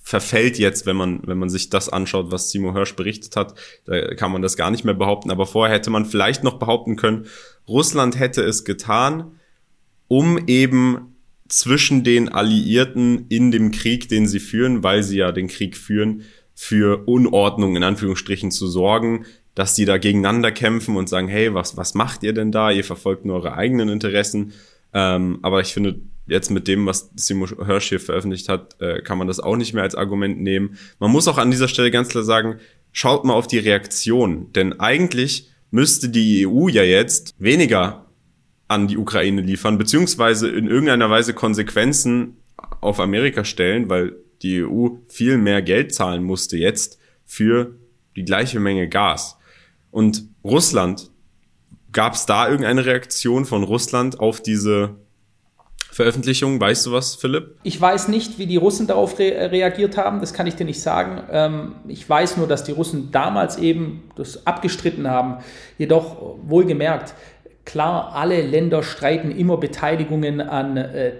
verfällt 0.08 0.58
jetzt, 0.58 0.86
wenn 0.86 0.96
man, 0.96 1.20
wenn 1.26 1.36
man 1.36 1.50
sich 1.50 1.68
das 1.68 1.90
anschaut, 1.90 2.30
was 2.30 2.50
Simo 2.50 2.72
Hirsch 2.72 2.96
berichtet 2.96 3.36
hat, 3.36 3.52
da 3.84 4.14
kann 4.14 4.32
man 4.32 4.40
das 4.40 4.56
gar 4.56 4.70
nicht 4.70 4.82
mehr 4.82 4.94
behaupten. 4.94 5.30
Aber 5.30 5.44
vorher 5.44 5.74
hätte 5.74 5.90
man 5.90 6.06
vielleicht 6.06 6.42
noch 6.42 6.58
behaupten 6.58 6.96
können, 6.96 7.26
Russland 7.68 8.18
hätte 8.18 8.40
es 8.40 8.64
getan, 8.64 9.32
um 10.06 10.38
eben 10.46 11.14
zwischen 11.46 12.04
den 12.04 12.30
Alliierten 12.30 13.26
in 13.28 13.50
dem 13.50 13.70
Krieg, 13.70 14.08
den 14.08 14.26
sie 14.26 14.40
führen, 14.40 14.82
weil 14.82 15.02
sie 15.02 15.18
ja 15.18 15.30
den 15.30 15.46
Krieg 15.46 15.76
führen, 15.76 16.22
für 16.54 17.06
Unordnung 17.06 17.76
in 17.76 17.82
Anführungsstrichen 17.82 18.50
zu 18.50 18.66
sorgen, 18.66 19.26
dass 19.54 19.74
die 19.74 19.84
da 19.84 19.98
gegeneinander 19.98 20.52
kämpfen 20.52 20.96
und 20.96 21.10
sagen, 21.10 21.28
hey, 21.28 21.52
was, 21.52 21.76
was 21.76 21.92
macht 21.92 22.22
ihr 22.22 22.32
denn 22.32 22.50
da? 22.50 22.70
Ihr 22.70 22.84
verfolgt 22.84 23.26
nur 23.26 23.36
eure 23.36 23.58
eigenen 23.58 23.90
Interessen. 23.90 24.54
Ähm, 24.94 25.38
aber 25.42 25.60
ich 25.60 25.74
finde, 25.74 26.00
jetzt 26.28 26.50
mit 26.50 26.68
dem, 26.68 26.86
was 26.86 27.10
Simo 27.16 27.46
Hirsch 27.46 27.88
hier 27.88 28.00
veröffentlicht 28.00 28.48
hat, 28.48 28.80
äh, 28.80 29.00
kann 29.02 29.18
man 29.18 29.26
das 29.26 29.40
auch 29.40 29.56
nicht 29.56 29.74
mehr 29.74 29.82
als 29.82 29.94
Argument 29.94 30.40
nehmen. 30.40 30.78
Man 30.98 31.10
muss 31.10 31.28
auch 31.28 31.38
an 31.38 31.50
dieser 31.50 31.68
Stelle 31.68 31.90
ganz 31.90 32.08
klar 32.08 32.24
sagen, 32.24 32.58
schaut 32.92 33.24
mal 33.24 33.34
auf 33.34 33.46
die 33.46 33.58
Reaktion. 33.58 34.52
Denn 34.52 34.78
eigentlich 34.80 35.50
müsste 35.70 36.08
die 36.08 36.46
EU 36.46 36.68
ja 36.68 36.82
jetzt 36.82 37.34
weniger 37.38 38.06
an 38.68 38.88
die 38.88 38.98
Ukraine 38.98 39.40
liefern, 39.40 39.78
beziehungsweise 39.78 40.48
in 40.48 40.68
irgendeiner 40.68 41.10
Weise 41.10 41.34
Konsequenzen 41.34 42.36
auf 42.80 43.00
Amerika 43.00 43.44
stellen, 43.44 43.88
weil 43.88 44.16
die 44.42 44.62
EU 44.62 44.88
viel 45.08 45.38
mehr 45.38 45.62
Geld 45.62 45.94
zahlen 45.94 46.22
musste 46.22 46.56
jetzt 46.56 46.98
für 47.24 47.74
die 48.16 48.24
gleiche 48.24 48.60
Menge 48.60 48.88
Gas. 48.88 49.38
Und 49.90 50.28
Russland, 50.44 51.10
gab 51.92 52.14
es 52.14 52.26
da 52.26 52.48
irgendeine 52.48 52.84
Reaktion 52.84 53.44
von 53.44 53.62
Russland 53.62 54.20
auf 54.20 54.42
diese 54.42 54.96
Veröffentlichung? 55.90 56.60
Weißt 56.60 56.86
du 56.86 56.92
was, 56.92 57.14
Philipp? 57.16 57.56
Ich 57.62 57.80
weiß 57.80 58.08
nicht, 58.08 58.38
wie 58.38 58.46
die 58.46 58.56
Russen 58.56 58.86
darauf 58.86 59.18
re 59.18 59.50
reagiert 59.50 59.96
haben, 59.96 60.20
das 60.20 60.32
kann 60.32 60.46
ich 60.46 60.54
dir 60.54 60.64
nicht 60.64 60.80
sagen. 60.80 61.22
Ähm, 61.30 61.74
ich 61.88 62.08
weiß 62.08 62.36
nur, 62.36 62.46
dass 62.46 62.64
die 62.64 62.72
Russen 62.72 63.10
damals 63.10 63.58
eben 63.58 64.04
das 64.16 64.46
abgestritten 64.46 65.08
haben. 65.08 65.38
Jedoch 65.76 66.36
wohlgemerkt, 66.42 67.14
Klar, 67.68 68.12
alle 68.14 68.40
Länder 68.40 68.82
streiten 68.82 69.30
immer 69.30 69.58
Beteiligungen 69.58 70.40
an, 70.40 70.78
äh, 70.78 71.12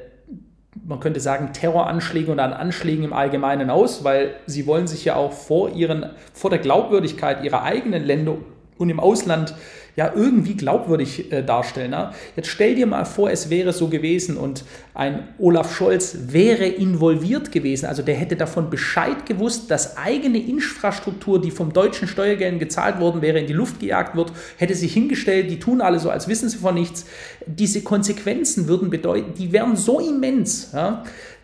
man 0.83 0.99
könnte 0.99 1.21
sagen, 1.21 1.53
Terroranschlägen 1.53 2.33
und 2.33 2.41
an 2.41 2.55
Anschlägen 2.55 3.05
im 3.05 3.13
Allgemeinen 3.13 3.69
aus, 3.69 4.03
weil 4.03 4.35
sie 4.47 4.67
wollen 4.67 4.87
sich 4.87 5.05
ja 5.05 5.17
auch 5.17 5.33
vor, 5.33 5.69
ihren, 5.69 6.07
vor 6.33 6.49
der 6.49 6.59
Glaubwürdigkeit 6.59 7.45
ihrer 7.45 7.65
eigenen 7.65 8.03
Länder 8.03 8.37
und 8.79 8.89
im 8.89 8.99
Ausland 8.99 9.57
ja 9.99 10.13
irgendwie 10.15 10.55
glaubwürdig 10.55 11.33
äh, 11.33 11.43
darstellen. 11.43 11.91
Na? 11.91 12.15
Jetzt 12.37 12.47
stell 12.51 12.77
dir 12.77 12.87
mal 12.87 13.05
vor, 13.05 13.33
es 13.33 13.51
wäre 13.51 13.73
so 13.73 13.89
gewesen 13.89 14.37
und 14.37 14.65
ein 14.95 15.27
Olaf 15.41 15.75
Scholz 15.75 16.17
wäre 16.29 16.67
involviert 16.67 17.51
gewesen. 17.51 17.87
Also 17.87 18.03
der 18.03 18.15
hätte 18.15 18.37
davon 18.37 18.71
Bescheid 18.71 19.27
gewusst, 19.27 19.73
dass 19.73 19.97
eigene 19.97 20.39
Infrastruktur, 20.39 21.41
die 21.41 21.51
vom 21.51 21.73
deutschen 21.73 22.07
Steuergeldern 22.07 22.61
gezahlt 22.61 23.01
worden 23.01 23.23
wäre, 23.23 23.41
in 23.41 23.49
die 23.49 23.53
Luft 23.53 23.81
gejagt 23.81 24.15
wird, 24.15 24.33
hätte 24.57 24.77
sich 24.77 24.95
hingestellt, 24.95 25.51
die 25.51 25.59
tun 25.59 25.81
alle 25.81 25.99
so, 25.99 26.11
als 26.11 26.29
wissen 26.29 26.49
sie 26.49 26.59
von 26.59 26.75
nichts. 26.75 27.05
Diese 27.47 27.83
Konsequenzen 27.83 28.69
würden 28.69 28.91
bedeuten, 28.91 29.35
die 29.35 29.51
wären 29.51 29.75
so 29.75 29.99
immens, 29.99 30.71
ja, 30.75 31.03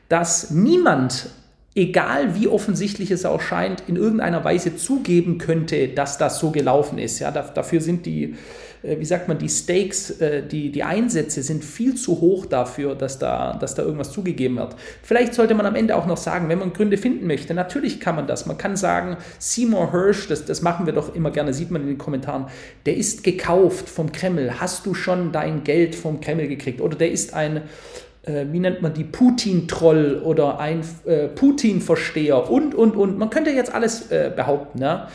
dass 0.09 0.53
niemand 0.53 1.29
egal 1.75 2.37
wie 2.37 2.47
offensichtlich 2.47 3.11
es 3.11 3.25
auch 3.25 3.41
scheint, 3.41 3.83
in 3.89 3.97
irgendeiner 3.97 4.45
Weise 4.45 4.77
zugeben 4.77 5.39
könnte, 5.39 5.89
dass 5.89 6.19
das 6.19 6.39
so 6.39 6.51
gelaufen 6.51 6.99
ist. 6.99 7.19
Ja, 7.19 7.31
dafür 7.33 7.81
sind 7.81 8.07
die, 8.07 8.37
äh, 8.85 9.01
wie 9.01 9.05
sagt 9.05 9.27
man, 9.27 9.39
die 9.39 9.49
Stakes, 9.49 10.11
äh, 10.21 10.47
die, 10.47 10.71
die 10.71 10.85
Einsätze 10.85 11.43
sind 11.43 11.65
viel 11.65 11.97
zu 11.97 12.21
hoch 12.21 12.47
dafür, 12.47 12.95
dass 12.95 13.19
da, 13.19 13.55
dass 13.55 13.75
da 13.75 13.83
irgendwas 13.83 14.13
zugegeben 14.13 14.57
wird. 14.57 14.77
Vielleicht 15.03 15.35
sollte 15.35 15.55
man 15.55 15.67
am 15.67 15.75
Ende 15.75 15.97
auch 15.97 16.07
noch 16.07 16.17
sagen, 16.17 16.49
wenn 16.49 16.61
man 16.61 16.73
Gründe 16.73 16.97
finden 16.97 17.27
möchte, 17.27 17.55
natürlich 17.55 17.99
kann 17.99 18.15
man 18.15 18.29
das. 18.29 18.47
Man 18.47 18.57
kann 18.57 18.77
sagen, 18.77 19.17
Seymour 19.41 19.91
Hirsch, 19.91 20.29
das, 20.29 20.45
das 20.45 20.63
machen 20.63 20.87
wir 20.87 20.93
doch 20.93 21.13
immer 21.15 21.33
gerne, 21.33 21.53
sieht 21.53 21.73
man 21.73 21.83
in 21.83 21.89
den 21.89 21.99
Kommentaren, 21.99 22.47
der 22.87 22.97
ist 22.97 23.25
gekauft 23.25 23.89
vom 23.89 24.13
Kreml. 24.13 24.61
Hast 24.61 24.87
du 24.87 24.95
schon 24.95 25.33
dein 25.33 25.65
Geld 25.65 25.97
vom 25.97 26.21
Kreml 26.21 26.47
gekriegt? 26.47 26.81
Oder 26.81 26.97
der 26.97 27.11
ist 27.11 27.35
ein 27.35 27.63
äh, 28.25 28.47
wie 28.51 28.61
nennt 28.61 28.83
man 28.83 28.95
die, 28.95 29.05
Putin-Troll 29.05 30.23
oder 30.25 30.59
ein 30.59 30.83
äh, 31.07 31.29
Putin-Versteher 31.29 32.51
und, 32.51 32.75
und, 32.75 32.97
und. 32.97 33.19
Man 33.19 33.31
könnte 33.31 33.51
jetzt 33.51 33.73
alles 33.75 34.11
äh, 34.11 34.31
behaupten. 34.35 34.81
Ja? 34.81 35.09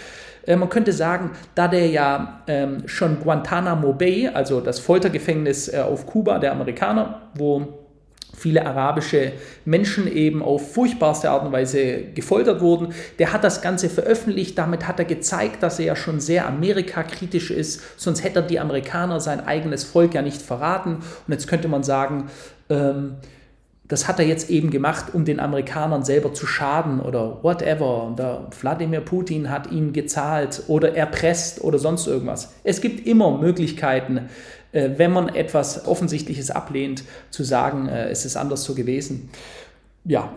Äh, 0.46 0.56
man 0.56 0.70
könnte 0.70 0.92
sagen, 0.92 1.32
da 1.56 1.68
der 1.68 1.88
ja 1.88 2.42
ähm, 2.48 2.88
schon 2.88 3.20
Guantanamo 3.20 3.94
Bay, 3.94 4.28
also 4.28 4.62
das 4.62 4.80
Foltergefängnis 4.80 5.74
äh, 5.74 5.80
auf 5.80 6.06
Kuba 6.06 6.40
der 6.40 6.52
Amerikaner, 6.52 7.22
wo 7.36 7.80
viele 8.36 8.66
arabische 8.66 9.34
Menschen 9.66 10.08
eben 10.08 10.42
auf 10.42 10.74
furchtbarste 10.74 11.30
Art 11.30 11.46
und 11.46 11.52
Weise 11.52 12.04
gefoltert 12.16 12.62
wurden. 12.62 12.94
Der 13.20 13.34
hat 13.34 13.44
das 13.44 13.62
Ganze 13.62 13.90
veröffentlicht, 13.90 14.58
damit 14.58 14.88
hat 14.88 14.98
er 14.98 15.06
gezeigt, 15.06 15.62
dass 15.62 15.78
er 15.80 15.86
ja 15.86 15.96
schon 15.96 16.20
sehr 16.20 16.48
amerikakritisch 16.48 17.52
ist, 17.52 17.82
sonst 18.00 18.24
hätte 18.24 18.40
er 18.40 18.48
die 18.48 18.60
Amerikaner 18.60 19.20
sein 19.20 19.46
eigenes 19.46 19.84
Volk 19.84 20.14
ja 20.14 20.22
nicht 20.22 20.42
verraten. 20.42 20.96
Und 20.96 21.34
jetzt 21.34 21.48
könnte 21.48 21.68
man 21.68 21.84
sagen, 21.84 22.30
ähm, 22.70 23.16
das 23.90 24.08
hat 24.08 24.20
er 24.20 24.26
jetzt 24.26 24.52
eben 24.52 24.70
gemacht, 24.70 25.14
um 25.14 25.26
den 25.26 25.40
Amerikanern 25.40 26.04
selber 26.04 26.32
zu 26.32 26.46
schaden 26.46 27.00
oder 27.00 27.44
whatever. 27.44 28.04
Und 28.04 28.20
der 28.20 28.48
Wladimir 28.62 29.02
Putin 29.02 29.50
hat 29.50 29.72
ihn 29.72 29.94
gezahlt 29.94 30.64
oder 30.68 30.96
erpresst 30.96 31.62
oder 31.64 31.80
sonst 31.80 32.06
irgendwas. 32.06 32.54
Es 32.64 32.82
gibt 32.82 33.08
immer 33.08 33.36
Möglichkeiten, 33.40 34.30
äh, 34.72 34.92
wenn 34.98 35.12
man 35.12 35.30
etwas 35.30 35.88
Offensichtliches 35.88 36.52
ablehnt, 36.52 37.04
zu 37.32 37.44
sagen, 37.44 37.90
äh, 37.90 38.10
es 38.10 38.26
ist 38.26 38.38
anders 38.38 38.64
so 38.64 38.76
gewesen. 38.76 39.32
ja, 40.06 40.34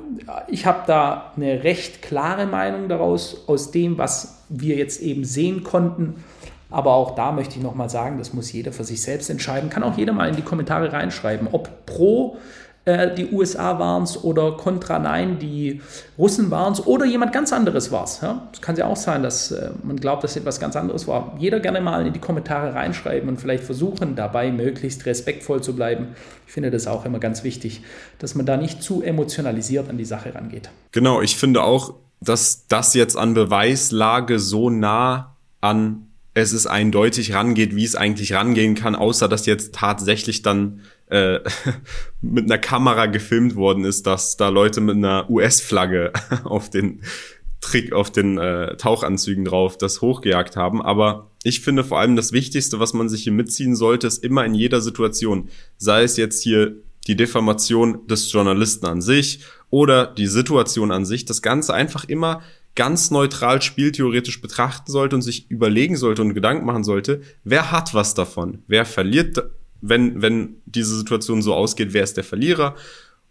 ich 0.49 0.67
habe 0.67 0.85
da 0.87 1.33
eine 1.37 1.63
recht 1.63 2.03
klare 2.03 2.47
Meinung 2.47 2.89
daraus, 2.89 3.45
aus 3.47 3.71
dem, 3.71 3.99
was 3.99 4.45
wir 4.49 4.77
jetzt 4.77 5.01
eben 5.03 5.25
sehen 5.25 5.63
konnten. 5.63 6.25
Aber 6.73 6.95
auch 6.95 7.15
da 7.15 7.33
möchte 7.33 7.57
ich 7.57 7.63
nochmal 7.63 7.91
sagen, 7.91 8.19
das 8.19 8.33
muss 8.33 8.53
jeder 8.53 8.73
für 8.73 8.85
sich 8.85 9.03
selbst 9.03 9.31
entscheiden. 9.31 9.71
Kann 9.71 9.83
auch 9.83 9.97
jeder 9.97 10.13
mal 10.13 10.29
in 10.29 10.37
die 10.37 10.43
Kommentare 10.43 10.93
reinschreiben, 10.93 11.49
ob 11.53 11.87
pro 11.87 12.39
äh, 12.85 13.15
die 13.15 13.31
USA 13.31 13.79
waren 13.79 14.03
es 14.03 14.23
oder 14.25 14.53
Contra 14.57 14.99
Nein, 14.99 15.39
die 15.39 15.81
Russen 16.19 16.51
waren 16.51 16.73
es 16.73 16.85
oder 16.85 17.05
jemand 17.05 17.33
ganz 17.33 17.53
anderes 17.53 17.93
war 17.93 18.05
es. 18.05 18.21
Ja? 18.21 18.49
Das 18.51 18.61
kann 18.61 18.77
ja 18.77 18.87
auch 18.87 18.97
sein, 18.97 19.23
dass 19.23 19.53
äh, 19.53 19.71
man 19.85 19.97
glaubt, 19.97 20.25
dass 20.25 20.37
etwas 20.37 20.59
ganz 20.59 20.75
anderes 20.75 21.07
war. 21.07 21.37
Jeder 21.39 21.61
gerne 21.61 21.81
mal 21.81 22.05
in 22.05 22.13
die 22.13 22.19
Kommentare 22.19 22.75
reinschreiben 22.75 23.29
und 23.29 23.41
vielleicht 23.41 23.63
versuchen, 23.63 24.17
dabei 24.17 24.51
möglichst 24.51 25.07
respektvoll 25.07 25.63
zu 25.63 25.77
bleiben. 25.77 26.09
Ich 26.47 26.53
finde 26.53 26.71
das 26.71 26.89
auch 26.89 27.05
immer 27.05 27.21
ganz 27.21 27.45
wichtig, 27.45 27.83
dass 28.19 28.35
man 28.35 28.47
da 28.47 28.57
nicht 28.57 28.83
zu 28.83 29.03
emotionalisiert 29.03 29.89
an 29.89 29.97
die 29.97 30.05
Sache 30.05 30.35
rangeht. 30.35 30.71
Genau, 30.91 31.21
ich 31.21 31.37
finde 31.37 31.63
auch, 31.63 31.95
dass 32.21 32.67
das 32.67 32.95
jetzt 32.95 33.17
an 33.17 33.35
Beweislage 33.35 34.39
so 34.39 34.71
nah 34.71 35.37
an 35.61 36.09
es 36.35 36.53
ist 36.53 36.67
eindeutig 36.67 37.35
rangeht, 37.35 37.77
wie 37.77 37.85
es 37.85 37.95
eigentlich 37.95 38.33
rangehen 38.33 38.75
kann, 38.75 38.95
außer 38.95 39.29
dass 39.29 39.47
jetzt 39.47 39.75
tatsächlich 39.75 40.43
dann 40.43 40.81
äh, 41.11 41.41
mit 42.23 42.45
einer 42.45 42.59
Kamera 42.59 43.07
gefilmt 43.07 43.55
worden 43.55 43.85
ist, 43.85 44.07
dass 44.07 44.37
da 44.37 44.49
Leute 44.49 44.81
mit 44.81 44.97
einer 44.97 45.29
US-Flagge 45.31 46.13
auf 46.45 46.71
den 46.71 47.03
Trick, 47.61 47.93
auf 47.93 48.11
den 48.11 48.39
äh, 48.39 48.77
Tauchanzügen 48.77 49.45
drauf 49.45 49.79
das 49.79 50.01
hochgejagt 50.01 50.57
haben. 50.57 50.83
Aber 50.83 51.31
ich 51.45 51.61
finde 51.61 51.85
vor 51.85 52.01
allem 52.01 52.17
das 52.17 52.33
Wichtigste, 52.33 52.81
was 52.81 52.93
man 52.93 53.09
sich 53.09 53.23
hier 53.23 53.33
mitziehen 53.33 53.77
sollte, 53.77 54.07
ist 54.07 54.25
immer 54.25 54.45
in 54.45 54.55
jeder 54.55 54.81
Situation, 54.81 55.49
sei 55.77 56.03
es 56.03 56.17
jetzt 56.17 56.43
hier 56.43 56.77
die 57.07 57.17
Defamation 57.17 58.07
des 58.07 58.33
Journalisten 58.33 58.87
an 58.87 59.01
sich 59.01 59.41
oder 59.71 60.07
die 60.07 60.27
Situation 60.27 60.93
an 60.93 61.05
sich, 61.05 61.25
das 61.25 61.43
Ganze 61.43 61.75
einfach 61.75 62.05
immer 62.05 62.43
ganz 62.75 63.11
neutral 63.11 63.61
spieltheoretisch 63.61 64.41
betrachten 64.41 64.91
sollte 64.91 65.17
und 65.17 65.23
sich 65.23 65.51
überlegen 65.51 65.97
sollte 65.97 66.23
und 66.23 66.35
Gedanken 66.35 66.65
machen 66.65 66.85
sollte, 66.85 67.21
wer 67.45 67.71
hat 67.71 67.93
was 67.95 68.15
davon? 68.15 68.63
Wer 68.67 68.85
verliert 68.85 69.43
wenn, 69.83 70.23
wenn 70.23 70.63
diese 70.65 70.97
Situation 70.97 71.43
so 71.43 71.55
ausgeht, 71.55 71.93
wer 71.93 72.05
ist 72.05 72.17
der 72.17 72.25
Verlierer 72.25 72.77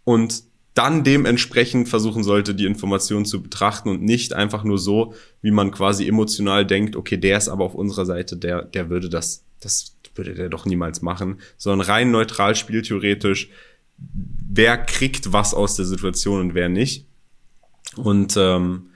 und 0.03 0.43
dann 0.73 1.03
dementsprechend 1.03 1.89
versuchen 1.89 2.23
sollte, 2.23 2.53
die 2.53 2.65
Information 2.65 3.25
zu 3.25 3.41
betrachten 3.41 3.89
und 3.89 4.03
nicht 4.03 4.33
einfach 4.33 4.63
nur 4.63 4.77
so, 4.77 5.13
wie 5.41 5.51
man 5.51 5.71
quasi 5.71 6.07
emotional 6.07 6.65
denkt, 6.65 6.95
okay, 6.95 7.17
der 7.17 7.37
ist 7.37 7.49
aber 7.49 7.65
auf 7.65 7.75
unserer 7.75 8.05
Seite, 8.05 8.37
der, 8.37 8.61
der 8.63 8.89
würde 8.89 9.09
das, 9.09 9.43
das 9.59 9.95
würde 10.15 10.33
der 10.33 10.49
doch 10.49 10.65
niemals 10.65 11.01
machen, 11.01 11.39
sondern 11.57 11.87
rein 11.87 12.11
neutral 12.11 12.55
spieltheoretisch, 12.55 13.49
wer 13.97 14.77
kriegt 14.77 15.33
was 15.33 15.53
aus 15.53 15.75
der 15.75 15.85
Situation 15.85 16.39
und 16.41 16.53
wer 16.53 16.69
nicht. 16.69 17.05
Und 17.97 18.35
ähm, 18.37 18.90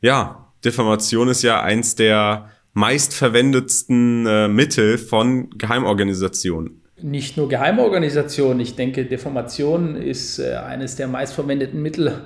ja, 0.00 0.52
Diffamation 0.64 1.28
ist 1.28 1.42
ja 1.42 1.62
eins 1.62 1.94
der 1.94 2.50
meistverwendetsten 2.72 4.26
äh, 4.26 4.48
Mittel 4.48 4.98
von 4.98 5.50
Geheimorganisationen 5.50 6.82
nicht 7.02 7.36
nur 7.36 7.48
Geheimorganisationen. 7.48 8.60
Ich 8.60 8.74
denke, 8.74 9.04
Deformation 9.04 9.96
ist 9.96 10.38
äh, 10.38 10.54
eines 10.54 10.96
der 10.96 11.08
meistverwendeten 11.08 11.80
Mittel 11.80 12.22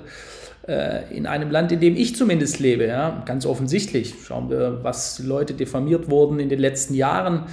äh, 0.67 1.15
in 1.15 1.25
einem 1.25 1.51
Land, 1.51 1.71
in 1.71 1.79
dem 1.79 1.95
ich 1.95 2.15
zumindest 2.15 2.59
lebe. 2.59 2.87
Ja? 2.87 3.23
Ganz 3.25 3.45
offensichtlich. 3.45 4.15
Schauen 4.25 4.49
wir, 4.49 4.79
was 4.83 5.19
Leute 5.19 5.53
deformiert 5.53 6.09
wurden 6.09 6.39
in 6.39 6.49
den 6.49 6.59
letzten 6.59 6.93
Jahren, 6.95 7.45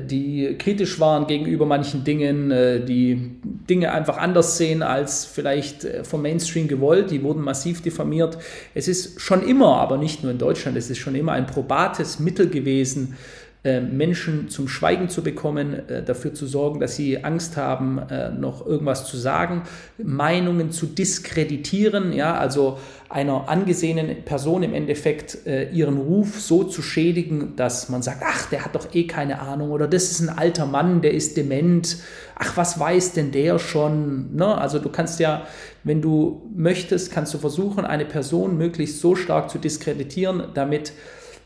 die 0.00 0.56
kritisch 0.58 0.98
waren 1.00 1.26
gegenüber 1.26 1.66
manchen 1.66 2.02
Dingen, 2.02 2.50
äh, 2.50 2.84
die 2.84 3.32
Dinge 3.68 3.92
einfach 3.92 4.16
anders 4.16 4.56
sehen 4.56 4.82
als 4.82 5.26
vielleicht 5.26 5.84
äh, 5.84 6.02
vom 6.02 6.22
Mainstream 6.22 6.66
gewollt. 6.66 7.10
Die 7.10 7.22
wurden 7.22 7.42
massiv 7.42 7.82
deformiert. 7.82 8.38
Es 8.74 8.88
ist 8.88 9.20
schon 9.20 9.46
immer, 9.46 9.76
aber 9.76 9.98
nicht 9.98 10.22
nur 10.22 10.32
in 10.32 10.38
Deutschland, 10.38 10.76
es 10.78 10.88
ist 10.88 10.98
schon 10.98 11.14
immer 11.14 11.32
ein 11.32 11.46
probates 11.46 12.20
Mittel 12.20 12.48
gewesen, 12.48 13.14
äh, 13.14 13.39
Menschen 13.62 14.48
zum 14.48 14.68
Schweigen 14.68 15.10
zu 15.10 15.22
bekommen, 15.22 15.88
äh, 15.88 16.02
dafür 16.02 16.32
zu 16.32 16.46
sorgen, 16.46 16.80
dass 16.80 16.96
sie 16.96 17.22
Angst 17.24 17.58
haben, 17.58 17.98
äh, 17.98 18.30
noch 18.30 18.66
irgendwas 18.66 19.06
zu 19.06 19.18
sagen, 19.18 19.64
Meinungen 19.98 20.70
zu 20.70 20.86
diskreditieren, 20.86 22.14
ja, 22.14 22.38
also 22.38 22.78
einer 23.10 23.50
angesehenen 23.50 24.24
Person 24.24 24.62
im 24.62 24.72
Endeffekt 24.72 25.38
ihren 25.44 25.96
Ruf 25.98 26.40
so 26.40 26.62
zu 26.62 26.80
schädigen, 26.80 27.56
dass 27.56 27.88
man 27.88 28.02
sagt, 28.02 28.22
ach, 28.24 28.48
der 28.50 28.64
hat 28.64 28.76
doch 28.76 28.94
eh 28.94 29.08
keine 29.08 29.40
Ahnung 29.40 29.72
oder 29.72 29.88
das 29.88 30.12
ist 30.12 30.20
ein 30.20 30.28
alter 30.28 30.64
Mann, 30.64 31.02
der 31.02 31.12
ist 31.12 31.36
dement, 31.36 31.96
ach, 32.36 32.56
was 32.56 32.78
weiß 32.78 33.14
denn 33.14 33.32
der 33.32 33.58
schon? 33.58 34.36
Ne? 34.36 34.56
Also 34.56 34.78
du 34.78 34.90
kannst 34.90 35.18
ja, 35.18 35.44
wenn 35.82 36.00
du 36.00 36.48
möchtest, 36.54 37.10
kannst 37.10 37.34
du 37.34 37.38
versuchen, 37.38 37.84
eine 37.84 38.04
Person 38.04 38.56
möglichst 38.56 39.00
so 39.00 39.16
stark 39.16 39.50
zu 39.50 39.58
diskreditieren, 39.58 40.44
damit 40.54 40.92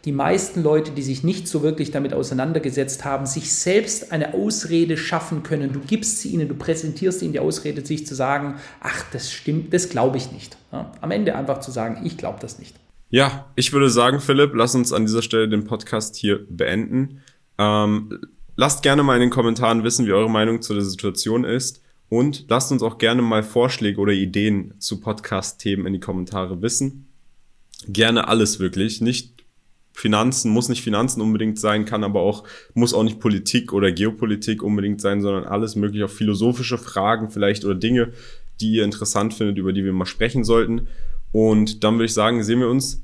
die 0.04 0.12
meisten 0.12 0.62
Leute, 0.62 0.90
die 0.90 1.02
sich 1.02 1.24
nicht 1.24 1.48
so 1.48 1.62
wirklich 1.62 1.90
damit 1.90 2.12
auseinandergesetzt 2.12 3.04
haben, 3.04 3.24
sich 3.24 3.52
selbst 3.52 4.12
eine 4.12 4.34
Ausrede 4.34 4.96
schaffen 4.96 5.42
können. 5.42 5.72
Du 5.72 5.80
gibst 5.80 6.20
sie 6.20 6.28
ihnen, 6.28 6.48
du 6.48 6.54
präsentierst 6.54 7.22
ihnen 7.22 7.32
die 7.32 7.40
Ausrede, 7.40 7.84
sich 7.84 8.06
zu 8.06 8.14
sagen, 8.14 8.56
ach, 8.80 9.04
das 9.12 9.32
stimmt, 9.32 9.72
das 9.72 9.88
glaube 9.88 10.18
ich 10.18 10.30
nicht. 10.30 10.56
Ja, 10.72 10.92
am 11.00 11.10
Ende 11.10 11.34
einfach 11.34 11.60
zu 11.60 11.70
sagen, 11.70 12.04
ich 12.04 12.18
glaube 12.18 12.38
das 12.40 12.58
nicht. 12.58 12.76
Ja, 13.08 13.46
ich 13.54 13.72
würde 13.72 13.88
sagen, 13.88 14.20
Philipp, 14.20 14.52
lass 14.54 14.74
uns 14.74 14.92
an 14.92 15.06
dieser 15.06 15.22
Stelle 15.22 15.48
den 15.48 15.64
Podcast 15.64 16.16
hier 16.16 16.44
beenden. 16.50 17.22
Ähm, 17.58 18.18
lasst 18.56 18.82
gerne 18.82 19.02
mal 19.02 19.14
in 19.14 19.20
den 19.20 19.30
Kommentaren 19.30 19.84
wissen, 19.84 20.06
wie 20.06 20.12
eure 20.12 20.30
Meinung 20.30 20.60
zu 20.60 20.74
der 20.74 20.82
Situation 20.82 21.44
ist. 21.44 21.80
Und 22.10 22.46
lasst 22.48 22.70
uns 22.70 22.82
auch 22.82 22.98
gerne 22.98 23.22
mal 23.22 23.42
Vorschläge 23.42 24.00
oder 24.00 24.12
Ideen 24.12 24.74
zu 24.78 25.00
Podcast-Themen 25.00 25.86
in 25.86 25.94
die 25.94 26.00
Kommentare 26.00 26.60
wissen. 26.60 27.08
Gerne 27.88 28.28
alles 28.28 28.60
wirklich. 28.60 29.00
Nicht 29.00 29.33
Finanzen, 29.94 30.50
muss 30.50 30.68
nicht 30.68 30.82
Finanzen 30.82 31.22
unbedingt 31.22 31.58
sein, 31.58 31.84
kann 31.84 32.02
aber 32.02 32.20
auch, 32.20 32.44
muss 32.74 32.92
auch 32.92 33.04
nicht 33.04 33.20
Politik 33.20 33.72
oder 33.72 33.92
Geopolitik 33.92 34.62
unbedingt 34.62 35.00
sein, 35.00 35.22
sondern 35.22 35.44
alles 35.44 35.76
mögliche, 35.76 36.06
auch 36.06 36.10
philosophische 36.10 36.78
Fragen 36.78 37.30
vielleicht 37.30 37.64
oder 37.64 37.76
Dinge, 37.76 38.12
die 38.60 38.72
ihr 38.72 38.84
interessant 38.84 39.34
findet, 39.34 39.56
über 39.56 39.72
die 39.72 39.84
wir 39.84 39.92
mal 39.92 40.04
sprechen 40.04 40.42
sollten. 40.42 40.88
Und 41.30 41.84
dann 41.84 41.94
würde 41.94 42.06
ich 42.06 42.14
sagen, 42.14 42.42
sehen 42.42 42.60
wir 42.60 42.68
uns 42.68 43.02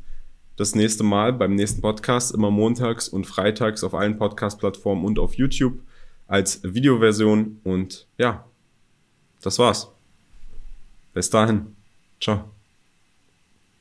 das 0.56 0.74
nächste 0.74 1.04
Mal 1.04 1.32
beim 1.32 1.54
nächsten 1.54 1.80
Podcast, 1.80 2.34
immer 2.34 2.50
montags 2.50 3.08
und 3.08 3.24
freitags 3.24 3.84
auf 3.84 3.94
allen 3.94 4.18
Podcast-Plattformen 4.18 5.04
und 5.04 5.18
auf 5.18 5.34
YouTube 5.34 5.78
als 6.26 6.60
Videoversion. 6.62 7.60
Und 7.62 8.08
ja, 8.18 8.44
das 9.42 9.58
war's. 9.58 9.92
Bis 11.14 11.30
dahin. 11.30 11.76
Ciao. 12.20 12.59